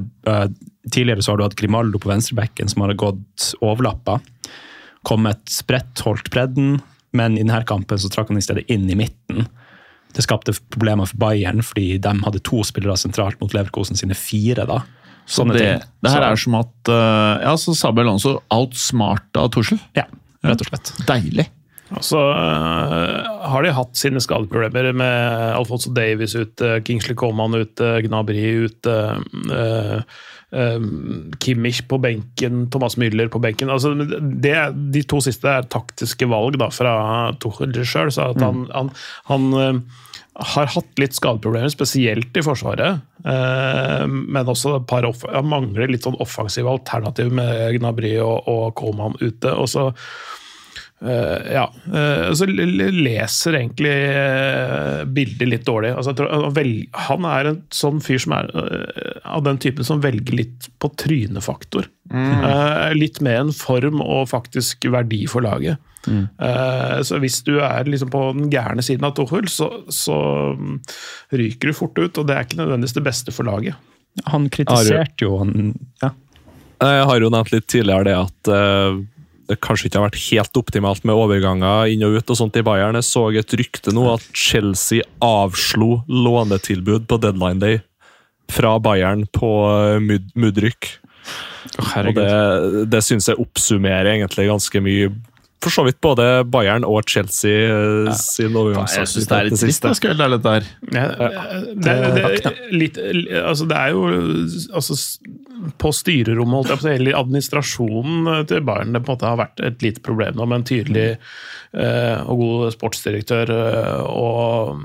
tidligere 0.91 1.23
så 1.23 1.33
har 1.33 1.37
du 1.39 1.45
hatt 1.45 1.57
Grimaldo 1.57 1.99
på 1.99 2.09
venstrebekken 2.11 2.69
som 2.69 2.83
hadde 2.83 2.97
gått 2.97 3.53
overlappa 3.61 4.21
kommet 5.07 5.45
spredt, 5.53 6.01
holdt 6.03 6.31
bredden, 6.35 6.81
men 7.15 7.37
i 7.39 7.45
denne 7.45 7.63
kampen 7.69 7.99
så 8.03 8.09
trakk 8.11 8.29
han 8.33 8.41
i 8.41 8.45
stedet 8.45 8.65
inn 8.73 8.89
i 8.91 8.97
midten. 8.99 9.47
Det 10.17 10.25
skapte 10.25 10.55
problemer 10.73 11.07
for 11.07 11.21
Bayern, 11.21 11.61
fordi 11.63 11.99
de 12.03 12.13
hadde 12.25 12.41
to 12.43 12.63
spillere 12.67 12.97
sentralt 12.99 13.39
mot 13.41 13.53
Leverkosen 13.55 13.95
sine 13.99 14.17
fire. 14.19 14.65
da. 14.67 14.81
Så 15.27 15.43
Sånne 15.43 15.53
det, 15.59 15.61
ting. 15.81 15.89
det 16.03 16.11
her 16.11 16.23
Så- 16.23 16.31
er 16.33 16.37
som 16.37 16.55
at 16.55 16.89
Ja, 17.43 17.55
så 17.57 17.75
Sabel 17.77 18.07
Alonso 18.07 18.43
outsmarta 18.51 19.49
Tuchel. 19.51 19.79
Ja, 19.95 20.05
rett 20.43 20.61
og 20.61 20.67
slett. 20.67 20.93
Deilig. 21.07 21.47
Og 21.95 22.03
så 22.03 22.19
uh, 22.19 23.27
har 23.47 23.63
de 23.63 23.75
hatt 23.75 23.99
sine 23.99 24.23
skadeproblemer 24.23 24.91
med 24.97 25.27
Alfonso 25.55 25.93
Davies 25.95 26.35
ute, 26.35 26.81
Kingsley 26.87 27.15
Coman 27.19 27.55
ute, 27.55 27.99
Gnabry 28.07 28.49
ute, 28.67 28.97
Uh, 29.47 30.01
uh, 30.57 30.83
Kimmich 31.43 31.83
på 31.89 31.99
benken, 32.03 32.67
Thomas 32.73 32.97
Müller 32.99 33.31
på 33.31 33.41
benken. 33.43 33.71
Altså, 33.71 33.93
det, 33.95 34.57
de 34.95 35.03
to 35.07 35.21
siste 35.23 35.51
er 35.51 35.69
taktiske 35.71 36.27
valg 36.31 36.59
da, 36.61 36.71
fra 36.75 36.97
Tuchel 37.43 37.75
sjøl. 37.87 38.11
Så 38.15 38.31
at 38.33 38.43
han, 38.43 38.65
han, 38.75 38.91
han 39.31 39.47
har 40.57 40.73
hatt 40.75 41.03
litt 41.03 41.17
skadeproblemer, 41.19 41.71
spesielt 41.73 42.37
i 42.37 42.45
Forsvaret. 42.45 43.05
men 43.25 44.51
også 44.53 44.81
par 44.89 45.07
mangler 45.47 45.93
litt 45.93 46.07
sånn 46.07 46.19
offensive 46.23 46.71
alternativ 46.71 47.31
med 47.35 47.79
Gnabry 47.79 48.17
og, 48.23 48.51
og 48.51 48.75
Coman 48.79 49.19
ute. 49.23 49.53
og 49.53 49.71
så 49.71 49.91
Eh, 51.05 51.53
ja. 51.53 51.67
Uh, 51.93 52.31
så 52.33 52.47
l- 52.49 52.63
l- 52.65 53.03
leser 53.05 53.59
egentlig 53.59 53.93
uh, 54.17 55.03
bildet 55.05 55.51
litt 55.51 55.67
dårlig. 55.69 55.91
Altså, 55.93 56.15
jeg 56.15 56.21
tror, 56.23 56.31
han 56.47 56.55
velg- 56.57 57.03
han 57.09 57.27
er 57.29 57.51
en 57.51 57.59
sånn 57.75 58.01
fyr 58.05 58.23
som 58.25 58.33
er 58.39 58.49
av 59.27 59.45
den 59.45 59.59
typen 59.61 59.85
som 59.85 60.01
velger 60.01 60.39
litt 60.39 60.71
på 60.81 60.89
trynefaktor. 60.97 61.91
Eh, 62.15 62.95
litt 62.95 63.21
med 63.25 63.41
en 63.41 63.53
form 63.53 64.01
og 64.05 64.29
faktisk 64.31 64.87
verdi 64.95 65.25
for 65.29 65.43
laget. 65.45 65.77
Eh, 66.07 67.01
så 67.03 67.19
hvis 67.19 67.41
du 67.43 67.57
er 67.67 67.89
liksom 67.91 68.13
på 68.13 68.21
den 68.37 68.47
gærne 68.53 68.85
siden 68.87 69.05
av 69.09 69.17
Tuchel, 69.19 69.49
så, 69.51 69.67
så 69.91 70.15
mm, 70.55 70.77
ryker 71.35 71.73
du 71.73 71.75
fort 71.75 71.99
ut, 71.99 72.21
og 72.23 72.29
det 72.29 72.37
er 72.37 72.47
ikke 72.47 72.61
nødvendigvis 72.61 72.95
det 72.95 73.05
beste 73.09 73.35
for 73.35 73.49
laget. 73.49 73.75
Han 74.31 74.47
kritiserte 74.55 75.27
jo 75.27 75.35
han 75.43 75.75
ja. 76.01 76.13
Jeg 76.81 77.05
har 77.11 77.21
jo 77.21 77.29
nevnt 77.35 77.51
litt 77.53 77.67
tidligere 77.73 78.07
det 78.07 78.15
at 78.21 78.51
det 79.47 79.59
kanskje 79.63 79.89
ikke 79.89 80.01
har 80.01 80.09
vært 80.09 80.23
helt 80.27 80.59
optimalt 80.59 81.05
med 81.07 81.17
overganger 81.17 81.93
inn 81.93 82.05
og 82.07 82.19
ut 82.19 82.33
og 82.33 82.39
sånt 82.39 82.59
i 82.59 82.65
Bayern. 82.67 82.99
Jeg 82.99 83.09
så 83.09 83.27
et 83.39 83.57
rykte 83.61 83.95
nå 83.95 84.07
at 84.15 84.25
Chelsea 84.37 85.07
avslo 85.23 86.01
lånetilbud 86.11 87.07
på 87.11 87.21
deadline 87.23 87.63
day 87.63 87.81
fra 88.53 88.77
Bayern 88.83 89.27
på 89.35 89.53
eh, 89.71 90.01
Mud 90.03 90.31
Mudryk. 90.39 90.97
Og 91.99 92.13
det, 92.15 92.29
det 92.91 93.03
syns 93.03 93.27
jeg 93.31 93.41
oppsummerer 93.43 94.13
egentlig 94.15 94.47
ganske 94.51 94.83
mye. 94.83 95.11
For 95.65 95.73
så 95.73 95.87
vidt 95.87 95.99
både 96.05 96.45
Bayern 96.53 96.85
og 96.87 97.09
Chelsea 97.11 97.67
ja. 97.67 98.13
sin 98.15 98.55
Jeg 98.55 99.09
syns 99.11 99.27
det 99.27 99.39
er 99.39 99.49
litt 99.49 99.59
trist. 99.59 99.89
Jeg 99.89 99.99
skal 99.99 100.13
være 100.13 100.29
ærlig 100.29 100.41
der. 100.45 100.69
Ja, 100.95 101.07
det, 101.73 101.97
det, 102.19 102.53
litt, 102.75 103.01
altså 103.41 103.67
det 103.67 103.81
er 103.81 103.95
jo 103.97 104.05
altså, 104.77 104.99
På 105.81 105.91
styrerommet, 105.95 106.71
holdt 106.71 106.87
eller 106.91 107.19
administrasjonen 107.19 108.47
til 108.49 108.65
Bayern, 108.67 108.93
det 108.95 109.03
på 109.05 109.13
en 109.13 109.17
måte 109.17 109.31
har 109.31 109.39
vært 109.41 109.63
et 109.67 109.85
lite 109.85 110.03
problem 110.05 110.37
nå, 110.39 110.47
med 110.47 110.61
en 110.61 110.67
tydelig 110.69 111.07
eh, 111.17 112.21
og 112.27 112.41
god 112.41 112.75
sportsdirektør 112.77 113.53
eh, 113.55 114.03
og, 114.07 114.83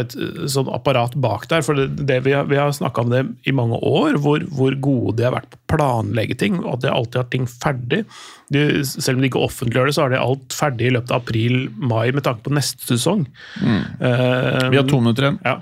et 0.00 0.16
eh, 0.18 0.42
sånn 0.50 0.70
apparat 0.74 1.16
bak 1.20 1.48
der. 1.50 1.64
For 1.66 1.78
det, 1.78 1.88
det 2.08 2.20
vi 2.26 2.34
har, 2.36 2.48
vi 2.50 2.58
har 2.60 2.74
snakka 2.76 3.06
om 3.06 3.14
det 3.14 3.24
i 3.48 3.54
mange 3.56 3.80
år, 3.80 4.18
hvor, 4.24 4.44
hvor 4.54 4.76
gode 4.84 5.16
de 5.18 5.28
har 5.28 5.36
vært 5.38 5.50
på 5.54 5.60
å 5.60 5.64
planlegge 5.76 6.38
ting, 6.40 6.60
og 6.64 6.78
at 6.78 6.84
de 6.86 6.92
alltid 6.92 7.22
har 7.22 7.30
ting 7.32 7.48
ferdig. 7.50 8.04
De, 8.52 8.66
selv 8.84 9.18
om 9.18 9.24
de 9.24 9.28
ikke 9.32 9.46
offentliggjør 9.48 9.90
det, 9.90 9.96
så 9.96 10.06
har 10.06 10.14
de 10.14 10.20
alt 10.20 10.54
ferdig 10.56 10.88
i 10.88 10.94
løpet 10.96 11.12
av 11.12 11.24
april-mai 11.24 12.06
med 12.16 12.24
tanke 12.28 12.46
på 12.46 12.54
neste 12.56 12.86
sesong. 12.88 13.26
Eh, 13.64 14.70
Vi 14.70 14.78
har 14.80 14.88
to 14.88 15.00
minutter 15.02 15.28
igjen. 15.30 15.42
ja. 15.44 15.58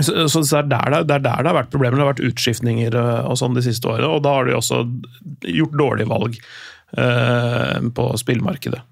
Så, 0.00 0.26
så 0.28 0.42
det, 0.42 0.74
er 0.74 0.90
der 0.90 1.04
det, 1.04 1.04
det 1.08 1.16
er 1.18 1.24
der 1.26 1.42
det 1.44 1.52
har 1.52 1.60
vært 1.62 1.72
problemer. 1.74 1.98
Det 1.98 2.06
har 2.06 2.12
vært 2.14 2.26
utskiftninger 2.32 2.96
øh, 2.98 3.28
og 3.30 3.38
sånn 3.40 3.58
de 3.58 3.64
siste 3.66 3.90
årene, 3.90 4.10
og 4.10 4.24
da 4.26 4.38
har 4.38 4.48
de 4.48 4.56
også 4.58 4.82
gjort 5.46 5.78
dårlige 5.78 6.10
valg 6.10 6.40
eh, 6.98 7.78
på 7.94 8.08
spillmarkedet. 8.18 8.82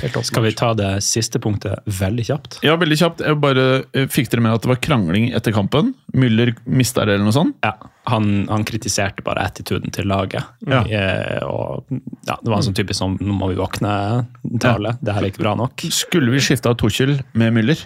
Helt. 0.00 0.16
Skal 0.26 0.44
vi 0.46 0.52
ta 0.56 0.70
det 0.78 0.90
siste 1.04 1.40
punktet 1.42 1.82
veldig 1.98 2.24
kjapt? 2.24 2.58
Ja, 2.64 2.76
veldig 2.80 2.96
kjapt. 3.00 3.24
Jeg 3.26 3.36
bare 3.42 3.64
eh, 3.92 4.06
Fikk 4.10 4.30
dere 4.32 4.44
med 4.46 4.54
at 4.56 4.64
det 4.64 4.70
var 4.70 4.80
krangling 4.80 5.28
etter 5.36 5.52
kampen? 5.52 5.92
Müller 6.16 6.54
mista 6.64 7.04
det, 7.04 7.18
eller 7.18 7.26
noe 7.26 7.36
sånt? 7.36 7.58
Ja, 7.66 7.74
han, 8.08 8.46
han 8.48 8.64
kritiserte 8.68 9.24
bare 9.26 9.44
attituden 9.50 9.92
til 9.94 10.08
laget. 10.10 10.46
Ja. 10.70 10.84
Eh, 10.86 11.42
og, 11.44 11.90
ja, 12.28 12.38
det 12.38 12.48
var 12.48 12.60
en 12.60 12.68
sånn 12.70 12.78
typisk 12.78 13.02
sånn 13.02 13.18
'nå 13.20 13.36
må 13.36 13.50
vi 13.52 13.60
våkne'-tale. 13.60 14.96
Det 15.02 15.16
her 15.16 15.26
er 15.26 15.32
ikke 15.34 15.44
bra 15.44 15.56
nok. 15.58 15.84
Skulle 15.92 16.32
vi 16.32 16.42
skifta 16.44 16.72
Tuchel 16.78 17.18
med 17.34 17.58
Müller? 17.58 17.84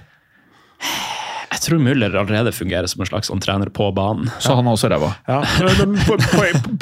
Jeg 1.52 1.60
tror 1.64 1.80
Müller 1.80 2.14
allerede 2.18 2.52
fungerer 2.54 2.88
som 2.90 3.00
en 3.04 3.08
slags 3.08 3.28
sånn 3.30 3.40
trener 3.42 3.70
på 3.72 3.86
banen. 3.96 4.28
Så 4.42 4.54
han 4.58 4.66
er 4.68 4.74
også 4.76 4.90
ræva. 4.92 5.10
Ja, 5.28 5.40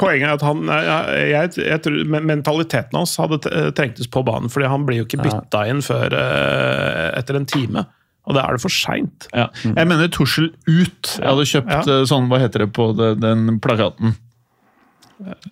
Poenget 0.01 0.27
er 0.29 0.35
at 0.37 0.45
han 0.47 0.63
jeg, 0.69 1.31
jeg, 1.33 1.51
jeg 1.69 1.83
tror 1.85 2.13
Mentaliteten 2.23 2.99
hans 2.99 3.15
hadde 3.21 3.39
trengtes 3.77 4.09
på 4.13 4.23
banen, 4.27 4.51
fordi 4.53 4.71
han 4.73 4.87
blir 4.89 5.03
jo 5.03 5.07
ikke 5.09 5.23
bytta 5.23 5.65
inn 5.71 5.83
før 5.85 6.15
eh, 6.19 7.09
etter 7.21 7.39
en 7.39 7.47
time. 7.49 7.85
Og 8.29 8.37
da 8.37 8.45
er 8.47 8.55
det 8.55 8.63
for 8.63 8.71
seint. 8.75 9.27
Ja. 9.35 9.49
Jeg 9.67 9.89
mener 9.91 10.11
Tussel 10.15 10.53
ut. 10.71 11.17
Jeg 11.19 11.27
hadde 11.27 11.47
kjøpt 11.53 11.73
Ja. 11.73 11.81
eh, 11.83 12.05
sånn, 12.07 12.29
hva 12.31 12.39
heter 12.43 12.67
det 12.67 12.73
på 12.77 12.93
det, 12.99 13.17
den 13.23 13.59
plakaten? 13.63 14.15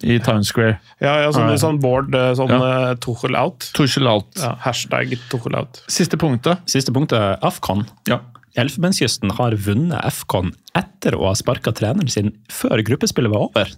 I 0.03 0.17
Times 0.19 0.49
Square. 0.51 0.81
Ja, 0.99 1.13
ja, 1.23 1.29
sånn, 1.35 1.51
sånn 1.61 1.77
board, 1.83 2.15
eh, 2.15 2.33
sånn 2.39 2.51
Ja. 2.51 2.95
Tuchel 2.99 3.37
out. 3.39 3.69
Tuchel 3.75 4.09
out. 4.11 4.31
Ja, 4.39 4.57
hashtag 4.65 5.13
Tuchel 5.31 5.55
out. 5.59 5.83
Siste 5.87 6.19
punktet. 6.19 6.59
Siste 6.67 6.91
punktet, 6.95 7.39
Afcon. 7.47 7.85
Ja. 8.11 8.19
Elfenbenskysten 8.59 9.35
har 9.39 9.55
vunnet 9.63 10.01
Afcon 10.03 10.53
etter 10.79 11.15
å 11.15 11.29
ha 11.29 11.37
sparka 11.39 11.73
treneren 11.77 12.11
sin 12.11 12.33
før 12.51 12.83
gruppespillet 12.87 13.31
var 13.31 13.47
over. 13.47 13.73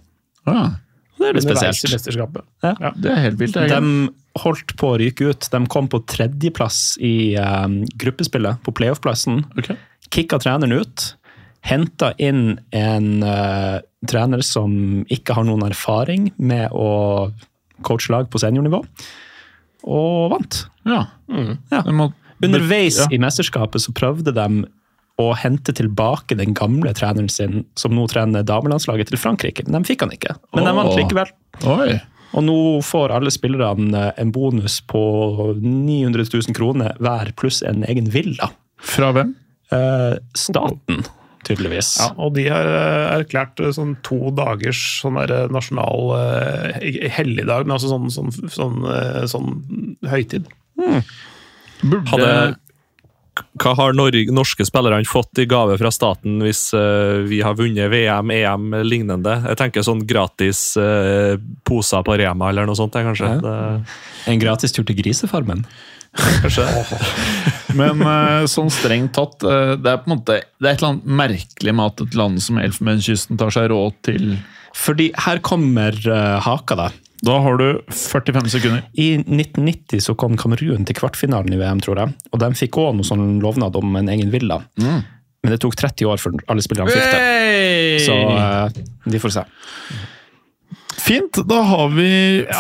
Ah, 0.49 0.79
Det 1.19 1.29
er 1.29 1.37
litt 1.37 1.45
spesielt. 1.45 2.17
Ja. 2.65 2.75
Ja. 2.81 2.93
det 2.97 3.11
er 3.13 3.21
helt 3.27 3.41
vilt. 3.41 3.55
De 3.55 4.43
holdt 4.43 4.77
på 4.81 4.95
å 4.95 4.99
ryke 5.01 5.29
ut. 5.29 5.49
De 5.53 5.61
kom 5.71 5.91
på 5.93 6.01
tredjeplass 6.09 6.97
i 7.05 7.35
eh, 7.39 7.67
gruppespillet, 8.01 8.63
på 8.65 8.73
playoff-plassen. 8.75 9.45
Okay. 9.61 9.77
Kicka 10.13 10.41
treneren 10.43 10.73
ut. 10.81 11.13
Henta 11.63 12.11
inn 12.19 12.57
en 12.75 13.23
uh, 13.23 13.79
trener 14.11 14.41
som 14.43 14.73
ikke 15.15 15.37
har 15.37 15.47
noen 15.47 15.63
erfaring 15.69 16.33
med 16.43 16.73
å 16.75 17.31
coache 17.87 18.11
lag 18.11 18.27
på 18.31 18.41
seniornivå, 18.43 18.81
og 19.87 20.33
vant. 20.33 20.59
Ja. 20.87 21.05
Ja. 21.71 21.85
Det 21.87 21.95
må, 21.95 22.09
Underveis 22.43 22.99
Ja. 22.99 23.07
i 23.11 23.19
mesterskapet 23.23 23.81
så 23.85 23.93
prøvde 23.95 24.33
de 24.35 24.65
å 25.21 25.27
hente 25.37 25.75
tilbake 25.77 26.35
den 26.37 26.55
gamle 26.57 26.93
treneren 26.97 27.29
sin, 27.31 27.65
som 27.77 27.93
nå 27.95 28.07
trener 28.11 28.43
damelandslaget 28.49 29.11
til 29.13 29.21
Frankrike. 29.21 29.63
Men 29.69 29.83
de 29.83 29.91
fikk 29.93 30.01
han 30.07 30.15
ikke. 30.15 30.35
Men 30.57 30.65
de 30.65 30.73
vant 30.79 30.97
likevel. 30.97 31.31
Oi. 31.69 32.01
Og 32.33 32.45
nå 32.47 32.57
får 32.83 33.13
alle 33.13 33.31
spillerne 33.31 34.07
eh, 34.09 34.13
en 34.23 34.31
bonus 34.33 34.81
på 34.89 35.03
900 35.61 36.25
000 36.33 36.57
kroner 36.57 36.97
hver, 36.99 37.33
pluss 37.37 37.61
en 37.63 37.85
egen 37.85 38.09
villa. 38.15 38.49
Fra 38.81 39.13
hvem? 39.13 39.35
Eh, 39.73 40.15
staten, 40.35 41.05
tydeligvis. 41.45 41.93
Ja, 42.01 42.09
og 42.17 42.33
de 42.39 42.47
har 42.49 42.67
eh, 42.73 43.19
erklært 43.21 43.61
eh, 43.61 43.71
sånn 43.77 43.99
to 44.03 44.33
dagers 44.37 44.81
sånn 45.03 45.21
nasjonal 45.53 46.15
eh, 46.17 47.09
helligdag, 47.13 47.69
men 47.69 47.77
altså 47.77 47.93
sånn, 47.93 48.09
sånn, 48.17 48.33
sånn, 48.49 48.81
sånn 49.29 49.53
høytid. 50.09 50.49
Burde 51.83 52.09
Hadde, 52.13 52.35
hva 53.33 53.73
har 53.79 53.95
Norge, 53.97 54.27
norske 54.35 54.65
spillerne 54.69 55.09
fått 55.09 55.41
i 55.41 55.47
gave 55.49 55.79
fra 55.81 55.91
staten 55.95 56.43
hvis 56.45 56.67
uh, 56.77 57.23
vi 57.25 57.41
har 57.45 57.57
vunnet 57.57 57.89
VM, 57.93 58.33
EM 58.35 58.77
lignende? 58.85 59.39
Jeg 59.49 59.59
tenker 59.61 59.87
sånn 59.87 60.03
gratis 60.09 60.75
uh, 60.77 61.39
poser 61.65 62.05
på 62.05 62.19
Rema 62.21 62.51
eller 62.53 62.69
noe 62.69 62.77
sånt, 62.77 62.97
kanskje. 62.99 63.31
kanskje. 63.39 63.47
Det, 63.47 64.33
En 64.33 64.43
gratis 64.43 64.77
tur 64.77 64.85
til 64.89 64.99
Grisefarmen. 65.01 65.65
kanskje. 66.13 66.67
Men 67.81 68.05
eh, 68.05 68.43
sånn 68.53 68.69
strengt 68.69 69.15
tatt, 69.17 69.39
det 69.41 69.89
er 69.89 70.03
på 70.03 70.11
en 70.11 70.13
måte 70.19 70.35
Det 70.61 70.67
er 70.67 70.75
et 70.75 70.83
eller 70.83 70.91
annet 70.91 71.07
merkelig 71.23 71.73
med 71.73 71.87
at 71.87 72.03
et 72.05 72.17
land 72.21 72.43
som 72.45 72.59
Elfenbenskysten 72.61 73.41
tar 73.41 73.55
seg 73.55 73.71
råd 73.73 73.97
til 74.05 74.35
Fordi 74.77 75.09
her 75.25 75.41
kommer 75.41 75.97
uh, 76.05 76.37
haka, 76.45 76.77
da. 76.77 76.91
Da 77.23 77.39
har 77.39 77.59
du 77.61 77.67
45 77.87 78.49
sekunder. 78.51 78.83
I 78.99 79.15
1990 79.21 80.03
så 80.03 80.15
kom 80.19 80.35
Kamerun 80.41 80.87
til 80.89 80.97
kvartfinalen 80.99 81.55
i 81.55 81.59
VM, 81.61 81.83
tror 81.85 82.01
jeg. 82.03 82.15
Og 82.33 82.41
de 82.43 82.49
fikk 82.59 82.81
òg 82.83 82.97
noe 82.99 83.07
sånn 83.07 83.37
lovnad 83.43 83.79
om 83.79 83.95
en 84.01 84.11
egen 84.11 84.33
villa. 84.35 84.59
Men 85.43 85.55
det 85.55 85.61
tok 85.63 85.77
30 85.79 86.11
år 86.11 86.23
før 86.23 86.35
alle 86.51 86.65
spillerne 86.65 86.91
fikk 86.91 87.15
det. 87.15 88.03
Så 88.07 88.17
eh, 88.17 88.83
de 89.11 89.23
får 89.23 89.37
se. 89.39 89.47
Fint, 91.03 91.41
da 91.51 91.63
har 91.67 91.89
vi 91.95 92.11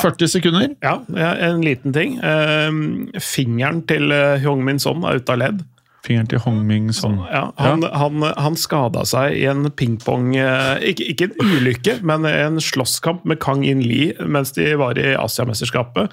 40 0.02 0.30
sekunder. 0.30 0.72
Ja, 0.82 0.96
ja, 1.14 1.34
en 1.50 1.62
liten 1.62 1.94
ting. 1.94 2.16
Eh, 2.18 3.20
fingeren 3.22 3.84
til 3.86 4.14
uh, 4.14 4.38
Hyung-Min 4.42 4.82
Son 4.82 5.06
er 5.06 5.22
ute 5.22 5.34
av 5.34 5.42
ledd. 5.42 5.62
Fingeren 6.02 6.26
til 6.26 6.40
Hongming 6.42 6.88
sånn. 6.90 7.20
Ja, 7.30 7.44
han, 7.62 7.84
han, 7.94 8.24
han 8.42 8.56
skada 8.58 9.04
seg 9.06 9.36
i 9.38 9.44
en 9.46 9.68
pingpong 9.78 10.32
eh, 10.34 10.80
ikke, 10.90 11.04
ikke 11.12 11.28
en 11.28 11.52
ulykke, 11.60 11.94
men 12.02 12.26
en 12.26 12.56
slåsskamp 12.58 13.22
med 13.30 13.38
Kang 13.44 13.62
In-li 13.62 14.08
mens 14.26 14.50
de 14.56 14.66
var 14.80 14.98
i 14.98 15.12
Asiamesterskapet. 15.14 16.10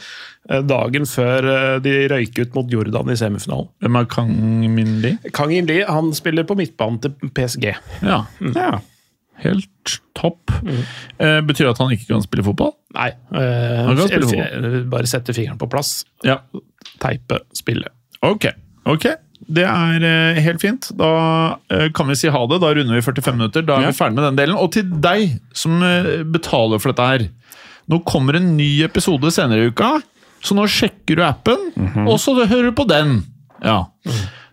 eh, 0.49 0.61
Dagen 0.69 1.07
før 1.09 1.47
eh, 1.55 1.79
de 1.81 1.95
røyk 2.13 2.37
ut 2.43 2.53
mot 2.59 2.69
Jordan 2.69 3.09
i 3.09 3.17
semifinalen. 3.17 3.71
Hvem 3.81 3.97
er 3.97 4.05
Kang 4.13 4.35
Min-li? 4.75 5.15
Kang 5.33 5.55
In-li 5.57 5.79
han 5.89 6.13
spiller 6.13 6.45
på 6.45 6.57
midtbanen 6.59 7.01
til 7.07 7.17
PSG. 7.33 7.71
Ja, 8.05 8.21
Ja. 8.53 8.69
helt 9.41 9.95
topp. 10.19 10.51
Eh, 11.17 11.39
betyr 11.47 11.65
det 11.65 11.71
at 11.71 11.81
han 11.81 11.93
ikke 11.95 12.09
kan 12.11 12.21
spille 12.25 12.43
fotball? 12.45 12.73
Nei, 12.93 13.07
eh, 13.33 13.85
Han 13.87 13.95
kan 13.97 14.09
spille 14.11 14.27
fotball. 14.29 14.83
bare 14.91 15.07
sette 15.09 15.33
fingeren 15.33 15.57
på 15.57 15.69
plass. 15.71 16.03
Ja. 16.27 16.41
Teipe, 16.99 17.39
spille. 17.57 17.87
Ok, 18.21 18.49
ok. 18.85 19.07
Det 19.47 19.63
er 19.65 20.03
eh, 20.05 20.39
helt 20.43 20.61
fint. 20.61 20.89
Da 20.99 21.09
eh, 21.71 21.87
kan 21.95 22.07
vi 22.11 22.15
si 22.19 22.27
ha 22.29 22.41
det. 22.51 22.59
Da 22.61 22.73
runder 22.75 22.97
vi 22.97 23.01
45 23.05 23.37
minutter. 23.37 23.63
Da 23.65 23.77
er 23.79 23.87
Ja. 23.87 23.91
vi 23.93 23.97
ferdig 23.97 24.15
med 24.19 24.25
den 24.27 24.39
delen. 24.41 24.57
Og 24.59 24.71
til 24.75 24.83
deg 25.01 25.39
som 25.55 25.81
eh, 25.83 26.23
betaler 26.27 26.79
for 26.81 26.91
dette 26.91 27.07
her. 27.07 27.27
Nå 27.89 28.03
kommer 28.05 28.35
en 28.37 28.51
ny 28.57 28.83
episode 28.85 29.31
senere 29.33 29.63
i 29.65 29.71
uka, 29.71 29.95
så 30.45 30.53
nå 30.53 30.67
sjekker 30.69 31.17
du 31.17 31.23
appen, 31.25 31.63
og 32.05 32.19
så 32.21 32.35
hører 32.37 32.69
du 32.69 32.75
på 32.77 32.85
den. 32.87 33.23
Ja. 33.65 33.79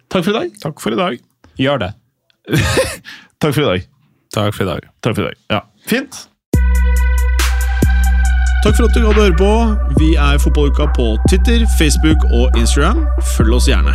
Takk 0.08 0.24
for 0.24 0.32
i 0.32 0.38
dag. 0.38 0.54
Takk 0.62 0.80
for 0.80 0.96
i 0.96 0.96
dag. 0.96 1.18
Gjør 1.60 1.82
det. 1.84 1.90
Takk 3.42 3.52
for 3.52 3.60
i 3.60 3.68
dag. 3.68 3.84
Takk 4.32 4.54
for 4.56 4.64
i 4.64 4.70
dag. 4.70 4.88
Takk 5.04 5.18
for 5.18 5.26
i 5.26 5.28
dag. 5.28 5.36
Ja. 5.52 5.60
Fint. 5.86 6.22
Takk 8.64 8.72
for 8.74 8.88
at 8.88 8.96
du 8.96 9.02
gadd 9.04 9.20
å 9.20 9.26
høre 9.26 9.36
på. 9.38 9.52
Vi 10.00 10.14
er 10.16 10.40
Fotballuka 10.42 10.88
på 10.96 11.12
Twitter, 11.28 11.68
Facebook 11.76 12.24
og 12.32 12.56
Instagram. 12.58 13.04
Følg 13.36 13.60
oss 13.60 13.68
gjerne. 13.68 13.94